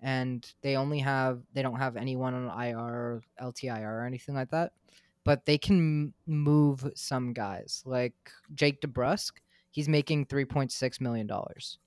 and 0.00 0.52
they 0.60 0.74
only 0.76 0.98
have 0.98 1.40
they 1.54 1.62
don't 1.62 1.78
have 1.78 1.96
anyone 1.96 2.34
on 2.34 2.66
IR 2.66 2.78
or 2.78 3.22
LTIR 3.40 4.00
or 4.02 4.04
anything 4.04 4.34
like 4.34 4.50
that. 4.50 4.72
But 5.22 5.46
they 5.46 5.56
can 5.56 6.12
move 6.26 6.90
some 6.96 7.32
guys 7.32 7.82
like 7.86 8.14
Jake 8.54 8.80
DeBrusk. 8.80 9.32
He's 9.70 9.88
making 9.88 10.26
3.6 10.26 11.00
million 11.00 11.26
dollars. 11.28 11.78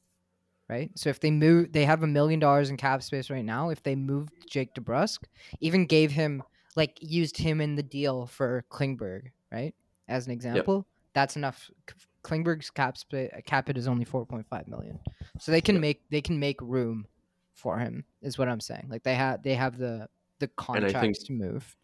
Right? 0.69 0.91
So 0.95 1.09
if 1.09 1.19
they 1.19 1.31
move 1.31 1.71
they 1.73 1.85
have 1.85 2.03
a 2.03 2.07
million 2.07 2.39
dollars 2.39 2.69
in 2.69 2.77
cap 2.77 3.01
space 3.01 3.29
right 3.31 3.43
now. 3.43 3.69
If 3.69 3.81
they 3.81 3.95
moved 3.95 4.31
Jake 4.47 4.73
DeBrusk, 4.75 5.23
even 5.59 5.87
gave 5.87 6.11
him 6.11 6.43
like 6.75 6.97
used 7.01 7.37
him 7.37 7.59
in 7.59 7.75
the 7.75 7.83
deal 7.83 8.27
for 8.27 8.63
Klingberg, 8.69 9.31
right? 9.51 9.73
As 10.07 10.27
an 10.27 10.31
example, 10.31 10.85
that's 11.13 11.35
enough. 11.35 11.71
Klingberg's 12.23 12.69
cap 12.69 12.97
spa- 12.97 13.41
cap 13.45 13.67
hit 13.67 13.77
is 13.77 13.87
only 13.87 14.05
4.5 14.05 14.67
million, 14.67 14.99
so 15.39 15.51
they 15.51 15.61
can 15.61 15.75
Yep. 15.75 15.81
make 15.81 16.01
they 16.09 16.21
can 16.21 16.39
make 16.39 16.61
room 16.61 17.07
for 17.53 17.79
him. 17.79 18.05
Is 18.21 18.37
what 18.37 18.47
I'm 18.47 18.59
saying. 18.59 18.87
Like 18.89 19.03
they 19.03 19.15
have 19.15 19.41
they 19.41 19.55
have 19.55 19.77
the 19.77 20.07
the 20.37 20.49
contracts 20.49 21.23
to 21.23 21.33
move. 21.33 21.75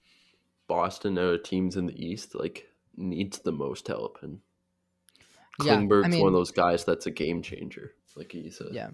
Boston 0.68 1.18
out 1.18 1.34
of 1.34 1.44
teams 1.44 1.76
in 1.76 1.88
the 1.88 2.06
East 2.06 2.36
like 2.36 2.68
needs 2.96 3.40
the 3.40 3.52
most 3.52 3.88
help, 3.88 4.20
and 4.22 4.40
Yeah, 5.64 5.74
I 5.74 5.78
Klingberg's 5.78 6.18
one 6.18 6.28
of 6.28 6.34
those 6.34 6.52
guys 6.52 6.86
that's 6.86 7.08
a 7.08 7.12
game 7.12 7.42
changer. 7.42 7.94
Like 8.16 8.32
he 8.32 8.50
said. 8.50 8.68
Yeah, 8.72 8.90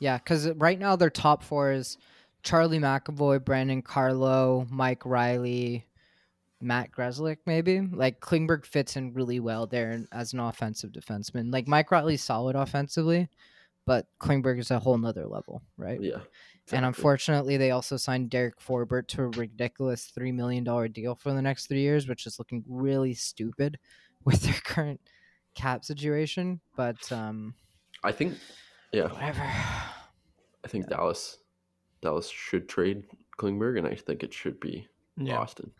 yeah. 0.00 0.18
Because 0.18 0.50
right 0.52 0.78
now 0.78 0.96
their 0.96 1.10
top 1.10 1.42
four 1.42 1.72
is 1.72 1.98
Charlie 2.42 2.78
McAvoy, 2.78 3.44
Brandon 3.44 3.82
Carlo, 3.82 4.66
Mike 4.70 5.04
Reilly, 5.04 5.86
Matt 6.60 6.92
Grzelcyk, 6.92 7.38
maybe. 7.46 7.80
Like 7.80 8.20
Klingberg 8.20 8.64
fits 8.64 8.96
in 8.96 9.12
really 9.12 9.40
well 9.40 9.66
there 9.66 10.04
as 10.12 10.32
an 10.32 10.40
offensive 10.40 10.92
defenseman. 10.92 11.52
Like 11.52 11.68
Mike 11.68 11.90
Reilly's 11.90 12.22
solid 12.22 12.56
offensively, 12.56 13.28
but 13.86 14.06
Klingberg 14.18 14.58
is 14.58 14.70
a 14.70 14.78
whole 14.78 14.98
nother 14.98 15.26
level, 15.26 15.62
right? 15.76 16.00
Yeah. 16.00 16.20
And 16.72 16.86
unfortunately, 16.86 17.58
they 17.58 17.70
also 17.70 17.98
signed 17.98 18.30
Derek 18.30 18.58
Forbort 18.58 19.06
to 19.08 19.22
a 19.22 19.28
ridiculous 19.28 20.06
three 20.06 20.32
million 20.32 20.64
dollar 20.64 20.88
deal 20.88 21.14
for 21.14 21.32
the 21.32 21.42
next 21.42 21.66
three 21.66 21.82
years, 21.82 22.08
which 22.08 22.26
is 22.26 22.38
looking 22.38 22.64
really 22.66 23.12
stupid 23.14 23.78
with 24.24 24.40
their 24.42 24.54
current 24.64 25.00
cap 25.54 25.84
situation. 25.84 26.60
But 26.74 27.12
um, 27.12 27.54
I 28.04 28.12
think, 28.12 28.34
yeah, 28.92 29.08
whatever. 29.08 29.42
I 29.42 30.68
think 30.68 30.88
Dallas, 30.88 31.38
Dallas 32.02 32.28
should 32.28 32.68
trade 32.68 33.04
Klingberg, 33.38 33.78
and 33.78 33.86
I 33.86 33.94
think 33.94 34.22
it 34.22 34.32
should 34.32 34.60
be 34.60 34.86
Yeah. 35.16 35.36
Boston, 35.36 35.70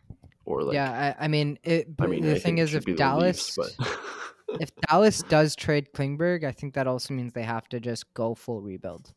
or 0.45 0.63
like. 0.63 0.75
yeah, 0.75 1.15
I, 1.19 1.25
I 1.25 1.29
mean, 1.29 1.59
it, 1.63 1.89
I 2.01 2.07
mean, 2.07 2.23
the 2.23 2.37
I 2.37 2.39
thing 2.39 2.59
is, 2.59 2.75
if 2.75 2.85
Dallas, 2.97 3.57
Leafs, 3.57 3.77
but 3.79 3.89
if 4.61 4.71
Dallas 4.89 5.23
does 5.23 5.57
trade 5.57 5.89
Klingberg, 5.95 6.45
I 6.45 6.53
think 6.53 6.75
that 6.75 6.87
also 6.87 7.15
means 7.15 7.33
they 7.33 7.43
have 7.43 7.69
to 7.69 7.81
just 7.81 8.13
go 8.15 8.35
full 8.35 8.61
rebuild, 8.61 9.13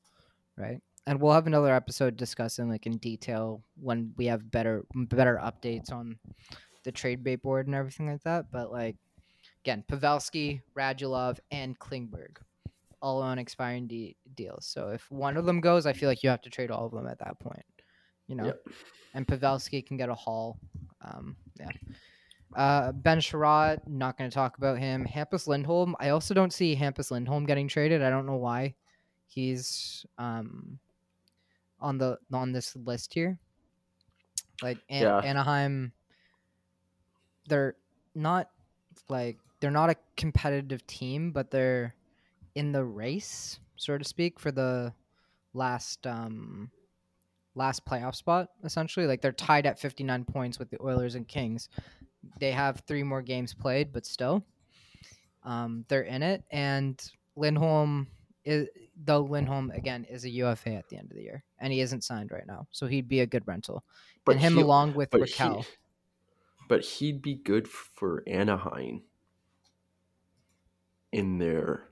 right? 0.58 0.82
And 1.06 1.22
we'll 1.22 1.34
have 1.34 1.48
another 1.48 1.74
episode 1.74 2.18
discussing 2.18 2.70
like 2.70 2.86
in 2.86 2.98
detail 2.98 3.64
when 3.80 4.14
we 4.18 4.26
have 4.26 4.52
better 4.52 4.86
better 4.94 5.40
updates 5.42 5.92
on 5.92 6.20
the 6.84 6.92
trade 6.92 7.24
bait 7.24 7.42
board 7.42 7.68
and 7.68 7.76
everything 7.76 8.10
like 8.10 8.24
that. 8.24 8.52
But 8.52 8.72
like 8.72 8.98
again, 9.64 9.84
Pavelski, 9.90 10.62
Radulov, 10.78 11.40
and 11.50 11.80
Klingberg, 11.80 12.38
all 13.02 13.22
on 13.22 13.38
expiring 13.40 13.88
de- 13.88 14.16
deals. 14.36 14.66
So 14.66 14.90
if 14.90 15.10
one 15.12 15.38
of 15.38 15.46
them 15.46 15.62
goes, 15.62 15.86
I 15.86 15.94
feel 15.94 16.10
like 16.10 16.24
you 16.24 16.30
have 16.30 16.42
to 16.42 16.50
trade 16.50 16.72
all 16.72 16.86
of 16.86 16.92
them 16.92 17.08
at 17.08 17.20
that 17.20 17.40
point. 17.40 17.66
You 18.28 18.36
know, 18.36 18.46
Yep. 18.46 18.68
and 19.14 19.28
Pavelski 19.28 19.86
can 19.86 19.98
get 19.98 20.10
a 20.10 20.16
haul. 20.16 20.60
Um, 21.02 21.36
yeah. 21.60 21.70
Uh, 22.56 22.92
ben 22.92 23.20
Chiarot, 23.20 23.86
not 23.88 24.18
going 24.18 24.30
to 24.30 24.34
talk 24.34 24.58
about 24.58 24.78
him. 24.80 25.06
Hampus 25.06 25.48
Lindholm, 25.48 25.96
I 26.00 26.10
also 26.10 26.34
don't 26.34 26.52
see 26.54 26.76
Hampus 26.76 27.12
Lindholm 27.12 27.46
getting 27.46 27.68
traded. 27.68 28.02
I 28.02 28.10
don't 28.10 28.26
know 28.26 28.38
why 28.38 28.74
he's 29.28 30.06
um 30.18 30.80
on 31.80 31.98
the 31.98 32.18
on 32.34 32.52
this 32.54 32.76
list 32.78 33.14
here. 33.14 33.38
Like 34.64 34.80
An- 34.90 35.02
Yeah. 35.04 35.18
Anaheim, 35.20 35.92
they're 37.48 37.76
not 38.16 38.50
like 39.10 39.38
they're 39.60 39.70
not 39.72 39.90
a 39.90 39.96
competitive 40.16 40.86
team, 40.88 41.32
but 41.32 41.52
they're 41.52 41.94
in 42.58 42.72
the 42.72 42.84
race, 42.84 43.60
so 43.76 44.00
to 44.00 44.04
speak, 44.04 44.40
for 44.40 44.52
the 44.52 44.92
last 45.54 46.06
um 46.08 46.72
last 47.54 47.86
playoff 47.86 48.16
spot 48.16 48.50
essentially. 48.64 49.06
Like 49.06 49.22
they're 49.22 49.32
tied 49.32 49.66
at 49.66 49.80
59 49.80 50.26
points 50.26 50.60
with 50.60 50.70
the 50.72 50.82
Oilers 50.82 51.16
and 51.16 51.28
Kings. 51.28 51.70
They 52.40 52.52
have 52.52 52.84
three 52.88 53.04
more 53.04 53.22
games 53.22 53.54
played, 53.54 53.94
but 53.94 54.06
still, 54.06 54.44
um, 55.44 55.86
they're 55.88 56.02
in 56.02 56.24
it. 56.24 56.44
And 56.52 57.00
Lindholm 57.36 58.08
is 58.44 58.68
though 59.06 59.22
Lindholm 59.22 59.72
again 59.72 60.04
is 60.10 60.26
a 60.26 60.30
UFA 60.30 60.74
at 60.74 60.90
the 60.90 60.98
end 60.98 61.12
of 61.12 61.16
the 61.16 61.24
year, 61.24 61.44
and 61.60 61.72
he 61.72 61.82
isn't 61.82 62.04
signed 62.04 62.32
right 62.32 62.48
now, 62.48 62.68
so 62.72 62.88
he'd 62.88 63.08
be 63.08 63.20
a 63.20 63.28
good 63.28 63.48
rental. 63.48 63.84
and 64.28 64.40
him 64.40 64.56
he- 64.56 64.62
along 64.62 64.96
with 64.96 65.12
but 65.12 65.22
Rakell. 65.22 65.64
He, 65.64 65.72
but 66.68 66.84
he'd 66.84 67.22
be 67.22 67.36
good 67.36 67.68
for 67.68 68.24
Anaheim 68.28 69.04
in 71.14 71.38
their 71.38 71.88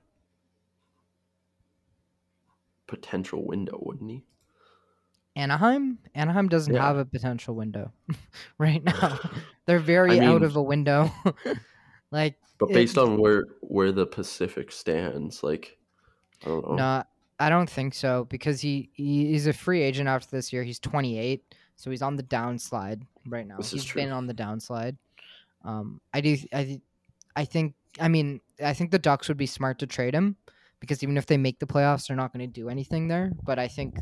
potential 2.86 3.44
window, 3.46 3.78
wouldn't 3.82 4.10
he? 4.10 4.24
Anaheim, 5.34 5.98
Anaheim 6.14 6.48
doesn't 6.48 6.74
Yeah. 6.74 6.82
have 6.86 6.96
a 6.96 7.04
potential 7.04 7.54
window 7.54 7.92
right 8.58 8.82
now. 8.82 9.18
They're 9.66 9.78
very 9.78 10.20
I 10.20 10.24
out 10.26 10.42
of 10.42 10.56
a 10.56 10.62
window. 10.62 11.10
like 12.10 12.36
But 12.58 12.70
It- 12.70 12.74
based 12.74 12.96
on 12.98 13.18
where 13.18 13.44
where 13.60 13.92
the 13.92 14.06
Pacific 14.06 14.72
stands, 14.72 15.42
like 15.42 15.76
I 16.44 16.48
don't 16.48 16.66
know. 16.68 16.74
No, 16.76 17.02
I 17.38 17.50
don't 17.50 17.68
think 17.68 17.94
so 17.94 18.24
because 18.30 18.60
he, 18.62 18.88
he 18.94 19.26
he's 19.26 19.46
a 19.46 19.52
free 19.52 19.82
agent 19.82 20.08
after 20.08 20.34
this 20.34 20.52
year. 20.52 20.62
He's 20.62 20.78
28, 20.78 21.42
so 21.76 21.90
he's 21.90 22.02
on 22.02 22.16
the 22.16 22.22
downslide 22.22 23.02
right 23.26 23.46
now. 23.46 23.56
This 23.58 23.74
is 23.74 23.82
He's 23.82 23.92
been 23.92 24.10
on 24.12 24.26
the 24.26 24.34
downslide. 24.34 24.96
Um, 25.64 26.00
I 26.14 26.20
do 26.22 26.36
I 26.52 26.80
I 27.34 27.44
think 27.44 27.74
I 28.00 28.08
mean 28.08 28.40
I 28.64 28.72
think 28.72 28.90
the 28.90 28.98
Ducks 28.98 29.28
would 29.28 29.36
be 29.36 29.46
smart 29.46 29.78
to 29.80 29.86
trade 29.86 30.14
him 30.14 30.36
because 30.86 31.02
even 31.02 31.16
if 31.16 31.26
they 31.26 31.36
make 31.36 31.58
the 31.58 31.66
playoffs, 31.66 32.06
they're 32.06 32.16
not 32.16 32.32
going 32.32 32.46
to 32.46 32.52
do 32.52 32.68
anything 32.68 33.08
there. 33.08 33.32
But 33.42 33.58
I 33.58 33.68
think 33.68 33.98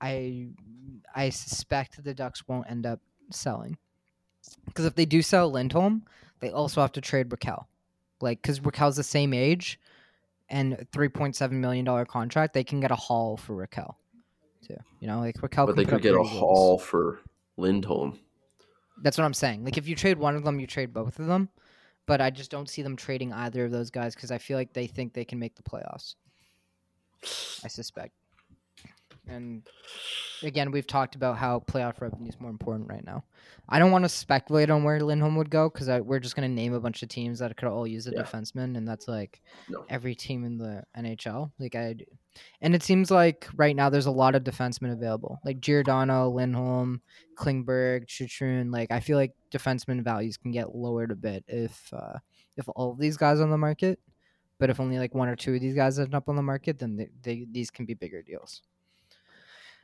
I 0.00 0.48
I 1.14 1.30
suspect 1.30 2.02
the 2.02 2.14
Ducks 2.14 2.46
won't 2.46 2.70
end 2.70 2.86
up 2.86 3.00
selling 3.30 3.76
because 4.66 4.84
if 4.84 4.94
they 4.94 5.06
do 5.06 5.22
sell 5.22 5.50
Lindholm, 5.50 6.04
they 6.40 6.50
also 6.50 6.80
have 6.80 6.92
to 6.92 7.00
trade 7.00 7.28
Rakell, 7.28 7.64
like 8.20 8.40
because 8.42 8.60
Rakell's 8.60 8.96
the 8.96 9.02
same 9.02 9.32
age 9.32 9.80
and 10.48 10.86
three 10.92 11.08
point 11.08 11.36
seven 11.36 11.60
million 11.60 11.84
dollar 11.84 12.04
contract, 12.04 12.54
they 12.54 12.64
can 12.64 12.80
get 12.80 12.90
a 12.90 12.96
haul 12.96 13.36
for 13.36 13.54
Rakell 13.54 13.94
too. 14.66 14.76
You 15.00 15.08
know, 15.08 15.20
like 15.20 15.36
Rakell. 15.36 15.66
but 15.66 15.74
can 15.74 15.76
they 15.76 15.84
could 15.84 16.02
get 16.02 16.12
a 16.12 16.16
goals. 16.16 16.30
haul 16.30 16.78
for 16.78 17.20
Lindholm. 17.56 18.18
That's 19.02 19.18
what 19.18 19.24
I'm 19.24 19.34
saying. 19.34 19.64
Like 19.64 19.76
if 19.76 19.88
you 19.88 19.96
trade 19.96 20.18
one 20.18 20.36
of 20.36 20.44
them, 20.44 20.60
you 20.60 20.66
trade 20.66 20.92
both 20.92 21.18
of 21.18 21.26
them. 21.26 21.48
But 22.06 22.20
I 22.20 22.30
just 22.30 22.50
don't 22.50 22.68
see 22.68 22.82
them 22.82 22.96
trading 22.96 23.32
either 23.32 23.64
of 23.64 23.70
those 23.70 23.90
guys 23.90 24.14
because 24.14 24.30
I 24.30 24.38
feel 24.38 24.58
like 24.58 24.72
they 24.72 24.86
think 24.86 25.12
they 25.12 25.24
can 25.24 25.38
make 25.38 25.54
the 25.54 25.62
playoffs. 25.62 26.16
I 27.64 27.68
suspect. 27.68 28.12
And 29.26 29.62
again, 30.42 30.70
we've 30.70 30.86
talked 30.86 31.14
about 31.14 31.38
how 31.38 31.60
playoff 31.60 32.00
revenue 32.00 32.28
is 32.28 32.38
more 32.40 32.50
important 32.50 32.88
right 32.88 33.04
now. 33.04 33.24
I 33.68 33.78
don't 33.78 33.90
want 33.90 34.04
to 34.04 34.08
speculate 34.10 34.68
on 34.70 34.84
where 34.84 35.00
Lindholm 35.00 35.36
would 35.36 35.50
go 35.50 35.70
because 35.70 35.88
we're 36.02 36.18
just 36.20 36.36
going 36.36 36.48
to 36.48 36.54
name 36.54 36.74
a 36.74 36.80
bunch 36.80 37.02
of 37.02 37.08
teams 37.08 37.38
that 37.38 37.56
could 37.56 37.68
all 37.68 37.86
use 37.86 38.06
a 38.06 38.12
Yeah. 38.12 38.22
defenseman, 38.22 38.76
and 38.76 38.86
that's 38.86 39.08
like 39.08 39.40
No. 39.68 39.84
every 39.88 40.14
team 40.14 40.44
in 40.44 40.58
the 40.58 40.84
NHL. 40.96 41.52
Like 41.58 41.74
I, 41.74 41.96
and 42.60 42.74
it 42.74 42.82
seems 42.82 43.10
like 43.10 43.48
right 43.56 43.74
now 43.74 43.88
there's 43.88 44.06
a 44.06 44.10
lot 44.10 44.34
of 44.34 44.44
defensemen 44.44 44.92
available, 44.92 45.38
like 45.44 45.60
Giordano, 45.60 46.28
Lindholm, 46.28 47.00
Klingberg, 47.38 48.06
Chychrun. 48.06 48.70
Like 48.70 48.90
I 48.90 49.00
feel 49.00 49.16
like 49.16 49.32
defenseman 49.50 50.02
values 50.02 50.36
can 50.36 50.50
get 50.50 50.74
lowered 50.74 51.10
a 51.12 51.16
bit 51.16 51.44
if 51.48 51.92
uh, 51.92 52.18
if 52.56 52.66
all 52.76 52.92
of 52.92 52.98
these 52.98 53.16
guys 53.16 53.40
on 53.40 53.50
the 53.50 53.58
market. 53.58 53.98
But 54.60 54.70
if 54.70 54.78
only 54.78 54.98
like 54.98 55.14
one 55.14 55.28
or 55.28 55.34
two 55.36 55.54
of 55.54 55.60
these 55.60 55.74
guys 55.74 55.98
end 55.98 56.14
up 56.14 56.28
on 56.28 56.36
the 56.36 56.42
market, 56.42 56.78
then 56.78 56.96
they, 56.96 57.08
they, 57.22 57.46
these 57.50 57.70
can 57.72 57.86
be 57.86 57.94
bigger 57.94 58.22
deals. 58.22 58.62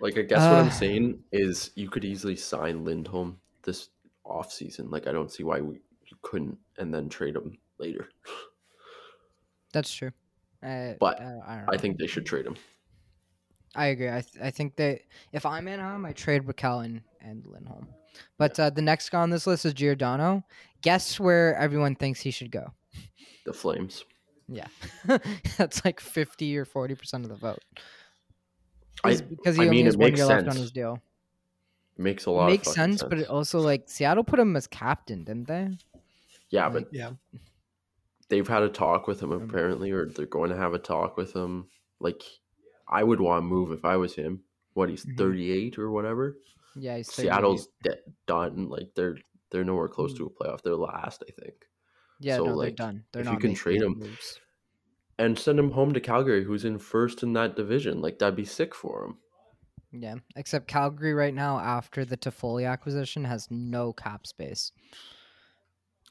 Like 0.01 0.17
I 0.19 0.23
guess 0.23 0.41
what 0.41 0.55
Uh, 0.55 0.63
I'm 0.63 0.71
saying 0.71 1.23
is 1.33 1.71
you 1.75 1.89
could 1.91 2.05
easily 2.05 2.37
sign 2.37 2.85
Lindholm 2.85 3.41
this 3.63 3.91
off 4.25 4.53
season. 4.53 4.91
Like 4.91 5.07
I 5.07 5.13
don't 5.13 5.31
see 5.31 5.43
why 5.45 5.61
we 5.61 5.81
couldn't 6.23 6.59
and 6.79 6.93
then 6.93 7.09
trade 7.09 7.37
him 7.37 7.59
later. 7.79 8.09
That's 9.73 9.93
true. 9.93 10.11
Uh, 10.63 10.95
But 10.99 11.21
uh, 11.21 11.41
I. 11.47 11.65
I 11.71 11.77
think 11.77 11.99
they 11.99 12.07
should 12.07 12.27
trade 12.27 12.47
him. 12.47 12.57
I 13.75 13.87
agree. 13.87 14.09
I 14.09 14.21
th- 14.23 14.43
I 14.43 14.51
think 14.51 14.77
that 14.77 15.03
if 15.33 15.47
I'm 15.47 15.69
Anaheim, 15.69 16.05
I 16.05 16.13
trade 16.13 16.43
Rakell 16.43 16.85
and, 16.85 17.03
and 17.21 17.47
Lindholm. 17.47 17.87
But 18.37 18.59
uh, 18.59 18.71
the 18.71 18.83
next 18.83 19.11
guy 19.11 19.21
on 19.21 19.31
this 19.31 19.47
list 19.47 19.65
is 19.65 19.75
Giordano. 19.75 20.45
Guess 20.83 21.21
where 21.21 21.55
everyone 21.55 21.95
thinks 21.95 22.21
he 22.21 22.33
should 22.33 22.51
go? 22.51 22.73
The 23.47 23.53
Flames. 23.53 24.05
Yeah, 24.49 24.67
that's 25.57 25.85
like 25.85 26.01
fifty 26.01 26.59
or 26.59 26.65
forty 26.65 26.97
percent 26.97 27.23
of 27.25 27.31
the 27.31 27.37
vote. 27.37 27.63
I, 29.05 29.17
because 29.17 29.57
he 29.57 29.63
I 29.63 29.65
only 29.67 29.77
mean, 29.79 29.87
has 29.87 29.95
it 29.95 29.99
one 29.99 30.07
makes 30.09 30.19
year 30.19 30.27
left 30.29 30.49
on 30.49 30.57
his 30.57 30.71
deal. 30.71 31.01
makes 31.99 32.27
a 32.27 32.31
lot 32.31 32.51
Makes 32.51 32.69
of 32.69 32.75
fucking 32.77 32.93
sense, 32.99 33.03
but 33.03 33.19
it 33.19 33.29
also 33.29 33.61
like 33.61 33.89
Seattle 33.89 34.25
put 34.25 34.39
him 34.39 34.57
as 34.57 34.67
captain, 34.67 35.25
didn't 35.25 35.49
they? 35.49 35.69
yeah, 36.51 36.65
like- 36.67 36.73
but 36.73 36.89
Yeah. 36.95 37.13
they've 38.29 38.47
had 38.49 38.63
a 38.63 38.69
talk 38.69 39.07
with 39.07 39.21
him 39.23 39.33
Um, 39.33 39.43
apparently, 39.43 39.91
or 39.91 40.07
they're 40.07 40.27
going 40.27 40.51
to 40.51 40.57
have 40.57 40.75
a 40.75 40.79
talk 40.79 41.17
with 41.17 41.33
him. 41.35 41.69
Like, 41.99 42.23
I 42.89 43.03
would 43.05 43.21
want 43.21 43.39
to 43.43 43.47
move 43.47 43.71
if 43.73 43.85
I 43.85 43.97
was 43.97 44.15
him. 44.15 44.43
What 44.75 44.89
he's 44.89 45.05
Mhm. 45.05 45.17
38 45.17 45.79
or 45.79 45.91
whatever. 45.91 46.37
Yeah, 46.77 46.97
he's 46.97 47.13
Seattle's 47.13 47.69
de- 47.83 47.99
done. 48.27 48.69
Like 48.69 48.95
they're 48.95 49.17
they're 49.51 49.65
nowhere 49.65 49.89
close 49.89 50.13
Mm. 50.15 50.19
to 50.19 50.27
a 50.27 50.31
playoff. 50.31 50.63
They're 50.63 50.77
last, 50.77 51.25
I 51.29 51.33
think. 51.43 51.67
Yeah, 52.21 52.37
so, 52.37 52.45
no, 52.47 52.55
like, 52.55 52.77
they're 52.77 52.87
done. 52.87 53.05
They're 53.11 53.23
if 53.23 53.31
you 53.31 53.39
can 53.39 53.55
trade 53.55 53.79
any 53.83 53.87
him- 53.87 53.99
moves. 53.99 54.41
And 55.21 55.39
send 55.39 55.59
him 55.59 55.71
home 55.71 55.93
to 55.93 56.01
Calgary, 56.01 56.45
who's 56.45 56.65
in 56.65 56.79
first 56.79 57.23
in 57.23 57.35
that 57.35 57.55
division. 57.55 58.01
Like 58.01 58.19
that'd 58.19 58.37
be 58.37 58.45
sick 58.45 58.75
for 58.75 59.05
him. 59.05 59.19
Yeah, 59.93 60.15
except 60.37 60.67
Calgary 60.67 61.15
right 61.15 61.35
now 61.35 61.59
after 61.59 62.05
the 62.05 62.17
Toffoli 62.17 62.67
acquisition 62.71 63.25
has 63.25 63.49
no 63.51 63.93
cap 63.93 64.27
space. 64.27 64.73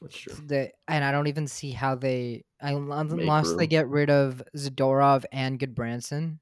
That's 0.00 0.16
true. 0.16 0.34
They, 0.46 0.72
and 0.88 1.04
I 1.04 1.12
don't 1.12 1.26
even 1.26 1.46
see 1.46 1.72
how 1.72 1.94
they 1.94 2.44
un- 2.60 2.90
unless 2.90 3.54
they 3.54 3.66
get 3.66 3.88
rid 3.88 4.10
of 4.10 4.42
Zadorov 4.56 5.24
and 5.32 5.58
Gudbranson 5.58 6.38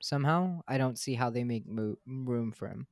somehow. 0.00 0.60
I 0.68 0.78
don't 0.78 0.98
see 0.98 1.14
how 1.14 1.30
they 1.30 1.44
make 1.44 1.66
mo- 1.66 1.98
room 2.06 2.52
for 2.52 2.68
him. 2.68 2.86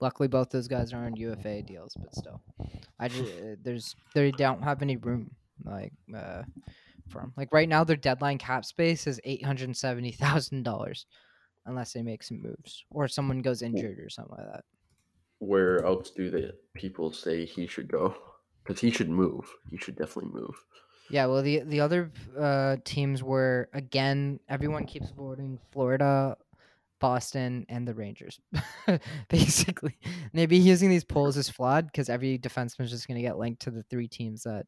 Luckily, 0.00 0.28
both 0.28 0.50
those 0.50 0.68
guys 0.68 0.92
are 0.92 1.04
on 1.04 1.16
UFA 1.16 1.62
deals, 1.62 1.96
but 1.98 2.14
still, 2.14 2.42
I 2.98 3.08
just, 3.08 3.32
there's 3.62 3.94
they 4.14 4.32
don't 4.32 4.62
have 4.62 4.82
any 4.82 4.96
room 4.96 5.30
like 5.64 5.92
uh, 6.14 6.42
Like 7.36 7.52
right 7.52 7.68
now, 7.68 7.84
their 7.84 7.96
deadline 7.96 8.38
cap 8.38 8.64
space 8.64 9.06
is 9.06 9.20
eight 9.24 9.44
hundred 9.44 9.76
seventy 9.76 10.12
thousand 10.12 10.62
dollars, 10.62 11.06
unless 11.66 11.92
they 11.92 12.02
make 12.02 12.22
some 12.22 12.42
moves 12.42 12.84
or 12.90 13.08
someone 13.08 13.42
goes 13.42 13.62
injured 13.62 13.98
or 13.98 14.10
something 14.10 14.36
like 14.36 14.46
that. 14.46 14.64
Where 15.38 15.84
else 15.84 16.10
do 16.10 16.30
the 16.30 16.54
people 16.74 17.12
say 17.12 17.44
he 17.44 17.66
should 17.66 17.88
go? 17.88 18.14
Because 18.62 18.80
he 18.80 18.90
should 18.90 19.10
move. 19.10 19.44
He 19.70 19.76
should 19.76 19.96
definitely 19.96 20.32
move. 20.32 20.54
Yeah, 21.10 21.26
well, 21.26 21.42
the 21.42 21.60
the 21.60 21.80
other 21.80 22.10
uh, 22.38 22.76
teams 22.84 23.22
were 23.22 23.68
again. 23.72 24.40
Everyone 24.48 24.86
keeps 24.86 25.10
voting 25.10 25.58
Florida, 25.72 26.36
Boston, 27.00 27.66
and 27.68 27.86
the 27.86 27.94
Rangers. 27.94 28.40
Basically, 29.28 29.98
maybe 30.32 30.56
using 30.56 30.88
these 30.88 31.04
polls 31.04 31.36
is 31.36 31.50
flawed 31.50 31.86
because 31.86 32.08
every 32.08 32.38
defenseman 32.38 32.84
is 32.84 32.90
just 32.90 33.08
going 33.08 33.16
to 33.16 33.22
get 33.22 33.36
linked 33.36 33.62
to 33.62 33.70
the 33.70 33.82
three 33.82 34.08
teams 34.08 34.44
that 34.44 34.64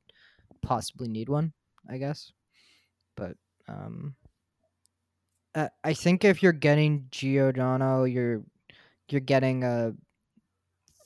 possibly 0.61 1.09
need 1.09 1.29
one. 1.29 1.53
I 1.88 1.99
guess, 1.99 2.33
but 3.16 3.37
um, 3.68 4.14
uh, 5.55 5.68
I 5.83 5.94
think 5.94 6.25
if 6.25 6.42
you're 6.42 6.53
getting 6.53 7.07
Giordano, 7.11 8.05
you're 8.05 8.42
you're 9.09 9.20
getting 9.20 9.64
a 9.64 9.94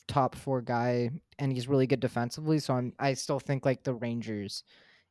top 0.07 0.35
four 0.35 0.63
guy, 0.63 1.11
and 1.39 1.53
he's 1.53 1.69
really 1.69 1.87
good 1.87 2.01
defensively. 2.01 2.59
So 2.59 2.75
I'm 2.75 2.93
I 2.99 3.15
still 3.15 3.41
think 3.41 3.65
like 3.65 3.83
the 3.83 3.95
Rangers 3.95 4.65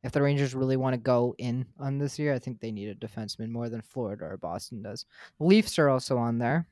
if 0.03 0.12
the 0.12 0.21
Rangers 0.21 0.56
really 0.56 0.77
want 0.77 0.93
to 0.93 0.99
go 0.99 1.36
in 1.38 1.65
on 1.80 1.97
this 1.97 2.19
year, 2.19 2.34
I 2.34 2.39
think 2.39 2.60
they 2.60 2.71
need 2.71 2.89
a 2.89 2.95
defenseman 2.95 3.49
more 3.49 3.69
than 3.69 3.82
Florida 3.82 4.25
or 4.25 4.38
Boston 4.38 4.82
does. 4.82 5.06
Leafs 5.39 5.80
are 5.80 5.89
also 5.89 6.17
on 6.17 6.38
there. 6.38 6.67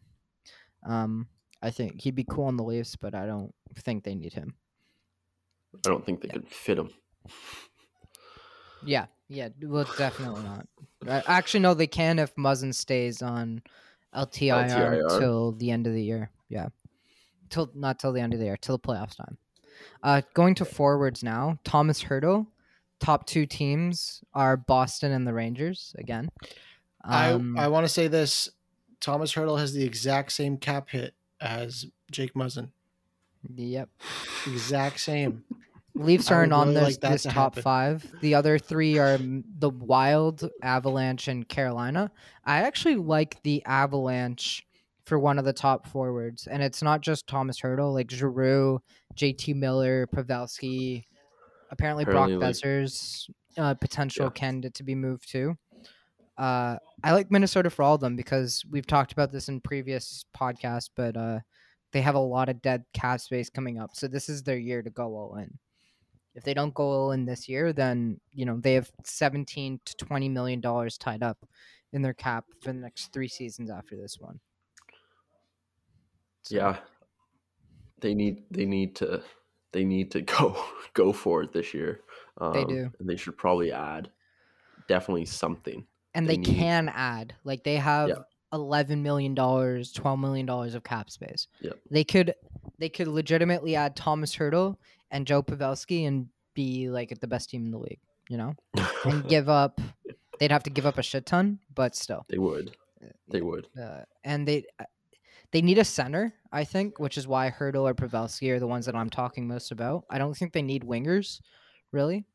Um, 0.86 1.28
I 1.62 1.72
think 1.72 2.02
he'd 2.02 2.16
be 2.16 2.26
cool 2.30 2.46
on 2.46 2.58
the 2.58 2.64
Leafs, 2.64 2.96
but 2.96 3.16
I 3.16 3.26
don't 3.26 3.54
think 3.76 4.04
they 4.04 4.16
need 4.16 4.34
him. 4.34 4.56
I 5.86 5.90
don't 5.90 6.06
think 6.06 6.22
they 6.22 6.30
could 6.30 6.48
fit 6.48 6.78
him. 6.78 6.92
Yeah, 8.86 9.06
yeah, 9.28 9.50
well, 9.62 9.88
definitely 9.98 10.44
not. 10.44 10.68
Actually, 11.28 11.62
no, 11.62 11.74
they 11.74 11.88
can 11.88 12.20
if 12.20 12.36
Muzzin 12.36 12.74
stays 12.74 13.22
on 13.22 13.62
LTIR, 14.16 14.70
LTIR. 14.70 15.20
till 15.20 15.52
the 15.54 15.72
end 15.72 15.88
of 15.88 15.94
the 15.94 16.04
year. 16.04 16.32
Yeah, 16.50 16.70
till 17.50 17.70
not 17.76 18.00
till 18.00 18.12
the 18.12 18.22
end 18.22 18.34
of 18.34 18.40
the 18.40 18.46
year, 18.46 18.58
till 18.58 18.78
the 18.78 18.88
playoffs 18.88 19.18
time. 19.18 19.38
Uh, 20.04 20.22
going 20.34 20.56
to 20.56 20.66
forwards 20.66 21.24
now, 21.24 21.60
Thomas 21.64 22.04
Hertl. 22.04 22.48
Top 23.00 23.26
two 23.26 23.46
teams 23.46 24.24
are 24.34 24.56
Boston 24.56 25.12
and 25.12 25.28
the 25.28 25.34
Rangers 25.34 25.94
again. 25.98 26.30
Um, 27.04 27.58
I 27.58 27.66
I 27.66 27.68
want 27.68 27.86
to 27.86 27.92
say 27.92 28.08
this: 28.08 28.50
Thomas 29.02 29.34
Hertl 29.34 29.60
has 29.60 29.74
the 29.74 29.84
exact 29.84 30.32
same 30.32 30.58
cap 30.58 30.90
hit 30.90 31.14
as 31.42 31.86
Jake 32.12 32.34
Muzzin. 32.34 32.70
Yep. 33.56 33.90
Exact 34.48 35.00
same. 35.00 35.44
Leafs 35.96 36.30
aren't 36.30 36.52
would 36.52 36.58
on 36.58 36.68
really 36.70 36.80
this, 36.92 37.02
like 37.04 37.12
this 37.14 37.24
to 37.24 37.30
top 37.30 37.54
happen. 37.56 37.64
five. 37.64 38.14
The 38.22 38.36
other 38.36 38.60
three 38.60 38.98
are 38.98 39.18
the 39.18 39.70
Wild, 39.70 40.50
Avalanche, 40.62 41.28
and 41.28 41.48
Carolina. 41.48 42.12
I 42.44 42.60
actually 42.64 42.96
like 42.98 43.42
the 43.44 43.64
Avalanche 43.66 44.66
for 45.06 45.18
one 45.20 45.40
of 45.40 45.46
the 45.46 45.54
top 45.54 45.88
forwards, 45.88 46.48
and 46.48 46.62
it's 46.62 46.82
not 46.82 47.02
just 47.02 47.28
Thomas 47.28 47.62
Hertl, 47.62 47.94
like 47.94 48.12
Giroux, 48.12 48.82
JT 49.16 49.56
Miller, 49.56 50.08
Pavelski. 50.08 51.04
Apparently, 51.72 52.04
Apparently, 52.04 52.06
Brock 52.06 52.30
like- 52.30 52.56
Boeser's 52.56 53.30
uh, 53.58 53.74
potential 53.76 54.26
Yeah. 54.26 54.32
candidate 54.32 54.74
to 54.76 54.84
be 54.84 54.96
moved 54.96 55.30
to. 55.32 55.56
Uh, 56.38 56.76
I 57.04 57.14
like 57.14 57.32
Minnesota 57.32 57.70
for 57.70 57.84
all 57.84 57.96
of 57.96 58.02
them 58.02 58.18
because 58.18 58.66
we've 58.70 58.86
talked 58.86 59.14
about 59.14 59.32
this 59.32 59.48
in 59.48 59.62
previous 59.62 60.26
podcasts, 60.38 60.90
but 60.94 61.16
uh, 61.16 61.40
they 61.94 62.02
have 62.02 62.16
a 62.16 62.20
lot 62.20 62.50
of 62.50 62.62
dead 62.62 62.84
cap 62.94 63.22
space 63.22 63.50
coming 63.50 63.80
up. 63.80 63.92
So 63.96 64.08
this 64.10 64.28
is 64.28 64.44
their 64.44 64.58
year 64.58 64.82
to 64.82 64.90
go 64.90 65.16
all 65.16 65.38
in. 65.38 65.58
If 66.36 66.44
they 66.44 66.54
don't 66.54 66.74
go 66.74 66.84
all 66.84 67.12
in 67.14 67.26
this 67.26 67.48
year, 67.50 67.72
then 67.74 68.20
you 68.32 68.46
know 68.46 68.58
they 68.60 68.74
have 68.74 68.92
17 69.04 69.80
to 69.86 69.96
20 69.96 70.30
million 70.30 70.62
dollars 70.62 70.98
tied 70.98 71.24
up 71.24 71.38
in 71.94 72.02
their 72.02 72.14
cap 72.14 72.46
for 72.62 72.68
the 72.74 72.80
next 72.80 73.14
three 73.14 73.28
seasons 73.30 73.70
after 73.70 73.96
this 73.96 74.18
one. 74.20 74.40
So, 76.44 76.56
Yeah, 76.56 76.78
they 78.02 78.14
need 78.14 78.44
they 78.52 78.66
need 78.66 78.96
to 78.98 79.24
they 79.72 79.84
need 79.86 80.12
to 80.12 80.22
go 80.38 80.62
go 80.94 81.14
for 81.14 81.44
it 81.44 81.54
this 81.54 81.74
year. 81.74 82.02
Um, 82.40 82.54
They 82.54 82.66
do. 82.66 82.92
and 83.00 83.10
they 83.10 83.16
should 83.16 83.38
probably 83.38 83.72
add 83.72 84.12
definitely 84.88 85.26
something. 85.26 85.88
and 86.14 86.28
they 86.28 86.34
they, 86.36 86.38
need- 86.42 86.58
can 86.58 86.90
add 86.94 87.34
like 87.44 87.64
they 87.64 87.78
have 87.78 88.10
Yeah. 88.10 88.16
11 88.54 89.02
million 89.02 89.34
dollars 89.34 89.92
12 89.92 90.20
million 90.20 90.46
dollars 90.46 90.76
of 90.76 90.84
cap 90.84 91.10
space 91.10 91.48
Yep. 91.62 91.80
they 91.92 92.04
could 92.06 92.34
they 92.78 92.88
could 92.88 93.08
legitimately 93.08 93.76
add 93.76 93.96
thomas 93.98 94.34
hertl 94.36 94.78
and 95.16 95.26
joe 95.26 95.42
pavelski 95.42 96.08
and 96.08 96.28
be 96.54 96.90
like 96.90 97.18
the 97.20 97.28
best 97.28 97.50
team 97.50 97.66
in 97.66 97.72
the 97.72 97.78
league 97.78 98.00
you 98.30 98.38
know 98.38 98.54
and 99.06 99.28
give 99.28 99.50
up 99.50 99.80
they'd 100.40 100.52
have 100.52 100.64
to 100.64 100.70
give 100.70 100.86
up 100.86 100.98
a 100.98 101.04
shit 101.04 101.26
ton 101.26 101.60
but 101.74 101.96
still 101.96 102.26
they 102.30 102.38
would. 102.38 102.76
They 103.30 103.42
would. 103.42 103.68
uh, 103.82 104.02
and 104.24 104.48
they 104.48 104.66
uh, 104.80 104.86
they 105.52 105.62
need 105.62 105.78
a 105.78 105.86
center 105.86 106.34
i 106.52 106.64
think 106.64 107.00
which 107.00 107.18
is 107.18 107.28
why 107.28 107.50
hertl 107.52 107.84
or 107.84 107.94
pavelski 107.94 108.52
are 108.52 108.60
the 108.60 108.68
ones 108.68 108.86
that 108.88 108.96
i'm 108.96 109.10
talking 109.10 109.48
most 109.48 109.72
about 109.72 110.06
i 110.10 110.18
don't 110.18 110.36
think 110.36 110.54
they 110.54 110.62
need 110.62 110.84
wingers 110.84 111.40
really 111.92 112.26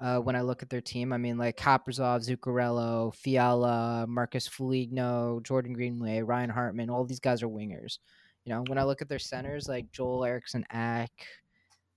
uh, 0.00 0.18
when 0.18 0.36
I 0.36 0.42
look 0.42 0.62
at 0.62 0.70
their 0.70 0.80
team. 0.80 1.12
I 1.12 1.16
mean, 1.16 1.38
like 1.38 1.56
Kaprizov, 1.56 2.28
Zuccarello, 2.28 3.14
Fiala, 3.14 4.06
Marcus 4.06 4.46
Foligno, 4.46 5.40
Jordan 5.42 5.72
Greenway, 5.72 6.20
Ryan 6.20 6.50
Hartman, 6.50 6.90
all 6.90 7.04
these 7.04 7.20
guys 7.20 7.42
are 7.42 7.48
wingers. 7.48 7.98
You 8.44 8.52
know, 8.52 8.64
when 8.66 8.78
I 8.78 8.84
look 8.84 9.02
at 9.02 9.08
their 9.08 9.18
centers, 9.18 9.68
like 9.68 9.90
Joel 9.92 10.24
Eriksson 10.24 10.64
Ek, 10.70 11.10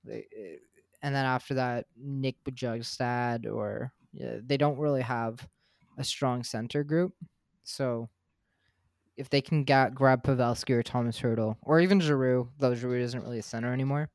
they, 0.04 0.28
eh, 0.36 0.56
and 1.02 1.16
then 1.16 1.26
after 1.26 1.56
that, 1.56 1.86
Nick 1.98 2.36
Bjugstad, 2.44 3.52
or 3.52 3.92
yeah, 4.12 4.38
they 4.46 4.58
don't 4.58 4.78
really 4.78 5.02
have 5.02 5.48
a 5.98 6.04
strong 6.04 6.44
center 6.44 6.84
group. 6.84 7.14
So 7.64 8.10
if 9.18 9.30
they 9.30 9.42
can 9.42 9.64
get 9.64 9.94
grab 9.94 10.24
Pavelski 10.24 10.72
or 10.72 10.84
Thomas 10.84 11.20
Hertl 11.20 11.58
or 11.62 11.80
even 11.80 12.00
Giroux, 12.00 12.50
though 12.58 12.74
Giroux 12.74 13.02
isn't 13.02 13.22
really 13.22 13.40
a 13.40 13.44
center 13.44 13.74
anymore, 13.74 14.10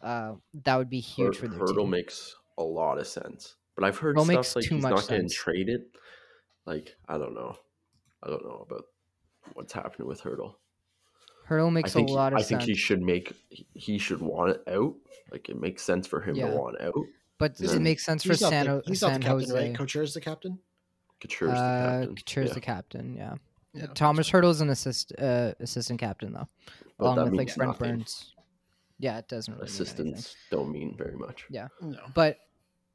uh, 0.00 0.34
that 0.64 0.76
would 0.76 0.90
be 0.90 1.00
huge 1.00 1.36
for 1.36 1.48
their 1.48 1.58
Hertl 1.58 1.82
team. 1.82 1.90
makes 1.90 2.34
a 2.58 2.62
lot 2.62 2.98
of 2.98 3.06
sense, 3.06 3.56
but 3.74 3.84
I've 3.84 3.98
heard 3.98 4.16
Hertl 4.16 4.24
stuff 4.24 4.36
makes 4.36 4.56
like 4.56 4.64
too 4.64 4.74
he's 4.76 4.82
much 4.82 4.94
not 4.94 5.08
getting 5.08 5.28
traded. 5.28 5.82
Like 6.66 6.96
I 7.08 7.18
don't 7.18 7.34
know, 7.34 7.56
I 8.22 8.28
don't 8.28 8.44
know 8.44 8.64
about 8.68 8.84
what's 9.54 9.72
happening 9.72 10.08
with 10.08 10.22
Hertl. 10.22 10.54
Hertl 11.48 11.72
makes 11.72 11.90
a 11.90 11.94
think 11.94 12.10
lot 12.10 12.32
of 12.32 12.38
I 12.38 12.42
think 12.42 12.62
he 12.62 12.74
should 12.74 13.02
make 13.02 13.34
he- 13.50 13.66
he 13.74 13.98
should 13.98 14.20
want 14.20 14.50
it 14.52 14.62
out. 14.68 14.94
Like 15.30 15.48
it 15.48 15.60
makes 15.60 15.82
sense 15.82 16.06
for 16.06 16.20
him 16.20 16.36
Yeah. 16.36 16.50
to 16.50 16.56
want 16.56 16.80
out. 16.80 16.94
but 17.38 17.58
Yeah. 17.58 17.72
it 17.72 17.80
make 17.82 18.00
sense 18.00 18.22
for 18.24 18.34
San, 18.34 18.66
the, 18.66 18.70
Ho- 18.72 18.82
he's 18.86 19.02
not 19.02 19.10
San 19.12 19.20
the 19.20 19.26
captain, 19.26 19.50
Jose. 19.50 19.68
right? 19.68 19.76
Couture's 19.76 20.14
the 20.14 20.20
captain. 20.20 20.58
Couture's 21.20 21.50
the 21.52 21.56
uh, 21.58 21.98
captain. 22.00 22.14
Couture's 22.16 22.48
yeah. 22.48 22.54
the 22.54 22.60
captain. 22.60 23.14
Yeah. 23.16 23.34
Yeah. 23.72 23.86
Thomas 23.94 24.30
Hertl's 24.30 24.60
an 24.60 24.70
assist 24.70 25.12
uh, 25.18 25.52
assistant 25.58 25.98
captain 25.98 26.32
though, 26.32 26.48
But 26.98 27.04
along 27.04 27.24
with 27.30 27.34
like 27.34 27.54
Brent 27.56 27.70
nothing. 27.72 27.90
Burns. 27.96 28.34
Yeah, 29.00 29.18
it 29.18 29.26
doesn't 29.28 29.52
really 29.54 29.64
mean. 29.64 29.72
Assistants 29.72 30.36
don't 30.50 30.70
mean 30.70 30.94
very 30.96 31.16
much. 31.16 31.44
Yeah. 31.50 31.68
No, 31.80 31.98
But 32.14 32.38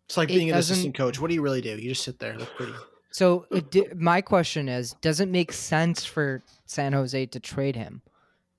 it's 0.06 0.16
like 0.16 0.30
It 0.32 0.36
being 0.36 0.50
an 0.52 0.58
assistant 0.58 0.96
coach. 0.96 1.20
What 1.20 1.28
do 1.28 1.34
you 1.34 1.42
really 1.42 1.60
do? 1.62 1.78
You 1.78 1.90
just 1.90 2.04
sit 2.04 2.20
there, 2.20 2.38
look 2.38 2.56
pretty. 2.56 2.72
So 3.12 3.46
it 3.52 3.70
di- 3.72 3.88
my 3.96 4.22
question 4.22 4.70
is, 4.70 4.94
does 5.02 5.20
it 5.20 5.28
make 5.28 5.52
sense 5.52 6.06
for 6.06 6.42
San 6.66 6.94
Jose 6.94 7.26
to 7.26 7.40
trade 7.40 7.76
him? 7.76 8.02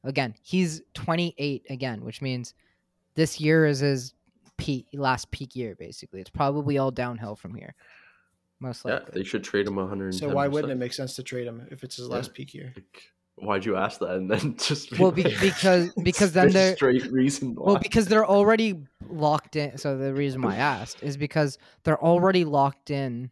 Again, 0.04 0.34
he's 0.42 0.82
28 0.94 1.66
again, 1.70 2.04
which 2.04 2.22
means 2.22 2.54
this 3.14 3.40
year 3.40 3.66
is 3.66 3.80
his 3.80 4.14
peak 4.56 4.86
last 4.92 5.30
peak 5.30 5.54
year 5.56 5.74
basically. 5.74 6.20
It's 6.20 6.30
probably 6.30 6.78
all 6.78 6.90
downhill 6.90 7.36
from 7.36 7.54
here. 7.54 7.74
Most 8.60 8.84
likely. 8.84 9.00
Yeah, 9.06 9.10
they 9.14 9.24
should 9.24 9.42
trade 9.44 9.66
him 9.66 9.76
110. 9.76 10.18
So 10.28 10.34
why 10.34 10.48
wouldn't 10.48 10.72
it 10.72 10.76
make 10.76 10.92
sense 10.92 11.16
to 11.16 11.22
trade 11.22 11.46
him 11.46 11.66
if 11.70 11.82
it's 11.82 11.96
his 11.96 12.08
Yeah. 12.08 12.14
last 12.14 12.34
peak 12.34 12.52
year? 12.54 12.74
Why'd 13.36 13.64
you 13.64 13.76
ask 13.76 14.00
that 14.00 14.16
and 14.16 14.30
then 14.30 14.56
just 14.58 14.90
be 14.90 14.98
Well, 14.98 15.10
be- 15.12 15.22
like- 15.24 15.40
because- 15.40 15.92
because 16.02 16.32
then 16.32 16.50
they're- 16.50 16.76
straight 16.76 17.10
reason 17.10 17.54
why. 17.54 17.72
Well, 17.72 17.78
because 17.82 18.06
they're 18.06 18.26
already 18.26 18.78
locked 19.08 19.56
in. 19.56 19.78
So 19.78 19.96
the 19.96 20.12
reason 20.12 20.42
why 20.42 20.54
I 20.54 20.58
asked 20.58 21.02
is 21.02 21.16
because 21.16 21.56
they're 21.84 22.02
already 22.02 22.44
locked 22.44 22.90
in. 22.90 23.30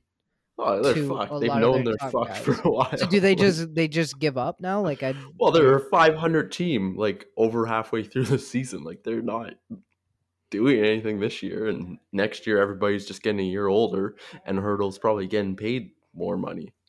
Oh, 0.61 0.83
they're 0.83 1.05
fucked. 1.07 1.41
They've 1.41 1.55
known 1.55 1.85
they're 1.85 1.97
fucked 2.11 2.29
guys. 2.31 2.39
for 2.39 2.53
a 2.69 2.71
while. 2.71 2.97
So 2.97 3.07
do 3.07 3.21
they 3.21 3.31
Like, 3.37 3.39
just 3.39 3.75
they 3.75 3.87
just 3.89 4.19
give 4.19 4.37
up 4.37 4.61
now? 4.61 4.81
Like 4.81 5.03
I 5.03 5.15
Well, 5.39 5.53
they're 5.53 5.77
a 5.77 5.89
500 5.89 6.51
team, 6.51 6.97
like 6.97 7.27
over 7.37 7.65
halfway 7.67 8.03
through 8.03 8.25
the 8.25 8.39
season. 8.39 8.83
Like 8.83 9.05
they're 9.05 9.23
not 9.23 9.55
doing 10.51 10.81
anything 10.85 11.21
this 11.21 11.43
year, 11.43 11.67
and 11.69 11.99
next 12.13 12.47
year 12.47 12.61
everybody's 12.61 13.07
just 13.07 13.23
getting 13.23 13.41
a 13.41 13.45
year 13.49 13.69
older, 13.69 14.17
and 14.45 14.59
Hertl's 14.59 14.99
probably 14.99 15.27
getting 15.27 15.55
paid 15.57 15.91
more 16.15 16.37
money. 16.37 16.73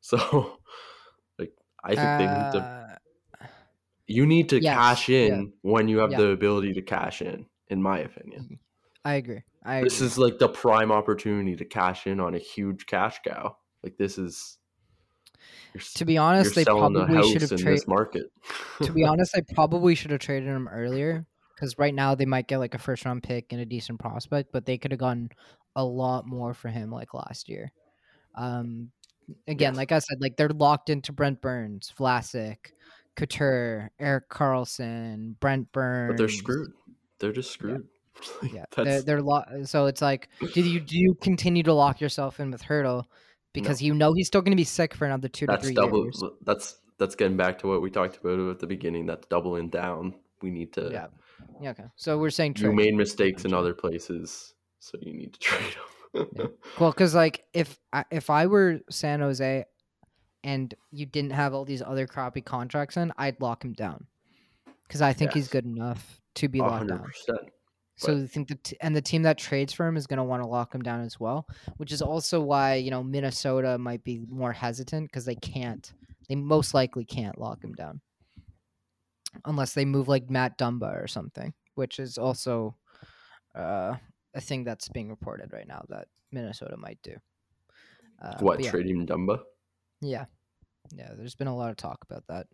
So, 0.00 0.58
like, 1.40 1.52
I 1.82 1.88
think 1.88 1.98
they 2.18 2.26
need 2.26 2.52
to. 2.52 2.58
Uh, 3.40 3.46
You 4.06 4.26
need 4.26 4.48
to 4.50 4.62
yes, 4.62 4.74
cash 4.76 5.08
yeah. 5.08 5.26
in 5.26 5.52
when 5.62 5.88
you 5.88 5.98
have 5.98 6.12
Yeah. 6.12 6.18
the 6.18 6.26
ability 6.28 6.72
to 6.74 6.82
cash 6.82 7.20
in. 7.20 7.46
In 7.66 7.82
my 7.82 7.98
opinion, 7.98 8.60
I 9.04 9.14
agree. 9.14 9.42
I 9.64 9.82
this 9.82 9.96
agree. 9.96 10.06
is 10.06 10.18
like 10.18 10.38
the 10.38 10.48
prime 10.48 10.90
opportunity 10.92 11.56
to 11.56 11.64
cash 11.64 12.06
in 12.06 12.20
on 12.20 12.34
a 12.34 12.38
huge 12.38 12.86
cash 12.86 13.18
cow. 13.26 13.56
Like 13.82 13.96
this 13.96 14.18
is. 14.18 14.58
To 15.94 16.04
be 16.04 16.16
honest, 16.18 16.54
they 16.54 16.64
probably 16.64 17.30
should 17.32 17.42
have 17.42 17.60
traded. 17.60 17.86
market. 17.86 18.26
to 18.82 18.92
be 18.92 19.04
honest, 19.04 19.32
they 19.34 19.42
probably 19.54 19.94
should 19.94 20.10
have 20.10 20.20
traded 20.20 20.48
him 20.48 20.66
earlier 20.68 21.26
because 21.54 21.78
right 21.78 21.94
now 21.94 22.14
they 22.14 22.24
might 22.24 22.48
get 22.48 22.58
like 22.58 22.74
a 22.74 22.78
first 22.78 23.04
round 23.04 23.22
pick 23.22 23.52
and 23.52 23.60
a 23.60 23.66
decent 23.66 24.00
prospect, 24.00 24.50
but 24.52 24.64
they 24.66 24.78
could 24.78 24.90
have 24.90 24.98
gotten 25.00 25.28
a 25.76 25.84
lot 25.84 26.26
more 26.26 26.54
for 26.54 26.68
him 26.68 26.90
like 26.90 27.14
last 27.14 27.48
year. 27.48 27.70
Um, 28.34 28.90
again, 29.46 29.74
Yes. 29.74 29.76
like 29.76 29.92
I 29.92 29.98
said, 30.00 30.18
like 30.20 30.36
they're 30.36 30.48
locked 30.48 30.90
into 30.90 31.12
Brent 31.12 31.40
Burns, 31.40 31.92
Vlasic, 31.96 32.72
Couture, 33.16 33.90
Erik 34.00 34.28
Karlsson, 34.30 35.38
Brent 35.38 35.70
Burns. 35.72 36.10
but 36.12 36.16
they're 36.16 36.28
screwed. 36.28 36.72
They're 37.20 37.32
just 37.32 37.50
screwed. 37.52 37.74
Like, 37.82 37.84
Yeah, 38.52 38.64
they're, 38.76 39.02
they're 39.02 39.22
lo- 39.22 39.44
uh, 39.50 39.64
so 39.64 39.86
it's 39.86 40.02
like, 40.02 40.28
do 40.54 40.60
you 40.60 40.80
do 40.80 40.98
you 40.98 41.14
continue 41.20 41.62
to 41.64 41.72
lock 41.72 42.00
yourself 42.00 42.40
in 42.40 42.50
with 42.50 42.62
Hertl 42.62 43.04
because 43.52 43.82
you 43.82 43.94
know 43.94 44.12
he's 44.12 44.26
still 44.26 44.40
going 44.40 44.52
to 44.52 44.56
be 44.56 44.64
sick 44.64 44.94
for 44.94 45.04
another 45.04 45.28
two 45.28 45.46
to 45.46 45.58
three 45.58 45.74
double. 45.74 46.04
years? 46.04 46.22
That's 46.44 46.78
that's 46.98 47.14
getting 47.14 47.36
back 47.36 47.58
to 47.60 47.68
what 47.68 47.82
we 47.82 47.90
talked 47.90 48.16
about 48.16 48.38
at 48.50 48.58
the 48.58 48.66
beginning. 48.66 49.06
That's 49.06 49.26
doubling 49.26 49.68
down. 49.70 50.14
We 50.42 50.50
need 50.50 50.72
to. 50.74 50.90
Yeah. 50.92 51.06
Yeah. 51.60 51.70
Okay. 51.70 51.84
So 51.96 52.18
we're 52.18 52.30
saying 52.30 52.54
You 52.56 52.66
trade. 52.66 52.76
made 52.76 52.94
mistakes 52.94 53.44
in 53.44 53.54
other 53.54 53.74
places, 53.74 54.54
so 54.78 54.98
you 55.00 55.12
need 55.14 55.34
to 55.34 55.40
trade 55.40 55.74
them. 56.14 56.28
Yeah. 56.36 56.46
Well, 56.78 56.90
because 56.90 57.14
like 57.14 57.44
if 57.52 57.78
I, 57.92 58.04
if 58.10 58.30
I 58.30 58.46
were 58.46 58.80
San 58.90 59.20
Jose, 59.20 59.64
and 60.44 60.74
you 60.90 61.06
didn't 61.06 61.32
have 61.32 61.54
all 61.54 61.64
these 61.64 61.82
other 61.82 62.06
crappy 62.06 62.40
contracts 62.40 62.96
in, 62.96 63.12
I'd 63.18 63.40
lock 63.40 63.64
him 63.64 63.72
down, 63.72 64.06
because 64.86 65.02
I 65.02 65.12
think 65.12 65.32
he's 65.32 65.48
good 65.48 65.64
enough 65.64 66.20
to 66.36 66.48
be 66.48 66.60
locked 66.60 66.88
hundred 66.88 67.00
down. 67.26 67.38
So 67.98 68.14
but- 68.14 68.22
I 68.22 68.26
think 68.26 68.48
the 68.48 68.54
t- 68.54 68.76
and 68.80 68.94
the 68.96 69.02
team 69.02 69.22
that 69.22 69.36
trades 69.38 69.72
for 69.72 69.86
him 69.86 69.96
is 69.96 70.06
going 70.06 70.18
to 70.18 70.24
want 70.24 70.42
to 70.42 70.48
lock 70.48 70.74
him 70.74 70.82
down 70.82 71.00
as 71.00 71.18
well, 71.20 71.46
which 71.76 71.92
is 71.92 72.00
also 72.00 72.40
why 72.40 72.74
you 72.74 72.90
know 72.90 73.02
Minnesota 73.02 73.76
might 73.76 74.02
be 74.04 74.24
more 74.28 74.52
hesitant 74.52 75.10
because 75.10 75.24
they 75.24 75.34
can't, 75.34 75.92
they 76.28 76.36
most 76.36 76.74
likely 76.74 77.04
can't 77.04 77.38
lock 77.38 77.62
him 77.62 77.74
down, 77.74 78.00
unless 79.44 79.74
they 79.74 79.84
move 79.84 80.08
like 80.08 80.30
Matt 80.30 80.56
Dumba 80.58 81.02
or 81.02 81.08
something, 81.08 81.52
which 81.74 81.98
is 81.98 82.18
also 82.18 82.76
uh, 83.54 83.96
a 84.34 84.40
thing 84.40 84.62
that's 84.64 84.88
being 84.88 85.10
reported 85.10 85.52
right 85.52 85.66
now 85.66 85.84
that 85.88 86.06
Minnesota 86.30 86.76
might 86.76 86.98
do. 87.02 87.16
Uh, 88.22 88.36
What 88.40 88.62
yeah. 88.62 88.70
trading 88.70 89.06
Dumba? 89.06 89.40
Yeah. 90.00 90.26
Yeah, 90.94 91.10
there's 91.16 91.34
been 91.34 91.48
a 91.48 91.56
lot 91.56 91.70
of 91.70 91.76
talk 91.76 91.98
about 92.08 92.24
that. 92.28 92.46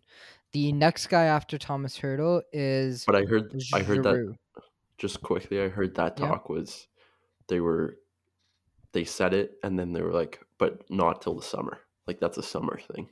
The 0.51 0.73
next 0.73 1.07
guy 1.07 1.25
after 1.25 1.57
Tomas 1.57 1.97
Hertl 1.97 2.41
is 2.51 3.05
But 3.05 3.15
I 3.15 3.23
heard 3.23 3.55
I 3.73 3.81
heard 3.81 4.03
that 4.03 4.15
Giroux. 4.15 4.35
Just 4.97 5.21
quickly. 5.21 5.61
I 5.61 5.67
heard 5.67 5.95
that 5.95 6.17
Yeah. 6.19 6.27
talk 6.29 6.49
was 6.49 6.87
they 7.47 7.59
were 7.59 7.97
they 8.93 9.03
said 9.03 9.33
it 9.33 9.57
and 9.63 9.77
then 9.77 9.91
they 9.91 10.01
were 10.01 10.13
like, 10.13 10.39
but 10.57 10.89
not 10.89 11.21
till 11.21 11.35
the 11.35 11.41
summer. 11.41 11.79
Like 12.07 12.19
that's 12.19 12.37
a 12.37 12.43
summer 12.43 12.79
thing. 12.93 13.09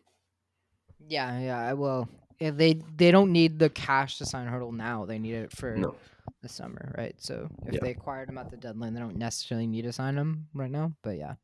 Yeah, 1.08 1.40
yeah. 1.40 1.60
I 1.60 1.74
will. 1.74 2.08
If 2.40 2.56
they 2.56 2.82
they 2.96 3.12
don't 3.12 3.32
need 3.32 3.60
the 3.60 3.70
cash 3.70 4.18
to 4.20 4.26
sign 4.26 4.48
Hertl 4.48 4.74
now. 4.74 5.06
They 5.06 5.20
need 5.20 5.36
it 5.36 5.52
for 5.52 5.76
No, 5.78 5.96
the 6.42 6.50
summer, 6.50 6.94
right? 6.98 7.16
So 7.22 7.50
if 7.66 7.74
Yeah. 7.74 7.80
they 7.82 7.92
acquired 7.92 8.30
him 8.30 8.38
at 8.38 8.50
the 8.50 8.58
deadline, 8.58 8.94
they 8.94 9.00
don't 9.00 9.18
necessarily 9.18 9.68
need 9.68 9.84
to 9.84 9.94
sign 9.94 10.16
him 10.18 10.48
right 10.54 10.72
now. 10.72 10.94
But 11.04 11.18
yeah, 11.18 11.36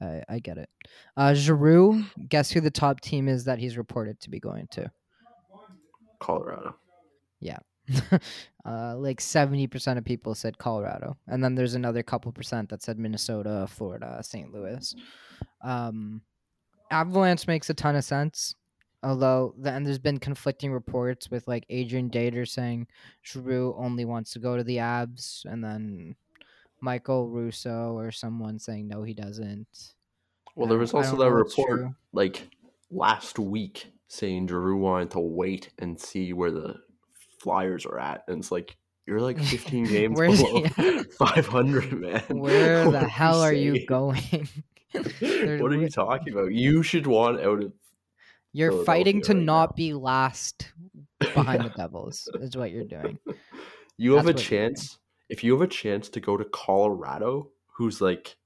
I, 0.00 0.22
I 0.28 0.38
get 0.40 0.58
it. 0.58 0.68
Uh, 1.16 1.34
Giroux, 1.34 2.04
guess 2.28 2.50
who 2.50 2.60
the 2.60 2.70
top 2.70 3.00
team 3.00 3.28
is 3.28 3.44
that 3.44 3.58
he's 3.58 3.76
reported 3.76 4.18
to 4.20 4.30
be 4.30 4.40
going 4.40 4.66
to? 4.72 4.90
Colorado. 6.20 6.76
uh, 8.64 8.96
like 8.96 9.20
70% 9.20 9.98
of 9.98 10.04
people 10.04 10.34
said 10.34 10.58
Colorado. 10.58 11.16
And 11.26 11.42
then 11.42 11.54
there's 11.54 11.74
another 11.74 12.02
couple 12.02 12.32
percent 12.32 12.68
that 12.70 12.82
said 12.82 12.98
Minnesota, 12.98 13.66
Florida, 13.68 14.20
St. 14.22 14.52
Louis. 14.52 14.94
Um, 15.62 16.22
Avalanche 16.90 17.46
makes 17.46 17.70
a 17.70 17.74
ton 17.74 17.96
of 17.96 18.04
sense. 18.04 18.54
Although, 19.02 19.54
the, 19.58 19.70
and 19.70 19.86
there's 19.86 19.98
been 19.98 20.18
conflicting 20.18 20.72
reports 20.72 21.30
with 21.30 21.46
like 21.46 21.66
Adrian 21.68 22.08
Dater 22.08 22.48
saying 22.48 22.86
Giroux 23.22 23.74
only 23.76 24.06
wants 24.06 24.32
to 24.32 24.38
go 24.38 24.56
to 24.56 24.64
the 24.64 24.78
Abs, 24.78 25.44
and 25.46 25.62
then 25.62 26.16
Michael 26.80 27.28
Russo 27.28 27.92
or 27.98 28.10
someone 28.10 28.58
saying 28.58 28.88
no, 28.88 29.02
he 29.02 29.12
doesn't. 29.12 29.92
Well, 30.56 30.68
there 30.68 30.78
was 30.78 30.94
also 30.94 31.16
that 31.16 31.30
report 31.30 31.88
like 32.14 32.48
last 32.90 33.38
week 33.38 33.92
saying 34.08 34.48
Giroux 34.48 34.76
wanted 34.76 35.10
to 35.10 35.20
wait 35.20 35.70
and 35.78 36.00
see 36.00 36.32
where 36.32 36.50
the 36.50 36.76
Flyers 37.44 37.86
are 37.86 37.98
at, 38.00 38.24
and 38.26 38.38
it's 38.38 38.50
like 38.50 38.76
you're 39.06 39.20
like 39.20 39.38
15 39.42 39.84
games 39.84 40.18
Where's 40.18 40.42
below 40.42 40.62
he 40.76 40.82
at? 40.98 41.12
500, 41.18 41.92
man. 41.92 42.22
Where 42.30 42.90
the 42.90 42.98
are 42.98 43.06
hell 43.06 43.40
are 43.42 43.52
you 43.52 43.86
going? 43.86 44.48
What 44.92 45.72
are 45.72 45.76
you 45.76 45.88
talking 45.90 46.32
about? 46.32 46.52
You 46.52 46.82
should 46.82 47.06
want 47.06 47.40
out 47.40 47.62
of. 47.62 47.72
You're 48.52 48.84
fighting 48.84 49.20
to 49.22 49.34
right 49.34 49.42
not 49.42 49.70
now. 49.70 49.74
be 49.76 49.92
last 49.94 50.72
behind 51.18 51.62
Yeah. 51.64 51.68
the 51.68 51.74
Devils, 51.76 52.28
is 52.40 52.56
what 52.56 52.70
you're 52.70 52.84
doing. 52.84 53.18
You 53.98 54.14
have 54.14 54.26
a 54.28 54.32
That's 54.32 54.48
you're 54.50 54.60
doing. 54.60 54.74
chance. 54.76 54.98
If 55.28 55.42
you 55.44 55.52
have 55.52 55.62
a 55.62 55.66
chance 55.66 56.08
to 56.10 56.20
go 56.20 56.36
to 56.36 56.44
Colorado, 56.44 57.50
who's 57.76 58.00
like 58.00 58.36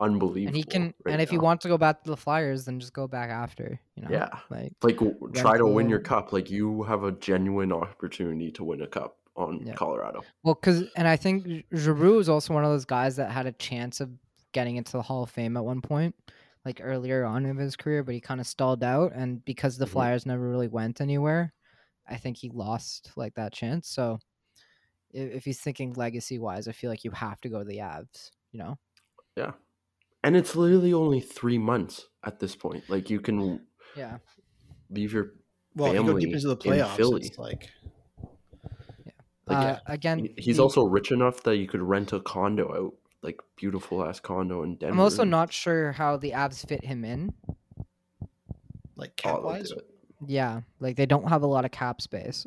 unbelievable, 0.00 0.48
And 0.48 0.56
he 0.56 0.62
can, 0.62 0.94
right 1.04 1.12
and 1.12 1.22
if 1.22 1.32
you 1.32 1.38
now. 1.38 1.44
want 1.44 1.60
to 1.62 1.68
go 1.68 1.76
back 1.78 2.02
to 2.04 2.10
the 2.10 2.16
Flyers, 2.16 2.64
then 2.64 2.78
just 2.80 2.92
go 2.92 3.06
back 3.08 3.30
after. 3.30 3.80
You 3.96 4.02
know, 4.04 4.08
Yeah. 4.10 4.28
like 4.50 4.72
like 4.82 4.98
try 5.34 5.58
to 5.58 5.66
win 5.66 5.88
your 5.88 6.00
cup, 6.00 6.32
like 6.32 6.50
you 6.50 6.82
have 6.84 7.02
a 7.04 7.12
genuine 7.12 7.72
opportunity 7.72 8.50
to 8.52 8.64
win 8.64 8.82
a 8.82 8.86
cup 8.86 9.16
on 9.36 9.64
Yeah. 9.66 9.74
Colorado. 9.74 10.22
well, 10.42 10.54
because 10.54 10.84
and 10.96 11.06
I 11.08 11.16
think 11.16 11.44
Gi- 11.46 11.66
Giroux 11.74 12.18
is 12.18 12.28
also 12.28 12.54
one 12.54 12.64
of 12.64 12.70
those 12.70 12.84
guys 12.84 13.16
that 13.16 13.30
had 13.30 13.46
a 13.46 13.52
chance 13.52 14.00
of 14.00 14.10
getting 14.52 14.76
into 14.76 14.92
the 14.92 15.02
Hall 15.02 15.22
of 15.22 15.30
Fame 15.30 15.56
at 15.56 15.64
one 15.64 15.80
point, 15.82 16.14
like 16.64 16.80
earlier 16.82 17.24
on 17.24 17.44
in 17.46 17.56
his 17.56 17.76
career, 17.76 18.02
but 18.02 18.14
he 18.14 18.20
kind 18.20 18.40
of 18.40 18.46
stalled 18.46 18.82
out, 18.82 19.12
and 19.14 19.44
because 19.44 19.78
the 19.78 19.84
Mhm. 19.86 19.90
Flyers 19.90 20.26
never 20.26 20.48
really 20.48 20.68
went 20.68 21.00
anywhere, 21.00 21.52
I 22.08 22.16
think 22.16 22.36
he 22.38 22.48
lost 22.50 23.12
like 23.16 23.34
that 23.34 23.52
chance. 23.52 23.88
So, 23.88 24.18
if, 25.10 25.30
if 25.36 25.44
he's 25.44 25.60
thinking 25.60 25.92
legacy 25.94 26.38
wise, 26.38 26.66
I 26.68 26.72
feel 26.72 26.90
like 26.90 27.04
you 27.04 27.10
have 27.12 27.40
to 27.42 27.48
go 27.48 27.58
to 27.58 27.64
the 27.64 27.78
Avs. 27.78 28.30
You 28.52 28.58
know. 28.60 28.78
Yeah. 29.36 29.52
And 30.28 30.36
it's 30.36 30.54
literally 30.54 30.92
only 30.92 31.20
three 31.20 31.56
months 31.56 32.04
at 32.22 32.38
this 32.38 32.54
point. 32.54 32.84
Like 32.90 33.08
you 33.08 33.18
can 33.18 33.60
Yeah. 33.96 34.18
leave 34.90 35.10
your 35.14 35.32
Well, 35.74 35.90
if 35.90 35.94
you 35.96 36.02
go 36.02 36.18
deep 36.18 36.28
family 36.28 36.32
into 36.34 36.48
the 36.48 36.52
in 36.52 36.58
playoffs, 36.58 36.96
Philly. 36.96 37.22
it's 37.26 37.38
like 37.38 37.70
like 39.46 39.56
uh, 39.56 39.60
yeah, 39.62 39.78
again, 39.86 40.28
he's 40.36 40.58
the- 40.58 40.62
also 40.62 40.84
rich 40.84 41.10
enough 41.12 41.42
that 41.44 41.56
you 41.56 41.66
could 41.66 41.80
rent 41.80 42.12
a 42.12 42.20
condo 42.20 42.70
out, 42.76 42.92
like 43.22 43.40
beautiful 43.56 44.04
ass 44.04 44.20
condo 44.20 44.62
in 44.64 44.76
Denver. 44.76 44.92
I'm 44.92 45.00
also 45.00 45.24
not 45.24 45.50
sure 45.50 45.92
how 45.92 46.18
the 46.18 46.32
Avs 46.32 46.68
fit 46.68 46.84
him 46.84 47.06
in. 47.06 47.32
like 48.96 49.12
oh, 49.24 49.32
cap 49.36 49.42
wise. 49.42 49.72
Yeah, 50.26 50.60
like 50.78 50.96
they 50.96 51.06
don't 51.06 51.26
have 51.30 51.42
a 51.42 51.46
lot 51.46 51.64
of 51.64 51.70
cap 51.70 52.02
space. 52.02 52.46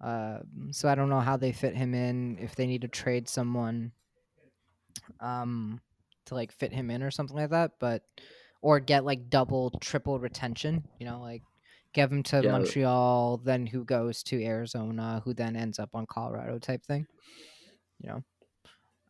uh, 0.00 0.38
so 0.70 0.88
I 0.88 0.94
don't 0.94 1.10
know 1.10 1.20
how 1.20 1.36
they 1.36 1.52
fit 1.52 1.76
him 1.76 1.92
in. 1.94 2.38
If 2.40 2.56
they 2.56 2.66
need 2.66 2.80
to 2.80 2.88
trade 2.88 3.28
someone, 3.28 3.92
um, 5.20 5.82
to 6.26 6.34
like 6.34 6.52
fit 6.52 6.72
him 6.72 6.90
in 6.90 7.02
or 7.02 7.10
something 7.10 7.36
like 7.36 7.50
that, 7.50 7.72
but 7.80 8.02
or 8.62 8.80
get 8.80 9.04
like 9.04 9.30
double, 9.30 9.70
triple 9.80 10.18
retention. 10.18 10.86
You 10.98 11.06
know, 11.06 11.20
like 11.20 11.42
give 11.92 12.12
him 12.12 12.22
to 12.24 12.42
Yeah. 12.42 12.52
Montreal, 12.52 13.38
then 13.38 13.66
who 13.66 13.84
goes 13.84 14.22
to 14.24 14.42
Arizona, 14.44 15.22
who 15.24 15.34
then 15.34 15.56
ends 15.56 15.78
up 15.78 15.90
on 15.94 16.06
Colorado 16.06 16.58
type 16.58 16.84
thing. 16.84 17.06
You 18.00 18.08
know, 18.10 18.24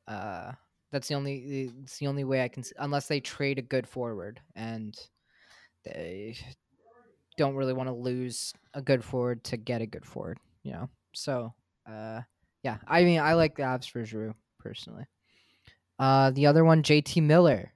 uh, 0.08 0.52
that's 0.92 1.08
the 1.08 1.14
only 1.14 1.72
it's 1.84 1.98
the 1.98 2.06
only 2.06 2.24
way 2.24 2.42
I 2.42 2.48
can 2.48 2.62
unless 2.78 3.08
they 3.08 3.20
trade 3.20 3.58
a 3.58 3.62
good 3.62 3.86
forward 3.88 4.40
and 4.54 4.96
they 5.84 6.36
don't 7.36 7.56
really 7.56 7.72
want 7.72 7.88
to 7.88 7.94
lose 7.94 8.52
a 8.74 8.80
good 8.80 9.04
forward 9.04 9.44
to 9.44 9.56
get 9.56 9.82
a 9.82 9.86
good 9.86 10.06
forward, 10.06 10.38
you 10.62 10.72
know. 10.72 10.88
So, 11.14 11.52
uh, 11.88 12.22
yeah, 12.62 12.78
I 12.86 13.04
mean, 13.04 13.20
I 13.20 13.34
like 13.34 13.56
the 13.56 13.62
Avs 13.62 13.88
for 13.88 14.04
Giroux 14.04 14.34
personally. 14.58 15.06
Uh, 15.98 16.30
the 16.30 16.46
other 16.46 16.64
one, 16.64 16.82
JT 16.82 17.22
Miller. 17.22 17.72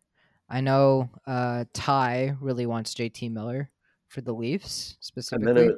I 0.49 0.61
know 0.61 1.09
uh, 1.27 1.64
Ty 1.73 2.37
really 2.41 2.66
wants 2.66 2.95
JT 2.95 3.31
Miller 3.33 3.71
for 4.09 4.21
the 4.21 4.33
Leafs 4.33 4.97
And 4.97 5.05
specifically. 5.05 5.53
then 5.53 5.71
it, 5.71 5.77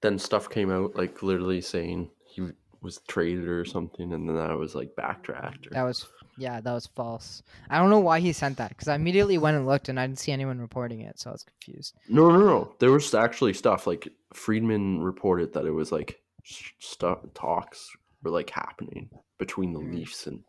then 0.00 0.18
stuff 0.18 0.50
came 0.50 0.70
out 0.70 0.96
like 0.96 1.22
literally 1.22 1.60
saying 1.60 2.10
he 2.24 2.48
was 2.82 3.00
traded 3.08 3.48
or 3.48 3.64
something, 3.64 4.12
and 4.12 4.28
then 4.28 4.36
that 4.36 4.56
was 4.58 4.74
like 4.74 4.94
backtracked. 4.96 5.66
Or, 5.68 5.70
that 5.70 5.82
was 5.84 6.06
yeah, 6.36 6.60
that 6.60 6.72
was 6.72 6.86
false. 6.86 7.42
I 7.70 7.78
don't 7.78 7.90
know 7.90 7.98
why 8.00 8.20
he 8.20 8.32
sent 8.32 8.58
that 8.58 8.68
because 8.70 8.86
I 8.88 8.94
immediately 8.94 9.38
went 9.38 9.56
and 9.56 9.66
looked 9.66 9.88
and 9.88 9.98
I 9.98 10.06
didn't 10.06 10.20
see 10.20 10.30
anyone 10.32 10.60
reporting 10.60 11.00
it, 11.00 11.18
so 11.18 11.30
I 11.30 11.32
was 11.32 11.44
confused. 11.44 11.94
No, 12.08 12.30
no, 12.30 12.38
no. 12.38 12.74
There 12.78 12.92
was 12.92 13.12
actually 13.14 13.54
stuff 13.54 13.86
like 13.86 14.08
Friedman 14.34 15.00
reported 15.00 15.52
that 15.54 15.64
it 15.66 15.72
was 15.72 15.90
like 15.90 16.20
stuff 16.44 17.18
talks 17.34 17.88
were 18.22 18.30
like 18.30 18.50
happening 18.50 19.10
between 19.38 19.72
the 19.72 19.80
Mm. 19.80 19.94
Leafs 19.94 20.26
and 20.26 20.42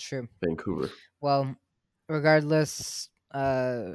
True. 0.00 0.28
Vancouver. 0.42 0.90
Well, 1.20 1.54
regardless, 2.08 3.08
uh, 3.32 3.92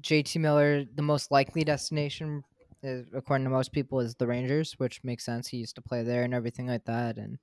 JT 0.00 0.40
Miller, 0.40 0.84
the 0.94 1.02
most 1.02 1.30
likely 1.30 1.62
destination, 1.64 2.42
is, 2.82 3.06
according 3.14 3.44
to 3.44 3.50
most 3.50 3.70
people, 3.72 4.00
is 4.00 4.14
the 4.16 4.26
Rangers, 4.26 4.72
which 4.78 5.04
makes 5.04 5.24
sense. 5.24 5.46
He 5.46 5.58
used 5.58 5.76
to 5.76 5.82
play 5.82 6.02
there 6.02 6.24
and 6.24 6.34
everything 6.34 6.66
like 6.66 6.84
that, 6.86 7.16
and 7.18 7.38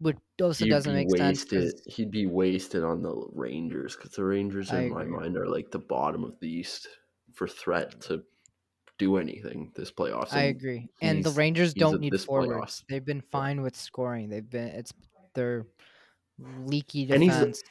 which 0.00 0.16
also 0.40 0.64
He'd 0.64 0.70
doesn't 0.70 0.94
make 0.94 1.10
sense. 1.10 1.42
wasted. 1.44 1.72
'cause- 1.84 1.94
He'd 1.94 2.10
be 2.10 2.26
wasted 2.26 2.84
on 2.84 3.02
the 3.02 3.14
Rangers 3.32 3.96
because 3.96 4.12
the 4.12 4.24
Rangers, 4.24 4.70
I 4.70 4.82
in 4.82 4.90
my 4.92 5.04
mind, 5.04 5.36
are 5.36 5.48
like 5.48 5.70
the 5.70 5.78
bottom 5.78 6.24
of 6.24 6.38
the 6.40 6.48
East 6.48 6.86
for 7.32 7.48
threat 7.48 8.00
to 8.02 8.24
do 8.98 9.16
anything 9.16 9.72
this 9.74 9.90
playoffs. 9.90 10.32
I 10.32 10.44
agree, 10.44 10.88
and 11.02 11.22
the 11.22 11.30
Rangers 11.30 11.74
don't 11.74 12.00
need 12.00 12.18
forwards. 12.22 12.50
playoffs. 12.50 12.84
They've 12.88 13.04
been 13.04 13.20
fine 13.20 13.60
with 13.60 13.76
scoring. 13.76 14.28
They've 14.30 14.48
been 14.48 14.68
it's 14.68 14.92
their 15.34 15.66
leaky 16.38 17.10
And 17.10 17.22
he's- 17.22 17.36
defense. 17.38 17.62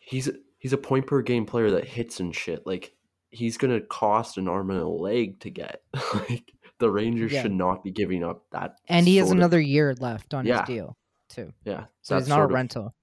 He's 0.00 0.28
he's 0.58 0.72
a 0.72 0.78
point 0.78 1.06
per 1.06 1.22
game 1.22 1.46
player 1.46 1.70
that 1.72 1.84
hits 1.84 2.20
and 2.20 2.34
shit. 2.34 2.66
Like 2.66 2.94
he's 3.30 3.56
gonna 3.56 3.80
cost 3.80 4.38
an 4.38 4.48
arm 4.48 4.70
and 4.70 4.80
a 4.80 4.88
leg 4.88 5.38
to 5.40 5.50
get. 5.50 5.82
like 6.14 6.52
the 6.78 6.90
Rangers 6.90 7.32
Yeah. 7.32 7.42
should 7.42 7.52
not 7.52 7.84
be 7.84 7.90
giving 7.90 8.24
up 8.24 8.44
that. 8.50 8.78
and 8.88 9.06
he 9.06 9.18
has 9.18 9.30
of- 9.30 9.36
another 9.36 9.60
year 9.60 9.94
left 10.00 10.34
on 10.34 10.46
Yeah. 10.46 10.60
his 10.60 10.66
deal 10.66 10.96
too, 11.28 11.52
yeah. 11.64 11.84
so 12.02 12.18
he's 12.18 12.26
not 12.28 12.40
a 12.40 12.44
of- 12.44 12.50
rental. 12.50 12.94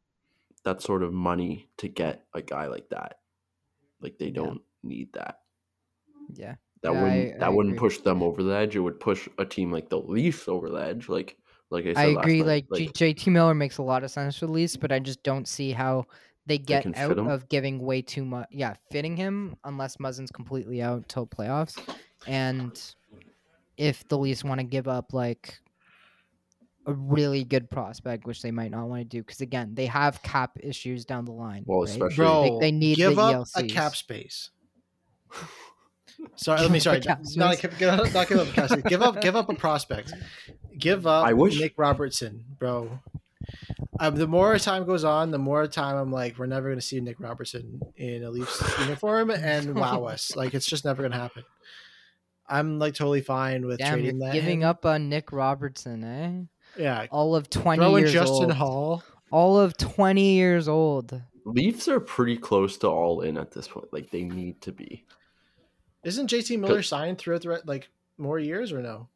That 0.63 0.81
sort 0.81 1.01
of 1.03 1.13
money 1.13 1.69
to 1.77 1.87
get 1.87 2.25
a 2.33 2.41
guy 2.41 2.67
like 2.67 2.89
that. 2.89 3.19
Like 4.01 4.17
they 4.17 4.31
don't 4.31 4.61
need 4.83 5.13
that. 5.13 5.39
Yeah, 6.33 6.55
That 6.81 6.91
Yeah, 6.93 7.01
wouldn't 7.03 7.35
I- 7.35 7.37
that 7.37 7.43
I 7.43 7.49
wouldn't 7.49 7.75
agree. 7.75 7.87
push 7.87 7.99
them 7.99 8.21
over 8.21 8.43
the 8.43 8.53
edge. 8.53 8.75
It 8.75 8.79
would 8.81 8.99
push 8.99 9.29
a 9.37 9.45
team 9.45 9.71
like 9.71 9.87
the 9.89 9.99
Leafs 10.01 10.49
over 10.49 10.69
the 10.69 10.79
edge. 10.83 11.07
Like 11.07 11.37
like 11.69 11.85
I 11.85 11.93
said, 11.93 11.97
I 11.97 12.05
last 12.13 12.23
agree. 12.23 12.39
night. 12.41 12.65
Like, 12.69 12.93
G- 12.93 13.13
JT 13.13 13.27
Miller 13.31 13.53
makes 13.53 13.77
a 13.77 13.83
lot 13.83 14.03
of 14.03 14.11
sense 14.11 14.37
for 14.37 14.45
the 14.47 14.51
Leafs, 14.51 14.75
but 14.77 14.91
I 14.91 14.99
just 14.99 15.23
don't 15.23 15.47
see 15.47 15.71
how 15.71 16.05
they 16.45 16.57
get 16.57 16.83
can 16.83 16.93
fit 16.93 17.01
out 17.01 17.17
of 17.17 17.49
giving 17.49 17.79
way 17.79 18.01
too 18.01 18.23
much. 18.23 18.47
Yeah, 18.51 18.75
fitting 18.91 19.17
him 19.17 19.55
unless 19.65 19.97
Muzzin's 19.97 20.31
completely 20.31 20.81
out 20.81 21.07
till 21.09 21.27
playoffs, 21.27 21.77
and 22.25 22.79
if 23.77 24.07
the 24.07 24.17
Leafs 24.17 24.43
want 24.43 24.59
to 24.59 24.63
give 24.65 24.87
up 24.87 25.13
like 25.13 25.59
a 26.85 26.93
really 26.93 27.43
good 27.43 27.69
prospect, 27.69 28.25
which 28.25 28.41
they 28.41 28.49
might 28.51 28.71
not 28.71 28.87
want 28.87 29.01
to 29.01 29.05
do, 29.05 29.21
because 29.21 29.41
again, 29.41 29.75
they 29.75 29.85
have 29.87 30.21
cap 30.23 30.57
issues 30.61 31.03
down 31.03 31.25
the 31.25 31.33
line. 31.33 31.63
Well, 31.65 31.81
right? 31.81 31.89
especially- 31.89 32.15
Bro, 32.15 32.59
they 32.61 32.71
need 32.71 32.95
to 32.95 33.01
give 33.01 33.15
the 33.17 33.21
up 33.21 33.47
a 33.57 33.63
cap 33.67 33.93
space. 33.95 34.51
Sorry, 36.35 36.61
let 36.61 36.71
me 36.71 36.79
sorry. 36.79 36.97
a 36.97 37.01
cap 37.01 37.19
Not, 37.35 37.59
give, 37.59 37.77
give, 37.77 37.93
not 38.13 38.27
give 38.29 38.39
up 38.39 38.47
a 38.47 38.51
cap. 38.53 38.83
Give 38.87 39.01
up, 39.01 39.21
give 39.21 39.35
up 39.35 39.49
a 39.49 39.53
prospect. 39.53 40.13
Give 40.77 41.07
up 41.07 41.25
I 41.25 41.33
wish- 41.33 41.59
Nick 41.59 41.73
Robertson, 41.77 42.43
bro. 42.59 42.99
Um, 43.99 44.15
the 44.15 44.27
more 44.27 44.57
time 44.59 44.85
goes 44.85 45.03
on, 45.03 45.31
the 45.31 45.37
more 45.39 45.65
time 45.67 45.95
I'm 45.95 46.11
like, 46.11 46.37
we're 46.37 46.45
never 46.47 46.67
going 46.67 46.79
to 46.79 46.85
see 46.85 46.99
Nick 46.99 47.19
Robertson 47.19 47.81
in 47.95 48.23
a 48.23 48.29
Leafs 48.29 48.61
uniform 48.79 49.29
and 49.31 49.73
wow 49.73 50.03
us. 50.03 50.35
Like, 50.35 50.53
it's 50.53 50.65
just 50.67 50.85
never 50.85 51.01
going 51.01 51.13
to 51.13 51.17
happen. 51.17 51.43
I'm 52.49 52.79
like 52.79 52.93
totally 52.93 53.21
fine 53.21 53.65
with 53.65 53.79
Damn, 53.79 53.93
trading 53.93 54.19
that. 54.19 54.33
giving 54.33 54.63
up 54.63 54.85
on 54.85 55.09
Nick 55.09 55.31
Robertson, 55.31 56.03
eh? 56.03 56.81
Yeah. 56.81 57.07
All 57.11 57.35
of 57.35 57.49
twenty 57.49 57.81
Throw 57.81 57.95
years 57.97 58.13
Justin 58.13 58.45
old. 58.45 58.53
Hall. 58.53 59.03
All 59.31 59.59
of 59.59 59.75
twenty 59.77 60.33
years 60.35 60.67
old. 60.67 61.21
Leafs 61.45 61.87
are 61.87 61.99
pretty 61.99 62.37
close 62.37 62.77
to 62.77 62.87
all 62.87 63.21
in 63.21 63.37
at 63.37 63.51
this 63.51 63.67
point. 63.67 63.91
Like 63.91 64.11
they 64.11 64.23
need 64.23 64.61
to 64.61 64.71
be. 64.71 65.05
Isn't 66.03 66.29
JT 66.29 66.59
Miller 66.59 66.83
signed 66.83 67.17
throughout 67.17 67.41
the 67.41 67.49
re- 67.49 67.57
like 67.65 67.89
more 68.17 68.39
years 68.39 68.71
or 68.71 68.81
no? 68.81 69.09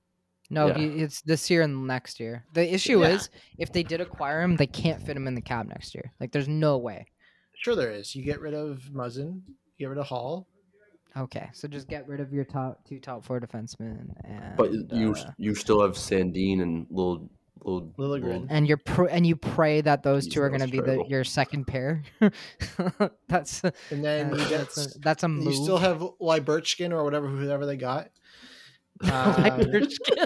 No, 0.51 0.67
Yeah. 0.67 0.77
he, 0.77 0.85
it's 1.01 1.21
this 1.21 1.49
year 1.49 1.61
and 1.63 1.87
next 1.87 2.19
year. 2.19 2.45
The 2.53 2.71
issue 2.73 3.01
Yeah. 3.01 3.09
is 3.15 3.29
if 3.57 3.71
they 3.71 3.83
did 3.83 4.01
acquire 4.01 4.41
him, 4.41 4.57
they 4.57 4.67
can't 4.67 5.01
fit 5.01 5.15
him 5.15 5.25
in 5.27 5.33
the 5.33 5.41
cap 5.41 5.65
next 5.65 5.95
year. 5.95 6.11
Like, 6.19 6.31
there's 6.31 6.49
no 6.49 6.77
way. 6.77 7.05
Sure, 7.55 7.75
there 7.75 7.91
is. 7.91 8.15
You 8.15 8.23
get 8.23 8.41
rid 8.41 8.53
of 8.53 8.89
Muzzin, 8.93 9.41
you 9.47 9.53
get 9.79 9.89
rid 9.89 9.97
of 9.97 10.07
Hall. 10.07 10.47
Okay, 11.15 11.49
so 11.53 11.67
just 11.67 11.87
get 11.87 12.07
rid 12.07 12.19
of 12.21 12.31
your 12.33 12.45
top 12.45 12.85
two 12.87 12.99
top 12.99 13.23
four 13.25 13.39
defensemen, 13.39 14.13
and 14.23 14.55
But 14.57 14.71
you 14.93 15.13
uh, 15.13 15.31
you 15.37 15.55
still 15.55 15.81
have 15.81 15.91
Sandin 15.93 16.61
and 16.61 16.87
little 16.89 17.29
little 17.63 17.91
Liljegren. 17.99 18.47
and 18.49 18.65
you're 18.65 18.77
pr- 18.77 19.09
and 19.09 19.27
you 19.27 19.35
pray 19.35 19.81
that 19.81 20.03
those 20.03 20.25
Jeez, 20.27 20.31
two 20.31 20.41
are 20.41 20.49
going 20.49 20.61
to 20.61 20.67
be 20.69 20.79
the, 20.79 21.03
your 21.09 21.23
second 21.25 21.65
pair. 21.67 22.01
that's 23.27 23.61
And 23.91 24.03
then 24.03 24.33
uh, 24.33 24.37
you 24.37 24.49
get 24.49 24.59
that's 24.61 24.95
a, 24.95 24.99
that's 24.99 25.23
a 25.23 25.27
move. 25.27 25.45
you 25.45 25.53
still 25.63 25.77
have 25.77 25.99
Lyberchkin 26.21 26.91
or 26.91 27.03
whatever 27.03 27.27
whoever 27.27 27.65
they 27.65 27.77
got. 27.77 28.09
Lyberchkin. 29.03 30.25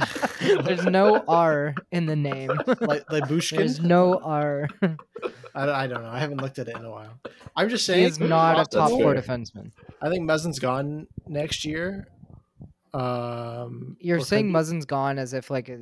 Uh, 0.00 0.62
There's 0.62 0.84
no 0.84 1.24
R 1.28 1.74
in 1.90 2.06
the 2.06 2.16
name. 2.16 2.48
Ly- 2.80 3.00
Lyubushkin. 3.10 3.56
There's 3.58 3.80
no 3.80 4.18
R. 4.22 4.68
I, 5.54 5.70
I 5.70 5.86
don't 5.86 6.02
know. 6.02 6.10
I 6.10 6.18
haven't 6.18 6.40
looked 6.42 6.58
at 6.58 6.68
it 6.68 6.76
in 6.76 6.84
a 6.84 6.90
while. 6.90 7.18
I'm 7.54 7.68
just 7.68 7.86
saying. 7.86 8.04
He's 8.04 8.20
not 8.20 8.60
a 8.60 8.64
top 8.66 8.90
four 8.90 9.14
defenseman. 9.14 9.70
I 10.02 10.10
think 10.10 10.28
Muzzin's 10.28 10.58
gone 10.58 11.06
next 11.26 11.64
year. 11.64 12.08
Um, 13.00 13.96
You're 14.00 14.20
saying 14.20 14.46
could- 14.46 14.52
Muzzin's 14.52 14.84
gone 14.86 15.18
as 15.18 15.34
if 15.34 15.50
like 15.50 15.68
uh, 15.68 15.74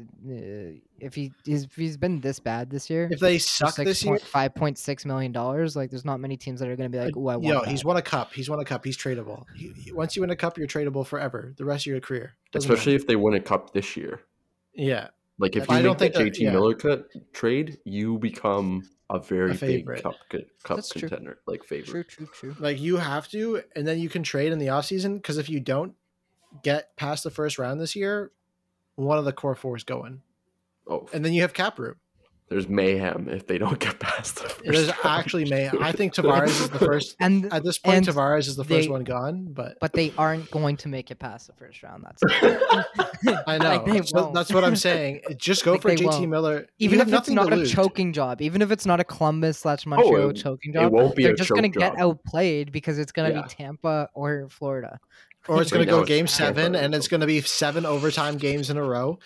if 0.98 1.14
he 1.14 1.32
he's, 1.44 1.64
if 1.64 1.74
he's 1.74 1.96
been 1.96 2.20
this 2.20 2.40
bad 2.40 2.70
this 2.70 2.90
year. 2.90 3.08
if 3.10 3.20
they 3.20 3.38
suck 3.38 3.74
six 3.74 3.88
this 3.88 4.04
year, 4.04 4.14
point- 4.14 4.22
five 4.22 4.54
point 4.54 4.78
six 4.78 5.04
million 5.04 5.32
dollars. 5.32 5.76
Like, 5.76 5.90
there's 5.90 6.04
not 6.04 6.20
many 6.20 6.36
teams 6.36 6.60
that 6.60 6.68
are 6.68 6.76
going 6.76 6.90
to 6.90 6.96
be 6.98 7.02
like, 7.02 7.16
"Oh, 7.16 7.28
I 7.28 7.36
want 7.36 7.44
yo, 7.44 7.60
that." 7.60 7.68
he's 7.68 7.84
won 7.84 7.96
a 7.96 8.02
cup. 8.02 8.32
He's 8.32 8.48
won 8.50 8.58
a 8.60 8.64
cup. 8.64 8.84
He's 8.84 8.96
tradable. 8.98 9.44
He, 9.54 9.72
he- 9.76 9.92
once 9.92 10.16
you 10.16 10.22
win 10.22 10.30
a 10.30 10.36
cup, 10.36 10.58
you're 10.58 10.66
tradable 10.66 11.06
forever. 11.06 11.54
The 11.56 11.64
rest 11.64 11.86
of 11.86 11.92
your 11.92 12.00
career. 12.00 12.34
Doesn't 12.52 12.68
matter. 12.68 12.74
especially 12.74 12.94
if 12.94 13.06
they 13.06 13.16
win 13.16 13.34
a 13.34 13.40
cup 13.40 13.72
this 13.72 13.96
year. 13.96 14.20
yeah. 14.74 15.08
Like 15.36 15.56
if 15.56 15.68
I 15.68 15.78
you 15.78 15.82
don't 15.82 15.98
make 16.00 16.12
the 16.12 16.20
think 16.20 16.34
that- 16.34 16.40
JT 16.40 16.44
yeah. 16.44 16.52
Miller 16.52 16.74
cut 16.74 17.08
trade, 17.32 17.78
you 17.84 18.18
become 18.18 18.84
a 19.10 19.18
very 19.18 19.52
big 19.54 19.84
cup 20.00 20.14
co- 20.30 20.38
cup 20.62 20.76
That's 20.76 20.90
true. 20.90 21.00
contender, 21.08 21.38
like 21.48 21.64
favorite. 21.64 22.08
true, 22.08 22.26
true, 22.26 22.28
true. 22.52 22.56
Like 22.60 22.80
you 22.80 22.98
have 22.98 23.26
to, 23.30 23.62
and 23.74 23.84
then 23.84 23.98
you 23.98 24.08
can 24.08 24.22
trade 24.22 24.52
in 24.52 24.60
the 24.60 24.68
offseason 24.68 25.16
because 25.16 25.36
if 25.38 25.50
you 25.50 25.58
don't 25.58 25.94
get 26.62 26.96
past 26.96 27.24
the 27.24 27.30
first 27.30 27.58
round 27.58 27.80
this 27.80 27.96
year, 27.96 28.30
one 28.96 29.18
of 29.18 29.24
the 29.24 29.32
core 29.32 29.54
four 29.54 29.76
is 29.76 29.84
going, 29.84 30.22
Oh, 30.86 31.08
and 31.12 31.24
then 31.24 31.32
you 31.32 31.42
have 31.42 31.54
cap 31.54 31.78
room. 31.78 31.96
there's 32.50 32.68
mayhem 32.68 33.26
if 33.30 33.46
they 33.46 33.56
don't 33.56 33.80
get 33.80 33.98
past 33.98 34.36
the 34.36 34.48
first 34.50 34.60
There's 34.64 34.86
round. 34.88 34.98
actually 35.04 35.46
may. 35.46 35.70
I 35.80 35.92
think 35.92 36.12
Tavares 36.14 36.48
is 36.48 36.68
the 36.68 36.78
first. 36.78 37.16
And 37.20 37.50
At 37.52 37.64
this 37.64 37.78
point, 37.78 37.96
And 37.96 38.06
Tavares 38.06 38.46
is 38.48 38.56
the 38.56 38.64
first 38.64 38.86
they- 38.86 38.88
one 38.92 39.02
gone, 39.02 39.46
but 39.52 39.78
but 39.80 39.94
they 39.94 40.12
aren't 40.18 40.50
going 40.50 40.76
to 40.78 40.88
make 40.88 41.10
it 41.10 41.18
past 41.18 41.46
the 41.46 41.54
first 41.54 41.82
round. 41.82 42.04
That's 42.04 42.22
I 43.46 43.58
know 43.58 43.82
Like, 43.86 44.04
So 44.06 44.30
that's 44.34 44.52
what 44.52 44.62
I'm 44.62 44.76
saying. 44.76 45.22
Just 45.38 45.64
go 45.64 45.72
Like, 45.72 45.82
for 45.82 45.90
JT 45.90 46.04
won't. 46.04 46.28
Miller. 46.28 46.66
Even 46.78 47.00
if 47.00 47.10
it's 47.12 47.30
not 47.30 47.52
a 47.52 47.66
choking 47.66 48.12
job, 48.12 48.42
even 48.42 48.60
if 48.62 48.70
it's 48.70 48.84
not 48.86 49.00
a 49.00 49.04
Columbus 49.04 49.58
slash 49.60 49.86
oh, 49.86 49.90
Montreal 49.90 50.30
it- 50.30 50.34
choking 50.34 50.72
it 50.72 50.74
job, 50.74 50.92
won't 50.92 51.16
be 51.16 51.22
they're 51.24 51.32
a 51.32 51.36
just 51.36 51.50
going 51.50 51.62
to 51.62 51.68
get 51.78 51.98
outplayed 51.98 52.72
because 52.72 52.98
it's 52.98 53.10
going 53.12 53.30
to 53.30 53.36
Yeah. 53.36 53.42
be 53.42 53.48
Tampa 53.48 54.10
or 54.14 54.48
Florida. 54.50 54.98
Or 55.46 55.60
it's 55.60 55.70
going 55.70 55.84
to 55.84 55.90
go 55.90 56.00
it's 56.00 56.08
game 56.08 56.26
seven, 56.26 56.74
and 56.74 56.94
it's 56.94 57.06
going 57.08 57.20
to 57.20 57.26
be 57.26 57.40
seven 57.42 57.84
overtime 57.84 58.38
games 58.38 58.70
in 58.70 58.76
a 58.78 58.82
row, 58.82 59.18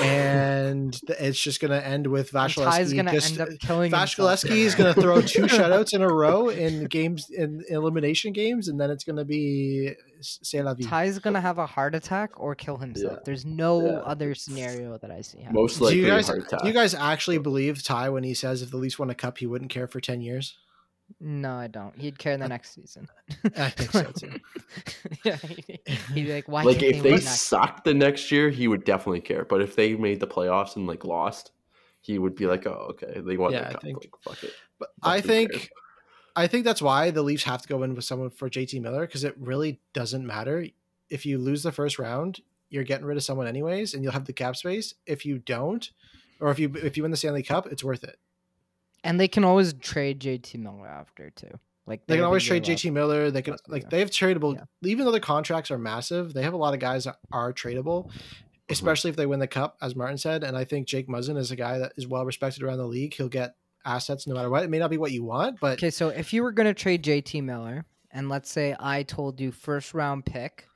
and 0.00 0.98
it's 1.08 1.38
just 1.38 1.60
going 1.60 1.70
to 1.70 1.86
end 1.86 2.06
with 2.06 2.34
And 2.34 2.50
Ty's 2.52 2.92
Vasilevskiy. 2.92 2.96
gonna 2.96 3.12
just- 3.12 3.32
end 3.32 3.40
up 3.42 3.48
killing 3.60 3.90
himself. 3.90 4.40
Vasilevskiy 4.42 4.56
is 4.56 4.74
going 4.74 4.94
to 4.94 5.00
throw 5.00 5.20
two 5.20 5.42
shutouts 5.42 5.92
in 5.94 6.02
a 6.02 6.08
row 6.08 6.48
in 6.48 6.84
games 6.86 7.28
in 7.30 7.62
elimination 7.68 8.32
games, 8.32 8.68
and 8.68 8.80
then 8.80 8.90
it's 8.90 9.04
going 9.04 9.16
to 9.16 9.24
be 9.24 9.92
c'est 10.20 10.62
la 10.62 10.72
vie. 10.74 10.84
Ty's 10.84 11.18
gonna 11.18 11.40
have 11.42 11.58
a 11.58 11.66
heart 11.66 11.94
attack 11.94 12.30
or 12.40 12.54
kill 12.54 12.78
himself. 12.78 13.12
Yeah. 13.14 13.18
There's 13.26 13.44
no 13.44 13.84
Yeah. 13.84 13.92
other 13.98 14.34
scenario 14.34 14.96
that 14.98 15.10
I 15.10 15.20
see 15.20 15.40
happening. 15.42 15.60
Most 15.60 15.78
Do 15.78 15.84
likely 15.84 16.00
you 16.00 16.06
a 16.06 16.08
guys, 16.08 16.26
heart 16.28 16.38
attack. 16.40 16.62
do 16.62 16.68
you 16.68 16.72
guys 16.74 16.94
actually 16.94 17.36
believe 17.38 17.82
Ty 17.84 18.08
when 18.08 18.24
he 18.24 18.32
says 18.32 18.62
if 18.62 18.70
the 18.70 18.78
Leafs 18.78 18.98
won 18.98 19.10
a 19.10 19.14
cup, 19.14 19.36
he 19.38 19.46
wouldn't 19.46 19.70
care 19.70 19.86
for 19.86 20.00
ten 20.00 20.22
years? 20.22 20.56
No, 21.20 21.54
I 21.54 21.66
don't. 21.68 21.94
He'd 21.98 22.18
care 22.18 22.36
the 22.36 22.48
next 22.48 22.74
season. 22.74 23.08
I 23.56 23.70
think 23.70 23.90
so 23.92 24.10
too. 24.12 24.40
yeah, 25.24 25.36
he'd 25.36 25.80
he'd 26.14 26.24
be 26.26 26.32
like, 26.32 26.48
"Why 26.48 26.62
like 26.62 26.82
if 26.82 27.02
they 27.02 27.10
they 27.12 27.18
sucked 27.20 27.84
the 27.84 27.94
next 27.94 28.30
year, 28.32 28.50
he 28.50 28.68
would 28.68 28.84
definitely 28.84 29.20
care. 29.20 29.44
But 29.44 29.62
if 29.62 29.76
they 29.76 29.94
made 29.94 30.20
the 30.20 30.26
playoffs 30.26 30.76
and 30.76 30.86
like 30.86 31.04
lost, 31.04 31.52
he 32.00 32.18
would 32.18 32.34
be 32.34 32.46
like, 32.46 32.66
"Oh, 32.66 32.88
okay, 32.90 33.20
they 33.20 33.36
won 33.36 33.52
Yeah, 33.52 33.60
the 33.60 33.68
I 33.68 33.72
cup. 33.72 33.82
think- 33.82 33.98
like, 33.98 34.14
fuck 34.22 34.44
it." 34.44 34.52
But 34.78 34.88
Like, 35.02 35.18
I 35.18 35.20
think 35.26 35.50
cares? 35.52 35.68
I 36.34 36.46
think 36.48 36.64
that's 36.64 36.82
why 36.82 37.10
the 37.10 37.22
Leafs 37.22 37.44
have 37.44 37.62
to 37.62 37.68
go 37.68 37.82
in 37.82 37.94
with 37.94 38.04
someone 38.04 38.30
for 38.30 38.50
JT 38.50 38.80
Miller 38.82 39.06
because 39.06 39.24
it 39.24 39.34
really 39.38 39.80
doesn't 39.94 40.26
matter. 40.26 40.66
If 41.08 41.24
you 41.24 41.38
lose 41.38 41.62
the 41.62 41.72
first 41.72 41.98
round, 41.98 42.40
you're 42.68 42.84
getting 42.84 43.06
rid 43.06 43.16
of 43.16 43.22
someone 43.22 43.46
anyways, 43.46 43.94
and 43.94 44.02
you'll 44.02 44.12
have 44.12 44.26
the 44.26 44.32
cap 44.34 44.56
space. 44.56 44.92
If 45.06 45.24
you 45.24 45.38
don't, 45.38 45.88
or 46.40 46.50
if 46.50 46.58
you 46.58 46.74
if 46.82 46.96
you 46.96 47.04
win 47.04 47.10
the 47.12 47.16
Stanley 47.16 47.42
Cup, 47.44 47.68
it's 47.68 47.82
worth 47.84 48.04
it. 48.04 48.18
And 49.04 49.20
they 49.20 49.28
can 49.28 49.44
always 49.44 49.72
trade 49.74 50.20
JT 50.20 50.58
Miller 50.58 50.86
after 50.86 51.30
too. 51.30 51.50
Like 51.86 52.04
They 52.06 52.14
have 52.14 52.22
can 52.22 52.26
always 52.26 52.44
trade. 52.44 52.64
JT 52.64 52.92
Miller. 52.92 53.30
They 53.30 53.42
can 53.42 53.56
like 53.68 53.88
they 53.90 54.00
have 54.00 54.10
tradable. 54.10 54.56
Yeah. 54.56 54.64
Even 54.88 55.04
though 55.04 55.12
the 55.12 55.20
contracts 55.20 55.70
are 55.70 55.78
massive, 55.78 56.34
they 56.34 56.42
have 56.42 56.54
a 56.54 56.56
lot 56.56 56.74
of 56.74 56.80
guys 56.80 57.04
that 57.04 57.16
are 57.30 57.52
tradable, 57.52 58.06
mm-hmm. 58.06 58.18
especially 58.68 59.10
if 59.10 59.16
they 59.16 59.26
win 59.26 59.38
the 59.38 59.46
cup, 59.46 59.76
as 59.80 59.94
Martin 59.94 60.18
said. 60.18 60.42
And 60.42 60.56
I 60.56 60.64
think 60.64 60.88
Jake 60.88 61.08
Muzzin 61.08 61.36
is 61.36 61.52
a 61.52 61.56
guy 61.56 61.78
that 61.78 61.92
is 61.96 62.06
well 62.06 62.24
respected 62.24 62.64
around 62.64 62.78
the 62.78 62.86
league. 62.86 63.14
He'll 63.14 63.28
get 63.28 63.54
assets 63.84 64.26
no 64.26 64.34
matter 64.34 64.50
what. 64.50 64.64
It 64.64 64.70
may 64.70 64.80
not 64.80 64.90
be 64.90 64.98
what 64.98 65.12
you 65.12 65.22
want, 65.22 65.60
but 65.60 65.74
Okay, 65.74 65.90
so 65.90 66.08
if 66.08 66.32
you 66.32 66.42
were 66.42 66.52
gonna 66.52 66.74
trade 66.74 67.04
JT 67.04 67.42
Miller, 67.44 67.84
and 68.10 68.28
let's 68.28 68.50
say 68.50 68.74
I 68.80 69.04
told 69.04 69.40
you 69.40 69.52
first 69.52 69.94
round 69.94 70.26
pick 70.26 70.66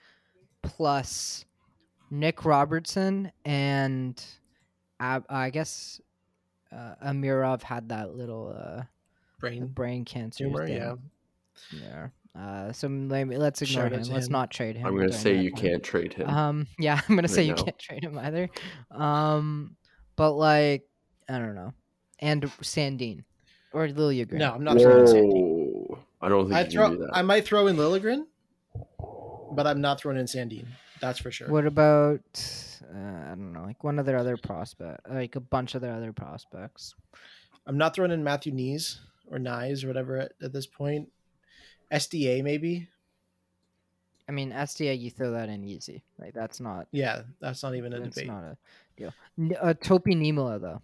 plus 0.62 1.44
Nick 2.10 2.44
Robertson 2.44 3.32
and 3.44 4.22
Ab- 5.00 5.26
I 5.28 5.50
guess 5.50 6.00
uh, 6.72 6.94
Amirov 7.04 7.62
had 7.62 7.88
that 7.90 8.14
little 8.16 8.54
uh, 8.56 8.82
brain 9.38 9.66
brain 9.66 10.04
cancer. 10.04 10.44
humor, 10.44 10.66
thing. 10.66 10.76
yeah. 10.76 10.94
Yeah. 11.72 12.08
Uh, 12.38 12.72
so 12.72 12.88
maybe 12.88 13.36
let's 13.36 13.60
ignore 13.60 13.84
Shout 13.84 13.92
him. 13.92 14.02
Let's 14.12 14.26
him. 14.26 14.32
not 14.32 14.50
trade 14.50 14.76
him. 14.76 14.86
I'm 14.86 14.96
gonna 14.96 15.12
say 15.12 15.36
you 15.36 15.50
time. 15.50 15.60
can't 15.60 15.82
trade 15.82 16.12
him. 16.14 16.28
Um, 16.28 16.66
yeah, 16.78 17.00
I'm 17.08 17.16
gonna 17.16 17.28
say 17.28 17.42
you 17.42 17.54
now. 17.54 17.62
can't 17.62 17.78
trade 17.78 18.04
him 18.04 18.16
either. 18.18 18.48
Um, 18.90 19.76
but 20.16 20.32
like 20.32 20.84
I 21.28 21.38
don't 21.38 21.54
know, 21.56 21.72
and 22.20 22.42
Sandin 22.62 23.24
or 23.72 23.88
Liljegren. 23.88 24.34
No, 24.34 24.52
I'm 24.52 24.64
not 24.64 24.78
throwing 24.80 25.00
in 25.00 25.06
Sandy. 25.08 25.86
I 26.22 26.28
don't 26.28 26.44
think 26.44 26.54
I 26.56 26.62
you 26.64 26.70
throw. 26.70 26.88
can 26.88 26.96
do 26.98 27.02
that. 27.06 27.10
I 27.16 27.22
might 27.22 27.44
throw 27.44 27.66
in 27.66 27.76
Liljegren, 27.76 28.26
but 29.52 29.66
I'm 29.66 29.80
not 29.80 30.00
throwing 30.00 30.18
in 30.18 30.26
Sandin. 30.26 30.66
That's 31.00 31.18
for 31.18 31.30
sure. 31.30 31.48
What 31.48 31.66
about 31.66 32.20
uh, 32.94 32.98
I 32.98 33.28
don't 33.30 33.52
know, 33.52 33.62
like 33.64 33.82
one 33.84 33.98
of 33.98 34.06
their 34.06 34.18
other 34.18 34.36
prospect, 34.36 35.08
like 35.10 35.36
a 35.36 35.40
bunch 35.40 35.74
of 35.74 35.80
their 35.80 35.94
other 35.94 36.12
prospects. 36.12 36.94
I'm 37.66 37.78
not 37.78 37.94
throwing 37.94 38.10
in 38.10 38.24
Matthew 38.24 38.52
Knies 38.52 38.98
or 39.30 39.38
Nyes 39.38 39.84
or 39.84 39.88
whatever 39.88 40.16
at, 40.18 40.32
at 40.42 40.52
this 40.52 40.66
point. 40.66 41.08
SDA 41.92 42.42
maybe. 42.44 42.88
I 44.28 44.32
mean, 44.32 44.52
SDA, 44.52 44.98
you 45.00 45.10
throw 45.10 45.32
that 45.32 45.48
in 45.48 45.64
easy. 45.64 46.04
Like 46.18 46.34
that's 46.34 46.60
not 46.60 46.86
Yeah, 46.92 47.22
that's 47.40 47.62
not 47.62 47.74
even 47.74 47.92
a 47.92 47.96
debate. 47.96 48.04
that's 48.04 48.14
debate. 48.16 48.30
not 48.30 48.44
a 48.44 48.56
deal. 48.96 49.12
N- 49.38 49.56
Uh, 49.60 49.74
Topi 49.74 50.14
Niemelä 50.14 50.60
though. 50.60 50.82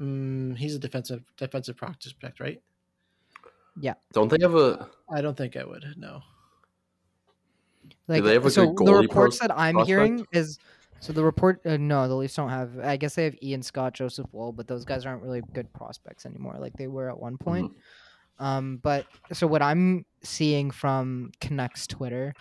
Mm, 0.00 0.56
he's 0.56 0.74
a 0.74 0.78
defensive 0.78 1.22
defensive 1.36 1.76
practice 1.76 2.12
protect, 2.12 2.40
right? 2.40 2.60
Yeah. 3.80 3.94
Don't 4.12 4.28
they 4.28 4.38
have 4.42 4.54
a? 4.54 4.88
I 5.10 5.20
don't 5.20 5.36
think 5.36 5.56
I 5.56 5.64
would. 5.64 5.84
No. 5.96 6.22
Like 8.08 8.24
they 8.24 8.34
have 8.34 8.46
a 8.46 8.50
so 8.50 8.74
the 8.76 8.94
reports 8.94 9.38
that 9.38 9.50
I'm 9.56 9.74
prospect? 9.74 9.86
hearing 9.88 10.26
is 10.32 10.58
so 11.00 11.12
the 11.12 11.24
report 11.24 11.60
uh, 11.64 11.76
no 11.76 12.08
the 12.08 12.14
Leafs 12.14 12.34
don't 12.34 12.50
have 12.50 12.78
I 12.78 12.96
guess 12.96 13.14
they 13.14 13.24
have 13.24 13.36
Ian 13.42 13.62
Scott 13.62 13.94
Joseph 13.94 14.26
Woll 14.32 14.52
but 14.52 14.66
those 14.66 14.84
guys 14.84 15.06
aren't 15.06 15.22
really 15.22 15.42
good 15.52 15.72
prospects 15.72 16.26
anymore 16.26 16.56
like 16.58 16.74
they 16.74 16.88
were 16.88 17.08
at 17.10 17.18
one 17.18 17.38
point. 17.38 17.72
Um, 18.38 18.78
but 18.82 19.06
so 19.32 19.46
what 19.46 19.60
I'm 19.62 20.06
seeing 20.22 20.70
from 20.70 21.30
Connects 21.40 21.86
Twitter, 21.86 22.32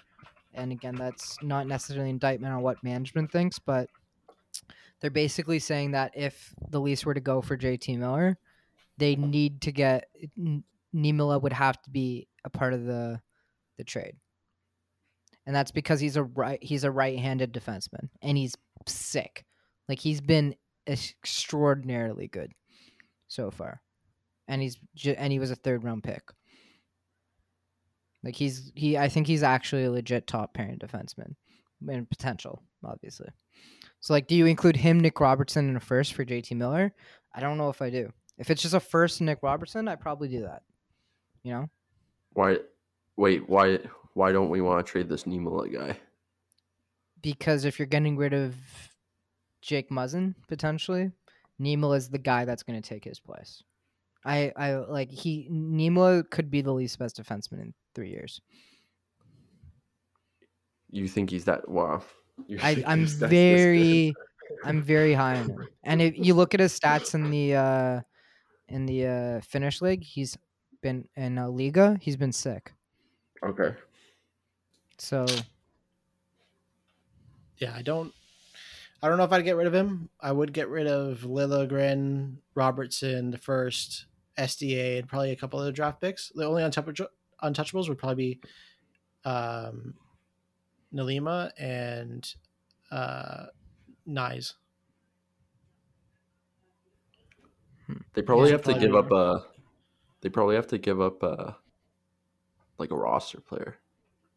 and 0.54 0.72
again 0.72 0.96
that's 0.96 1.38
not 1.44 1.68
necessarily 1.68 2.10
indictment 2.10 2.54
on 2.54 2.62
what 2.62 2.84
management 2.84 3.32
thinks, 3.32 3.60
but 3.60 3.90
they're 5.02 5.10
basically 5.10 5.60
saying 5.60 5.92
that 5.92 6.12
if 6.16 6.54
the 6.70 6.80
Leafs 6.80 7.06
were 7.06 7.14
to 7.14 7.20
go 7.20 7.42
for 7.42 7.58
JT 7.58 7.98
Miller, 7.98 8.38
they 8.98 9.16
need 9.16 9.62
to 9.62 9.72
get 9.72 10.10
N- 10.38 10.64
Niemelä 10.94 11.42
would 11.42 11.54
have 11.54 11.82
to 11.84 11.90
be 11.90 12.28
a 12.44 12.50
part 12.50 12.74
of 12.74 12.86
the 12.86 13.22
the 13.78 13.84
trade. 13.84 14.16
And 15.50 15.56
that's 15.56 15.72
because 15.72 16.00
he's 16.00 16.16
a 16.16 16.22
right 16.22 16.62
he's 16.62 16.84
a 16.84 16.92
right-handed 16.92 17.52
defenseman 17.52 18.10
and 18.22 18.38
he's 18.38 18.54
sick. 18.86 19.46
Like 19.88 20.00
he's 20.00 20.22
been 20.22 20.54
extraordinarily 20.86 22.28
good 22.28 22.52
so 23.30 23.50
far. 23.50 23.82
And 24.48 24.62
he's 24.62 24.78
ju- 24.94 25.16
and 25.18 25.34
he 25.34 25.40
was 25.40 25.50
a 25.50 25.56
third 25.56 25.84
round 25.84 26.04
pick. 26.04 26.22
Like 28.24 28.36
he's 28.36 28.72
he 28.76 28.96
I 28.96 29.10
think 29.10 29.26
he's 29.26 29.42
actually 29.42 29.86
a 29.86 29.92
legit 29.92 30.28
top 30.28 30.54
pairing 30.54 30.78
defenseman 30.78 31.34
and 31.88 32.08
potential 32.08 32.62
obviously. 32.86 33.30
So 34.02 34.14
like 34.14 34.28
do 34.28 34.36
you 34.36 34.46
include 34.46 34.78
him 34.78 35.00
Nick 35.00 35.20
Robertson 35.20 35.68
in 35.68 35.76
a 35.76 35.80
first 35.80 36.14
for 36.14 36.24
JT 36.24 36.56
Miller? 36.58 36.94
I 37.34 37.40
don't 37.40 37.58
know 37.58 37.70
if 37.70 37.82
I 37.82 37.90
do. 37.90 38.14
If 38.38 38.52
it's 38.52 38.62
just 38.62 38.76
a 38.76 38.80
first 38.80 39.20
Nick 39.20 39.40
Robertson, 39.42 39.88
I 39.88 39.96
probably 39.96 40.28
do 40.28 40.42
that. 40.42 40.62
You 41.42 41.54
know? 41.54 41.70
Why? 42.34 42.58
Wait. 43.18 43.50
Why? 43.50 43.80
Why 44.20 44.34
don't 44.34 44.50
we 44.50 44.60
want 44.62 44.86
to 44.86 44.92
trade 44.92 45.08
this 45.10 45.24
Niemelä 45.26 45.72
guy? 45.72 45.96
because 47.22 47.66
if 47.66 47.80
you're 47.80 47.86
getting 47.98 48.18
rid 48.18 48.34
of 48.34 48.56
Jake 49.62 49.90
Muzzin 49.90 50.36
potentially, 50.48 51.12
Niemelä 51.60 51.96
is 51.98 52.10
the 52.10 52.18
guy 52.18 52.46
that's 52.46 52.64
going 52.64 52.82
to 52.82 52.90
take 52.94 53.04
his 53.10 53.20
place. 53.20 53.64
I 54.26 54.52
I 54.58 54.76
like 54.76 55.10
he 55.12 55.48
Niemelä 55.52 56.24
could 56.30 56.50
be 56.52 56.62
the 56.62 56.74
least 56.74 57.00
best 57.00 57.16
defenseman 57.18 57.62
in 57.62 57.74
three 57.96 58.10
years. 58.10 58.42
You 60.92 61.08
think 61.08 61.30
he's 61.30 61.46
that? 61.46 61.68
Wow. 61.70 62.02
You 62.48 62.58
I 62.62 62.84
I'm 62.88 63.00
he's 63.02 63.20
that- 63.20 63.30
this 63.30 63.40
good? 63.40 63.58
very 63.58 64.14
I'm 64.66 64.82
very 64.82 65.14
high 65.14 65.38
on 65.40 65.50
him. 65.50 65.68
And 65.84 66.02
if 66.02 66.18
you 66.18 66.34
look 66.34 66.54
at 66.54 66.60
his 66.60 66.78
stats 66.78 67.14
in 67.16 67.30
the 67.32 67.56
uh 67.56 68.02
in 68.68 68.86
the 68.86 69.06
uh 69.08 69.42
Finnish 69.42 69.82
league, 69.82 70.04
he's 70.04 70.38
been 70.82 71.08
in 71.16 71.38
uh, 71.38 71.46
Liiga, 71.48 72.02
he's 72.02 72.18
been 72.18 72.32
sick. 72.34 72.74
Okay. 73.44 73.76
So 75.00 75.26
Yeah, 77.58 77.74
I 77.76 77.82
don't. 77.82 78.14
I 79.02 79.08
don't 79.08 79.18
know 79.18 79.24
if 79.24 79.32
I'd 79.32 79.46
get 79.46 79.56
rid 79.56 79.68
of 79.68 79.74
him. 79.74 80.10
I 80.20 80.32
would 80.32 80.52
get 80.52 80.68
rid 80.68 80.88
of 80.88 81.20
Liljegren, 81.22 82.38
Robertson, 82.54 83.32
the 83.32 83.38
first 83.38 84.08
SDA, 84.38 85.00
and 85.00 85.08
probably 85.08 85.32
a 85.32 85.38
couple 85.38 85.60
other 85.60 85.72
draft 85.72 86.02
picks. 86.02 86.32
The 86.36 86.46
only 86.46 86.64
untouchable, 86.64 87.08
untouchables 87.42 87.88
would 87.88 87.98
probably 87.98 88.36
be 88.36 88.42
um, 89.30 89.96
Nalima 90.94 91.52
and 91.58 92.34
uh, 92.92 93.48
Nyes. 94.08 94.56
They 98.14 98.22
probably 98.22 98.50
Yeah, 98.50 98.58
have 98.58 98.64
to 98.64 98.74
give 98.74 98.96
up 98.96 99.12
a. 99.12 99.46
They 100.22 100.30
probably 100.30 100.56
have 100.56 100.68
to 100.68 100.78
give 100.78 101.00
up 101.02 101.24
a. 101.24 101.58
Like 102.78 102.92
a 102.92 102.96
roster 102.96 103.42
player, 103.42 103.78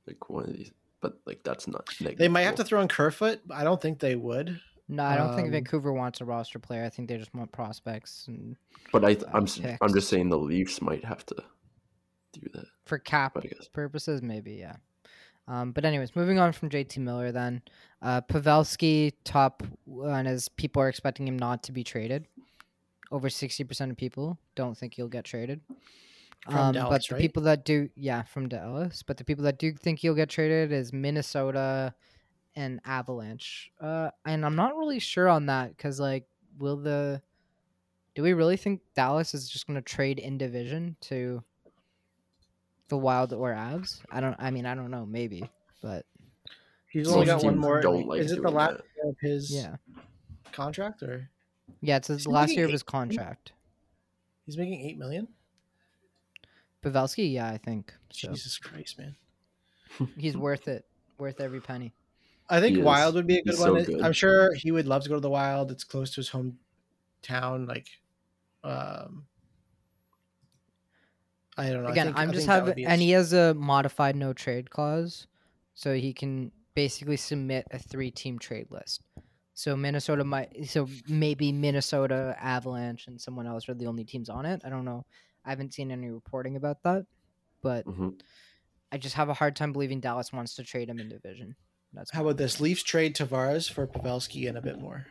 like 0.06 0.28
one 0.30 0.44
of 0.44 0.52
these, 0.52 0.70
but 1.00 1.18
like 1.26 1.42
that's 1.44 1.66
not. 1.68 1.88
They 2.16 2.28
might 2.28 2.42
have 2.42 2.56
to 2.56 2.64
throw 2.64 2.80
in 2.80 2.88
Kerfoot, 2.88 3.40
but 3.46 3.56
I 3.56 3.64
don't 3.64 3.80
think 3.80 3.98
they 3.98 4.16
would. 4.16 4.60
no, 4.88 5.04
I 5.04 5.16
don't 5.16 5.34
think 5.34 5.46
Um, 5.46 5.52
Vancouver 5.52 5.92
wants 5.92 6.20
a 6.20 6.24
roster 6.24 6.58
player. 6.58 6.84
I 6.84 6.88
think 6.90 7.08
they 7.08 7.16
just 7.18 7.34
want 7.34 7.50
prospects 7.52 8.24
and 8.28 8.56
But 8.92 9.04
I, 9.04 9.12
uh, 9.12 9.30
I'm, 9.34 9.44
s- 9.44 9.60
I'm 9.80 9.92
just 9.94 10.08
saying 10.08 10.28
the 10.28 10.38
Leafs 10.38 10.82
might 10.82 11.04
have 11.04 11.24
to 11.26 11.36
do 12.32 12.40
that. 12.54 12.66
for 12.84 12.98
cap 12.98 13.36
purposes, 13.72 14.22
maybe, 14.22 14.52
yeah. 14.52 14.76
Um, 15.48 15.72
but 15.72 15.84
anyways, 15.84 16.14
moving 16.14 16.38
on 16.38 16.52
from 16.52 16.70
JT 16.70 16.98
Miller, 16.98 17.32
then 17.32 17.62
uh, 18.00 18.20
Pavelski 18.22 19.12
top 19.24 19.62
one 19.84 20.26
as 20.26 20.48
people 20.48 20.80
are 20.82 20.88
expecting 20.88 21.26
him 21.26 21.36
not 21.38 21.62
to 21.64 21.72
be 21.72 21.82
traded. 21.84 22.26
Over 23.10 23.28
sixty 23.28 23.62
percent 23.64 23.90
of 23.90 23.96
people 23.98 24.38
don't 24.54 24.76
think 24.78 24.94
he'll 24.94 25.08
get 25.08 25.24
traded. 25.24 25.60
From 26.44 26.56
um, 26.56 26.72
Dallas, 26.74 26.90
but 26.90 27.08
the 27.08 27.14
right? 27.14 27.20
people 27.20 27.42
that 27.44 27.64
do, 27.64 27.88
yeah, 27.94 28.22
from 28.22 28.48
Dallas. 28.48 29.02
But 29.02 29.16
the 29.16 29.24
people 29.24 29.44
that 29.44 29.58
do 29.58 29.72
think 29.74 30.00
he'll 30.00 30.14
get 30.14 30.28
traded 30.28 30.72
is 30.72 30.92
Minnesota 30.92 31.94
and 32.56 32.80
Avalanche. 32.84 33.70
Uh, 33.80 34.10
and 34.26 34.44
I'm 34.44 34.56
not 34.56 34.76
really 34.76 34.98
sure 34.98 35.28
on 35.28 35.46
that 35.46 35.76
because, 35.76 36.00
like, 36.00 36.26
will 36.58 36.76
the 36.76 37.22
do 38.14 38.22
we 38.22 38.32
really 38.32 38.56
think 38.56 38.80
Dallas 38.94 39.34
is 39.34 39.48
just 39.48 39.66
going 39.66 39.76
to 39.76 39.82
trade 39.82 40.18
in 40.18 40.36
division 40.36 40.96
to 41.02 41.42
the 42.88 42.98
Wild 42.98 43.32
or 43.32 43.52
Avs? 43.52 44.00
I 44.10 44.20
don't. 44.20 44.36
I 44.38 44.50
mean, 44.50 44.66
I 44.66 44.74
don't 44.74 44.90
know. 44.90 45.06
Maybe, 45.06 45.48
but 45.80 46.04
He's 46.90 47.08
only 47.10 47.24
got 47.26 47.42
one 47.44 47.56
more. 47.56 47.80
don't 47.80 48.06
like 48.06 48.20
is 48.20 48.32
it 48.32 48.36
the 48.36 48.42
doing 48.42 48.54
last 48.54 48.76
that. 48.78 48.84
year 48.96 49.10
of 49.10 49.16
his 49.20 49.50
Yeah, 49.50 49.76
contract, 50.50 51.02
or 51.04 51.30
yeah. 51.80 51.96
It's 51.98 52.08
his 52.08 52.18
Is 52.22 52.26
last 52.26 52.48
making 52.48 52.56
year 52.58 52.64
of 52.66 52.70
eight 52.70 52.72
his 52.72 52.84
million? 52.92 53.08
contract. 53.16 53.52
he's 54.44 54.58
making 54.58 54.80
eight 54.80 54.98
million? 54.98 55.28
Pavelski, 56.82 57.32
yeah, 57.32 57.48
I 57.48 57.58
think. 57.58 57.92
So 58.10 58.28
Jesus 58.28 58.58
Christ, 58.58 58.98
man! 58.98 59.16
he's 60.16 60.36
worth 60.36 60.68
it. 60.68 60.84
Worth 61.18 61.40
every 61.40 61.60
penny. 61.60 61.92
I 62.50 62.60
think 62.60 62.74
He 62.74 62.80
is. 62.80 62.84
Wild 62.86 63.14
would 63.14 63.26
be 63.26 63.38
a 63.38 63.42
good 63.42 63.50
He's 63.52 63.58
so 63.60 63.72
one. 63.74 63.84
good. 63.84 64.02
I'm 64.02 64.12
sure 64.12 64.52
he 64.54 64.70
would 64.72 64.86
love 64.86 65.02
to 65.04 65.08
go 65.08 65.14
to 65.14 65.20
the 65.20 65.30
Wild. 65.30 65.70
It's 65.70 65.84
close 65.84 66.10
to 66.10 66.16
his 66.16 66.30
hometown. 66.30 67.66
Like, 67.68 67.86
um, 68.64 69.26
I 71.56 71.70
don't 71.70 71.82
know. 71.82 71.88
I 71.88 71.92
Again, 71.92 72.06
think- 72.06 72.18
I'm 72.18 72.32
just 72.32 72.46
having, 72.46 72.74
would 72.74 72.78
and 72.86 73.00
he 73.00 73.10
has 73.10 73.32
a 73.32 73.54
modified 73.54 74.16
no 74.16 74.32
trade 74.32 74.70
clause, 74.70 75.26
so 75.74 75.94
he 75.94 76.12
can 76.12 76.50
basically 76.74 77.16
submit 77.16 77.66
a 77.70 77.78
three 77.78 78.10
team 78.10 78.38
trade 78.38 78.66
list. 78.70 79.02
So 79.54 79.76
Minnesota 79.76 80.24
might, 80.24 80.66
so 80.66 80.88
maybe 81.06 81.52
Minnesota, 81.52 82.34
Avalanche, 82.40 83.06
and 83.06 83.20
someone 83.20 83.46
else 83.46 83.68
are 83.68 83.74
the 83.74 83.86
only 83.86 84.04
teams 84.04 84.30
on 84.30 84.46
it. 84.46 84.62
I 84.64 84.70
don't 84.70 84.84
know. 84.86 85.04
I 85.44 85.50
haven't 85.50 85.74
seen 85.74 85.90
any 85.90 86.08
reporting 86.10 86.56
about 86.56 86.82
that, 86.84 87.06
but 87.62 87.84
Mhm. 87.86 88.20
I 88.92 88.98
just 88.98 89.14
have 89.16 89.28
a 89.28 89.34
hard 89.34 89.56
time 89.56 89.72
believing 89.72 90.00
Dallas 90.00 90.32
wants 90.32 90.54
to 90.56 90.64
trade 90.64 90.88
him 90.88 90.98
in 91.00 91.08
division. 91.08 91.56
That's 91.92 92.10
How 92.10 92.22
about 92.22 92.36
this? 92.38 92.60
Leafs 92.60 92.82
trade 92.82 93.14
Tavares 93.16 93.70
for 93.70 93.86
Pavelski 93.86 94.48
and 94.48 94.56
a 94.56 94.62
bit 94.62 94.78
more. 94.80 95.06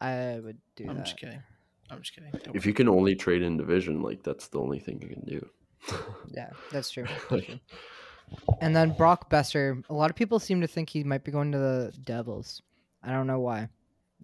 I 0.00 0.40
would 0.40 0.58
do 0.76 0.84
I'm 0.88 0.96
that. 0.96 1.04
just 1.06 1.16
kidding. 1.18 1.42
I'm 1.90 2.00
just 2.02 2.14
kidding. 2.14 2.30
Don't 2.32 2.56
If 2.56 2.66
you 2.66 2.74
can 2.74 2.88
only 2.88 3.14
trade 3.14 3.42
in 3.42 3.56
division, 3.56 4.02
like 4.02 4.22
that's 4.22 4.48
the 4.48 4.58
only 4.60 4.78
thing 4.78 5.00
you 5.02 5.08
can 5.08 5.24
do. 5.24 5.48
Yeah, 6.30 6.50
that's 6.70 6.90
true. 6.90 7.04
That's 7.30 7.46
true. 7.46 7.58
And 8.60 8.74
then 8.74 8.92
Brock 8.92 9.28
Boeser, 9.30 9.82
a 9.90 9.94
lot 9.94 10.08
of 10.10 10.16
people 10.16 10.38
seem 10.38 10.60
to 10.62 10.66
think 10.66 10.88
he 10.88 11.04
might 11.04 11.24
be 11.24 11.30
going 11.32 11.52
to 11.52 11.58
the 11.58 11.92
Devils. 12.04 12.62
I 13.02 13.10
don't 13.12 13.26
know 13.26 13.40
why. 13.40 13.68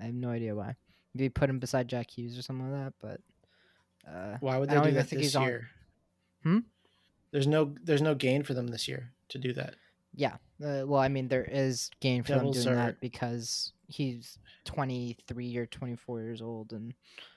I 0.00 0.04
have 0.04 0.14
no 0.14 0.30
idea 0.30 0.54
why. 0.54 0.76
Maybe 1.14 1.28
put 1.28 1.50
him 1.50 1.58
beside 1.58 1.88
Jack 1.88 2.10
Hughes 2.10 2.38
or 2.38 2.42
something 2.42 2.70
like 2.72 2.84
that, 2.84 2.92
but 3.00 3.20
uh, 4.08 4.36
Why 4.40 4.58
would 4.58 4.68
I 4.70 4.74
they 4.74 4.80
don't 4.80 4.88
do 4.88 4.94
that 4.94 5.10
this 5.10 5.20
he's 5.20 5.36
on- 5.36 5.44
year? 5.46 5.68
Hmm? 6.42 6.58
There's 7.30 7.46
no 7.46 7.74
there's 7.84 8.02
no 8.02 8.14
gain 8.14 8.42
for 8.42 8.54
them 8.54 8.68
this 8.68 8.88
year 8.88 9.12
to 9.30 9.38
do 9.38 9.52
that. 9.54 9.74
yeah. 10.14 10.36
Uh, 10.60 10.82
well, 10.86 11.00
I 11.00 11.06
mean, 11.08 11.28
there 11.28 11.44
is 11.48 11.88
gain 12.00 12.22
for 12.24 12.32
Devils 12.32 12.56
them 12.56 12.64
doing 12.74 12.78
are- 12.78 12.86
that 12.86 13.00
because 13.00 13.72
he's 13.86 14.38
23 14.64 15.56
or 15.56 15.66
24 15.66 16.20
years 16.22 16.42
old, 16.42 16.72
and 16.72 16.94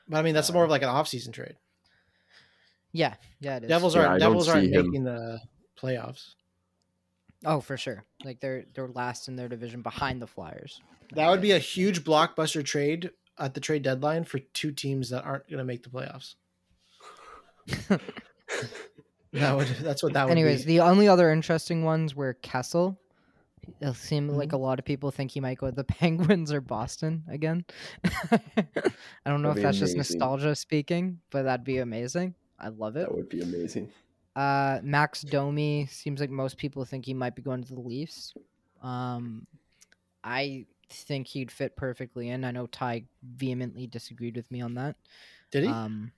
But 0.08 0.18
I 0.18 0.22
mean 0.24 0.34
that's 0.34 0.50
Uh, 0.50 0.54
more 0.54 0.64
of 0.64 0.70
like 0.72 0.82
an 0.82 0.90
off-season 0.90 1.32
trade. 1.34 1.56
yeah, 2.92 3.16
yeah, 3.40 3.58
it 3.58 3.64
is. 3.64 3.70
Devils 3.70 3.96
Yeah, 3.96 4.08
aren't 4.08 4.20
Devils 4.20 4.48
aren't 4.50 4.66
see 4.68 4.72
him- 4.74 4.86
making 4.88 5.04
the 5.04 5.40
playoffs. 5.78 6.34
Oh, 7.46 7.60
for 7.62 7.78
sure. 7.78 8.04
Like 8.24 8.40
they're 8.40 8.66
they're 8.74 8.88
last 8.88 9.28
in 9.28 9.36
their 9.36 9.50
division 9.50 9.82
behind 9.82 10.22
the 10.22 10.28
Flyers. 10.28 10.82
That 11.14 11.30
would 11.30 11.42
be 11.42 11.52
a 11.52 11.60
huge 11.60 12.04
blockbuster 12.04 12.64
trade 12.64 13.12
at 13.38 13.54
the 13.54 13.60
trade 13.60 13.84
deadline 13.84 14.24
for 14.24 14.40
two 14.40 14.72
teams 14.72 15.10
that 15.10 15.24
aren't 15.26 15.48
going 15.48 15.58
to 15.58 15.64
make 15.66 15.84
the 15.84 15.90
playoffs. 15.90 16.36
that 19.34 19.56
would 19.56 19.68
that's 19.82 20.04
what 20.04 20.14
that 20.14 20.26
would 20.26 20.32
Anyways, 20.32 20.66
be. 20.66 20.74
the 20.78 20.80
only 20.82 21.08
other 21.08 21.32
interesting 21.32 21.84
ones 21.84 22.16
were 22.16 22.34
Kessel. 22.34 23.00
It 23.80 23.96
seemed 23.96 24.32
like 24.32 24.50
Mm-hmm. 24.50 24.56
a 24.56 24.60
lot 24.60 24.80
of 24.80 24.86
people 24.86 25.12
think 25.12 25.32
he 25.32 25.40
might 25.40 25.58
go 25.60 25.68
to 25.70 25.76
the 25.76 25.84
Penguins 26.00 26.52
or 26.52 26.62
Boston 26.62 27.24
again. 27.30 27.64
I 28.32 28.40
don't 29.26 29.42
know 29.42 29.50
That'd 29.50 29.64
if 29.64 29.64
that's 29.64 29.80
just 29.80 29.96
nostalgia 29.96 30.56
speaking, 30.56 31.20
but 31.30 31.44
that'd 31.44 31.64
be 31.64 31.78
amazing. 31.78 32.34
I 32.60 32.70
love 32.70 32.96
it. 32.96 33.02
that 33.02 33.16
would 33.16 33.30
be 33.30 33.42
amazing. 33.42 33.90
Uh, 34.36 34.80
Max 34.84 35.22
Domi 35.22 35.88
seems 35.92 36.20
like 36.22 36.30
most 36.30 36.58
people 36.58 36.86
think 36.86 37.06
he 37.06 37.14
might 37.14 37.36
be 37.36 37.42
going 37.42 37.64
to 37.64 37.74
the 37.74 37.80
Leafs. 37.82 38.34
Um, 38.82 39.46
I 40.24 40.66
think 40.90 41.28
he'd 41.28 41.52
fit 41.52 41.76
perfectly 41.76 42.30
in. 42.30 42.44
I 42.44 42.52
know 42.52 42.66
Ty 42.68 43.04
vehemently 43.24 43.88
disagreed 43.88 44.36
with 44.36 44.50
me 44.52 44.62
on 44.62 44.74
that. 44.76 44.96
Did 45.52 45.64
he? 45.66 45.70
Um, 45.70 46.12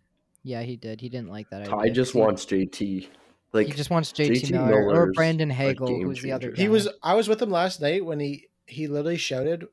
yeah, 0.44 0.62
he 0.62 0.76
did. 0.76 1.02
He 1.02 1.10
didn't 1.10 1.30
like 1.30 1.50
that. 1.50 1.66
Ty 1.66 1.78
idea. 1.78 1.94
just 1.94 2.14
He- 2.14 2.20
wants 2.20 2.46
JT. 2.46 3.08
Like 3.54 3.68
he 3.68 3.74
just 3.74 3.90
wants 3.92 4.12
JT, 4.12 4.32
JT 4.32 4.52
Miller 4.52 4.90
or 4.90 5.12
Brandon 5.14 5.50
Hagel, 5.50 5.88
game 5.88 6.08
who's 6.08 6.22
the 6.24 6.32
other 6.32 6.50
guy. 6.52 6.62
he 6.62 6.70
was 6.70 6.88
I 7.04 7.14
was 7.14 7.28
with 7.28 7.40
him 7.40 7.52
last 7.52 7.82
night 7.82 8.04
when 8.04 8.20
he 8.20 8.48
he 8.66 8.88
literally 8.88 9.18
shouted 9.18 9.68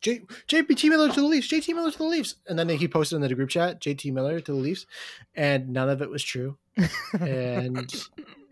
J, 0.00 0.20
JT 0.46 0.88
Miller 0.88 1.08
to 1.12 1.20
the 1.20 1.26
Leafs, 1.26 1.48
JT 1.50 1.74
Miller 1.74 1.90
to 1.90 1.98
the 1.98 2.04
Leafs. 2.04 2.36
And 2.46 2.56
then 2.56 2.68
he 2.68 2.86
posted 2.86 3.16
in 3.16 3.22
the 3.22 3.34
group 3.34 3.48
chat, 3.50 3.80
JT 3.80 4.12
Miller 4.12 4.38
to 4.40 4.52
the 4.52 4.56
Leafs. 4.58 4.86
And 5.34 5.70
none 5.70 5.88
of 5.88 6.00
it 6.00 6.08
was 6.08 6.22
true. 6.22 6.56
And 7.18 7.92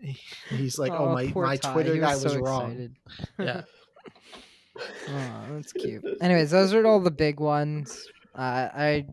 he's 0.49 0.77
like, 0.77 0.91
oh, 0.91 1.13
my, 1.13 1.31
my 1.33 1.55
Ty, 1.55 1.71
Twitter 1.71 1.93
he 1.93 2.01
guy 2.01 2.15
was 2.15 2.23
so 2.23 2.39
wrong. 2.39 2.71
excited. 2.71 2.95
Yeah. 3.39 3.61
Oh, 5.09 5.43
that's 5.53 5.73
cute. 5.73 6.03
Anyways, 6.21 6.51
those 6.51 6.71
are 6.73 6.85
all 6.85 6.99
the 6.99 7.09
big 7.09 7.39
ones. 7.39 8.05
Uh, 8.35 8.69
I 8.71 9.05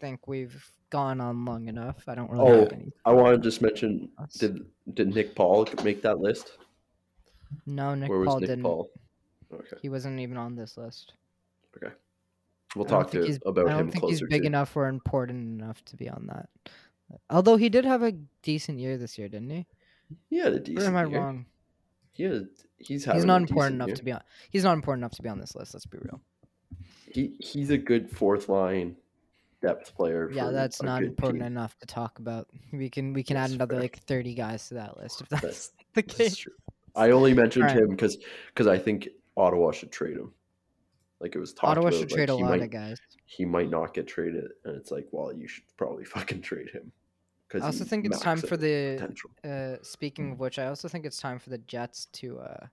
think 0.00 0.28
we've 0.28 0.62
gone 0.90 1.20
on 1.20 1.44
long 1.44 1.68
enough. 1.68 2.02
I 2.08 2.14
don't 2.14 2.30
really 2.30 2.44
Oh. 2.44 2.68
I 3.04 3.12
want 3.12 3.36
to 3.36 3.42
just 3.42 3.60
mention 3.62 4.08
did 4.38 4.64
did 4.94 5.14
Nick 5.14 5.34
Paul 5.34 5.66
make 5.84 6.02
that 6.02 6.18
list? 6.20 6.52
No, 7.66 7.94
Nick 7.94 8.10
Where 8.10 8.24
Paul 8.24 8.40
Nick 8.40 8.48
didn't. 8.48 8.62
Paul? 8.64 8.90
Okay, 9.52 9.76
He 9.82 9.88
wasn't 9.88 10.20
even 10.20 10.36
on 10.36 10.54
this 10.54 10.76
list. 10.76 11.14
okay. 11.76 11.92
We'll 12.76 12.84
talk 12.84 13.10
to 13.12 13.38
about 13.46 13.66
I 13.68 13.70
don't 13.70 13.80
him 13.80 13.90
think 13.92 14.04
he's 14.10 14.20
big 14.28 14.42
to- 14.42 14.46
enough 14.46 14.76
or 14.76 14.88
important 14.88 15.60
enough 15.60 15.82
to 15.86 15.96
be 15.96 16.08
on 16.08 16.26
that. 16.26 16.48
Although 17.30 17.56
he 17.56 17.70
did 17.70 17.86
have 17.86 18.02
a 18.02 18.12
decent 18.42 18.78
year 18.78 18.98
this 18.98 19.16
year, 19.16 19.28
didn't 19.28 19.48
he? 19.50 19.66
He 20.28 20.36
had 20.38 20.52
a 20.52 20.56
Or 20.56 20.60
decent 20.60 20.86
am 20.88 20.96
I 20.96 21.06
year. 21.06 21.18
wrong? 21.18 21.46
He 22.12 22.24
had, 22.24 22.48
he's 22.76 23.06
He's 23.06 23.24
not 23.24 23.40
important 23.40 23.76
enough 23.76 23.88
year. 23.88 23.96
to 23.96 24.04
be 24.04 24.12
on. 24.12 24.20
He's 24.50 24.64
not 24.64 24.74
important 24.74 25.00
enough 25.00 25.12
to 25.12 25.22
be 25.22 25.30
on 25.30 25.38
this 25.40 25.54
list. 25.54 25.72
Let's 25.72 25.86
be 25.86 25.96
real. 25.98 26.20
He 27.10 27.36
he's 27.40 27.70
a 27.70 27.78
good 27.78 28.10
fourth 28.10 28.50
line 28.50 28.96
depth 29.60 29.94
player. 29.94 30.30
Yeah, 30.32 30.50
that's 30.50 30.82
not 30.82 31.02
important 31.02 31.42
team. 31.42 31.46
enough 31.52 31.78
to 31.78 31.86
talk 31.86 32.18
about. 32.18 32.48
We 32.72 32.88
can 32.90 33.12
we 33.12 33.22
can 33.22 33.36
That's 33.36 33.52
add 33.52 33.56
another 33.56 33.74
fair. 33.74 33.82
like 33.82 33.98
thirty 34.00 34.34
guys 34.34 34.68
to 34.68 34.74
that 34.74 34.96
list 34.98 35.20
if 35.20 35.28
that's 35.28 35.42
That's- 35.42 35.72
the 35.94 36.02
case. 36.02 36.46
I 36.94 37.10
only 37.10 37.32
mentioned 37.34 37.64
Alright. 37.64 37.78
him 37.82 37.90
because 37.90 38.18
because 38.48 38.66
I 38.66 38.78
think 38.78 39.08
Ottawa 39.36 39.70
should 39.72 39.92
trade 39.92 40.16
him. 40.16 40.32
Like 41.20 41.34
it 41.34 41.38
was 41.38 41.52
talked 41.52 41.72
Ottawa 41.72 41.88
about, 41.88 41.98
should 41.98 42.10
like, 42.10 42.16
trade 42.16 42.28
a 42.28 42.34
lot 42.34 42.50
might, 42.50 42.62
of 42.62 42.70
guys. 42.70 42.98
He 43.24 43.44
might 43.44 43.70
not 43.70 43.92
get 43.94 44.06
traded, 44.06 44.44
and 44.64 44.76
it's 44.76 44.90
like, 44.90 45.06
well, 45.10 45.32
you 45.32 45.48
should 45.48 45.64
probably 45.76 46.04
fucking 46.16 46.42
trade 46.42 46.70
him. 46.70 46.92
I 47.54 47.60
also 47.60 47.84
think 47.84 48.04
it's 48.04 48.20
time 48.20 48.38
for 48.38 48.56
the. 48.58 49.10
Uh, 49.42 49.82
speaking 49.82 50.32
of 50.32 50.38
which, 50.40 50.58
I 50.58 50.66
also 50.66 50.86
think 50.86 51.06
it's 51.06 51.18
time 51.18 51.38
for 51.38 51.48
the 51.48 51.58
Jets 51.58 52.06
to 52.12 52.38
uh, 52.40 52.66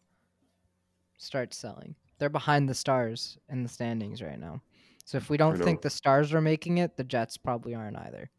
start 1.17 1.53
selling. 1.53 1.95
They're 2.17 2.29
behind 2.29 2.67
the 2.67 2.73
Stars 2.75 3.37
in 3.49 3.63
the 3.63 3.69
standings 3.69 4.21
right 4.21 4.39
now. 4.39 4.61
So 5.05 5.17
if 5.17 5.29
we 5.29 5.37
don't 5.37 5.57
think 5.57 5.81
the 5.81 5.89
Stars 5.89 6.33
are 6.33 6.41
making 6.41 6.79
it, 6.79 6.97
the 6.97 7.03
Jets 7.03 7.37
probably 7.37 7.73
aren't 7.75 7.97
either. 7.97 8.29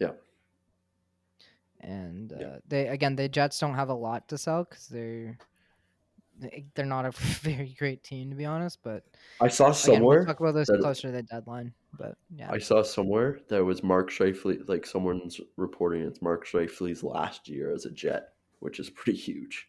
Yeah. 0.00 0.10
And 1.80 2.32
uh, 2.32 2.36
Yeah. 2.40 2.56
they 2.68 2.88
again, 2.88 3.16
the 3.16 3.28
Jets 3.28 3.58
don't 3.58 3.74
have 3.74 3.88
a 3.88 3.94
lot 3.94 4.28
to 4.28 4.38
sell 4.38 4.64
because 4.64 4.88
they're 4.88 5.38
they- 6.38 6.66
they're 6.74 6.84
not 6.84 7.06
a 7.06 7.10
very 7.42 7.74
great 7.78 8.02
team 8.02 8.30
to 8.30 8.36
be 8.36 8.44
honest. 8.44 8.80
But 8.82 9.04
I 9.40 9.48
saw 9.48 9.66
again, 9.66 9.74
somewhere. 9.74 10.18
we'll 10.18 10.26
talk 10.26 10.40
about 10.40 10.52
this 10.54 10.68
that- 10.68 10.80
closer 10.80 11.08
to 11.08 11.12
the 11.12 11.22
deadline. 11.22 11.72
But 11.98 12.18
yeah, 12.34 12.50
I 12.50 12.58
saw 12.58 12.82
somewhere 12.82 13.40
that 13.48 13.64
was 13.64 13.82
Mark 13.82 14.10
Scheifele. 14.10 14.68
Like 14.68 14.84
someone's 14.86 15.40
reporting 15.56 16.02
it's 16.02 16.20
Mark 16.20 16.46
Scheifele's 16.46 17.02
last 17.02 17.48
year 17.48 17.72
as 17.72 17.86
a 17.86 17.90
Jet, 17.90 18.30
which 18.58 18.78
is 18.80 18.90
pretty 18.90 19.16
huge. 19.18 19.68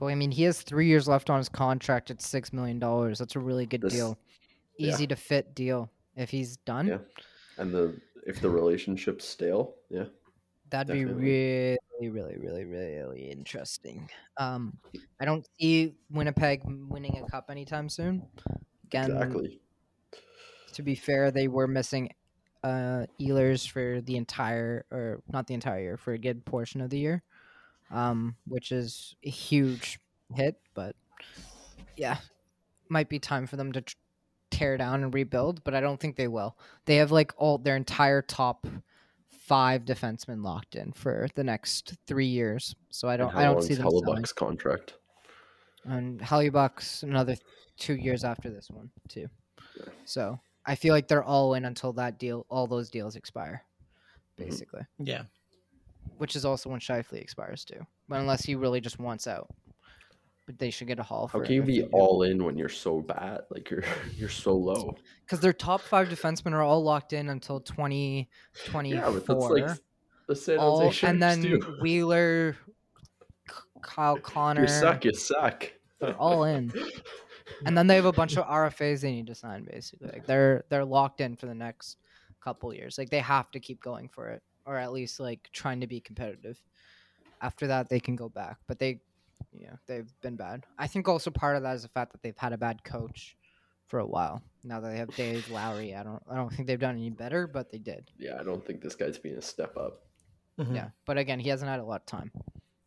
Well, 0.00 0.08
I 0.08 0.14
mean, 0.14 0.30
he 0.30 0.44
has 0.44 0.62
three 0.62 0.86
years 0.86 1.06
left 1.06 1.28
on 1.28 1.36
his 1.38 1.50
contract 1.50 2.10
at 2.10 2.22
six 2.22 2.50
million 2.52 2.78
dollars. 2.78 3.18
That's 3.18 3.36
a 3.36 3.40
really 3.40 3.66
good 3.66 3.82
This- 3.82 3.92
deal, 3.92 4.16
yeah. 4.82 4.92
easy 4.92 5.06
to 5.06 5.16
fit 5.16 5.54
deal. 5.54 5.90
If 6.16 6.30
he's 6.30 6.58
done, 6.58 6.86
Yeah. 6.86 6.98
And 7.58 7.72
the 7.72 8.00
if 8.26 8.40
the 8.40 8.50
relationship's 8.50 9.24
stale, 9.24 9.74
yeah, 9.90 10.04
that'd 10.70 10.88
definitely. 10.88 11.22
be 11.22 11.78
really, 12.00 12.08
really, 12.08 12.36
really, 12.36 12.64
really 12.64 13.30
interesting. 13.30 14.08
Um, 14.36 14.78
I 15.20 15.24
don't 15.24 15.46
see 15.60 15.94
Winnipeg 16.10 16.62
winning 16.64 17.18
a 17.18 17.30
cup 17.30 17.46
anytime 17.50 17.88
soon. 17.88 18.22
Again, 18.86 19.10
exactly. 19.10 19.60
to 20.74 20.82
be 20.82 20.94
fair, 20.94 21.30
they 21.30 21.48
were 21.48 21.66
missing 21.66 22.10
uh 22.64 23.06
Ehlers 23.20 23.68
for 23.68 24.00
the 24.02 24.16
entire, 24.16 24.84
or 24.90 25.22
not 25.32 25.46
the 25.46 25.54
entire 25.54 25.80
year, 25.80 25.96
for 25.96 26.12
a 26.12 26.18
good 26.18 26.44
portion 26.44 26.80
of 26.80 26.90
the 26.90 26.98
year, 26.98 27.22
um, 27.90 28.36
which 28.46 28.72
is 28.72 29.16
a 29.24 29.30
huge 29.30 29.98
hit. 30.34 30.60
But 30.74 30.94
yeah, 31.96 32.18
might 32.88 33.08
be 33.08 33.18
time 33.18 33.46
for 33.46 33.56
them 33.56 33.72
to 33.72 33.80
tr- 33.80 33.96
tear 34.52 34.76
down 34.76 35.02
and 35.02 35.12
rebuild. 35.12 35.64
But 35.64 35.74
I 35.74 35.80
don't 35.80 35.98
think 35.98 36.14
they 36.16 36.28
will. 36.28 36.56
They 36.84 36.96
have 36.96 37.10
like 37.10 37.32
all 37.36 37.58
their 37.58 37.76
entire 37.76 38.22
top 38.22 38.66
five 39.28 39.84
defensemen 39.84 40.44
locked 40.44 40.76
in 40.76 40.92
for 40.92 41.26
the 41.34 41.42
next 41.44 41.94
three 42.06 42.26
years. 42.26 42.74
So 42.90 43.08
I 43.08 43.16
don't, 43.16 43.30
how 43.32 43.40
I 43.40 43.44
don't 43.44 43.54
long's 43.54 43.66
see 43.66 43.74
them 43.74 43.90
selling. 43.90 44.04
Hellebuyck's 44.04 44.32
contract. 44.32 44.94
And 45.84 46.20
Hellebuyck's 46.20 47.02
another 47.02 47.34
two 47.76 47.94
years 47.96 48.22
after 48.22 48.50
this 48.50 48.70
one 48.70 48.90
too. 49.08 49.26
So 50.04 50.38
I 50.64 50.76
feel 50.76 50.94
like 50.94 51.08
they're 51.08 51.24
all 51.24 51.54
in 51.54 51.64
until 51.64 51.92
that 51.94 52.18
deal, 52.20 52.46
all 52.48 52.68
those 52.68 52.88
deals 52.88 53.16
expire, 53.16 53.64
Mhm. 54.38 54.44
basically. 54.44 54.82
Yeah. 54.98 55.24
Which 56.18 56.36
is 56.36 56.44
also 56.44 56.70
when 56.70 56.78
Scheifele 56.78 57.20
expires 57.20 57.64
too, 57.64 57.84
but 58.08 58.20
unless 58.20 58.44
he 58.44 58.54
really 58.54 58.80
just 58.80 59.00
wants 59.00 59.26
out. 59.26 59.48
But 60.46 60.58
they 60.58 60.70
should 60.70 60.86
get 60.86 60.98
a 60.98 61.02
haul. 61.02 61.26
How 61.26 61.38
for 61.38 61.44
can 61.44 61.54
you 61.54 61.62
be 61.62 61.84
all 61.84 62.22
in 62.22 62.44
when 62.44 62.56
you're 62.56 62.68
so 62.68 63.00
bad? 63.00 63.42
Like 63.50 63.70
you're 63.70 63.84
you're 64.16 64.28
so 64.28 64.54
low. 64.54 64.96
because 65.24 65.40
their 65.40 65.52
top 65.52 65.80
five 65.80 66.08
defensemen 66.08 66.52
are 66.52 66.62
all 66.62 66.82
locked 66.82 67.12
in 67.12 67.28
until 67.28 67.60
2024. 67.60 68.84
Yeah, 68.84 69.10
but 69.10 69.26
that's 69.26 69.44
like 69.44 69.78
the 70.26 70.36
San 70.36 70.58
Jose 70.58 71.06
all, 71.06 71.10
and 71.10 71.22
then 71.22 71.42
too. 71.42 71.76
Wheeler, 71.80 72.56
Kyle 73.82 74.18
Connor, 74.18 74.62
You 74.62 74.68
suck. 74.68 75.04
You 75.04 75.14
suck. 75.14 75.70
they're 76.00 76.14
all 76.14 76.44
in. 76.44 76.72
And 77.66 77.76
then 77.76 77.86
they 77.86 77.96
have 77.96 78.06
a 78.06 78.12
bunch 78.12 78.36
of 78.36 78.46
RFAs 78.46 79.00
they 79.00 79.12
need 79.12 79.26
to 79.26 79.34
sign. 79.34 79.64
Basically, 79.70 80.08
like 80.08 80.26
they're 80.26 80.64
they're 80.68 80.84
locked 80.84 81.20
in 81.20 81.36
for 81.36 81.46
the 81.46 81.54
next 81.54 81.98
couple 82.42 82.72
years. 82.74 82.98
Like 82.98 83.10
they 83.10 83.20
have 83.20 83.50
to 83.52 83.60
keep 83.60 83.80
going 83.82 84.08
for 84.08 84.30
it, 84.30 84.42
or 84.64 84.76
at 84.76 84.92
least 84.92 85.20
like 85.20 85.48
trying 85.52 85.80
to 85.80 85.86
be 85.86 86.00
competitive. 86.00 86.60
After 87.40 87.66
that, 87.66 87.88
they 87.88 88.00
can 88.00 88.14
go 88.14 88.28
back, 88.28 88.58
but 88.68 88.78
they, 88.78 89.00
yeah, 89.52 89.74
they've 89.86 90.12
been 90.22 90.36
bad. 90.36 90.66
I 90.78 90.86
think 90.86 91.08
also 91.08 91.30
part 91.30 91.56
of 91.56 91.62
that 91.62 91.76
is 91.76 91.82
the 91.82 91.88
fact 91.88 92.12
that 92.12 92.22
they've 92.22 92.36
had 92.36 92.52
a 92.52 92.58
bad 92.58 92.84
coach 92.84 93.36
for 93.86 93.98
a 93.98 94.06
while. 94.06 94.42
Now 94.64 94.80
that 94.80 94.88
they 94.90 94.96
have 94.98 95.14
Dave 95.16 95.50
Lowry, 95.50 95.94
I 95.94 96.02
don't 96.02 96.22
I 96.30 96.36
don't 96.36 96.52
think 96.52 96.66
they've 96.66 96.78
done 96.80 96.96
any 96.96 97.10
better, 97.10 97.46
but 97.46 97.70
they 97.70 97.78
did. 97.78 98.10
Yeah, 98.18 98.38
I 98.40 98.42
don't 98.44 98.64
think 98.64 98.80
this 98.80 98.94
guy's 98.94 99.18
being 99.18 99.36
a 99.36 99.42
step 99.42 99.76
up. 99.76 100.02
Mhm. 100.58 100.74
Yeah, 100.74 100.88
but 101.06 101.18
again, 101.18 101.40
he 101.40 101.48
hasn't 101.48 101.70
had 101.70 101.80
a 101.80 101.84
lot 101.84 102.00
of 102.02 102.06
time, 102.06 102.30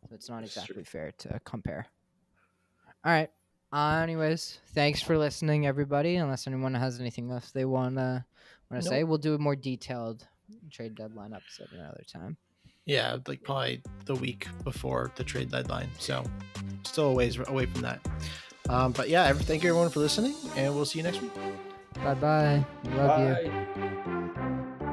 so 0.08 0.14
it's 0.14 0.28
not 0.28 0.40
That's 0.42 0.54
true. 0.54 0.60
exactly 0.62 0.84
fair 0.84 1.12
to 1.18 1.40
compare. 1.44 1.86
All 3.04 3.12
right. 3.12 3.30
Uh, 3.72 4.00
anyways, 4.02 4.58
thanks 4.68 5.02
for 5.02 5.18
listening, 5.18 5.66
everybody. 5.66 6.16
Unless 6.16 6.46
anyone 6.46 6.74
has 6.74 7.00
anything 7.00 7.30
else 7.30 7.50
they 7.50 7.64
wanna 7.64 8.24
wanna 8.70 8.82
say, 8.82 9.04
we'll 9.04 9.18
do 9.18 9.34
a 9.34 9.38
more 9.38 9.56
detailed 9.56 10.26
trade 10.70 10.94
deadline 10.94 11.32
episode 11.34 11.68
another 11.72 12.04
time. 12.06 12.36
Yeah, 12.86 13.16
like 13.26 13.42
probably 13.42 13.82
the 14.04 14.14
week 14.14 14.46
before 14.64 15.10
the 15.16 15.24
trade 15.24 15.50
deadline. 15.50 15.90
So 15.98 16.24
still 16.84 17.10
a 17.10 17.12
ways 17.12 17.38
away 17.48 17.66
from 17.66 17.82
that. 17.82 18.00
Um, 18.68 18.92
but 18.92 19.08
yeah, 19.08 19.32
thank 19.32 19.62
you 19.62 19.70
everyone 19.70 19.90
for 19.90 20.00
listening, 20.00 20.34
and 20.56 20.74
we'll 20.74 20.84
see 20.84 21.00
you 21.00 21.02
next 21.02 21.20
week. 21.20 21.34
Bye 21.94 22.14
bye. 22.14 22.64
Love 22.94 23.42
you. 23.42 24.92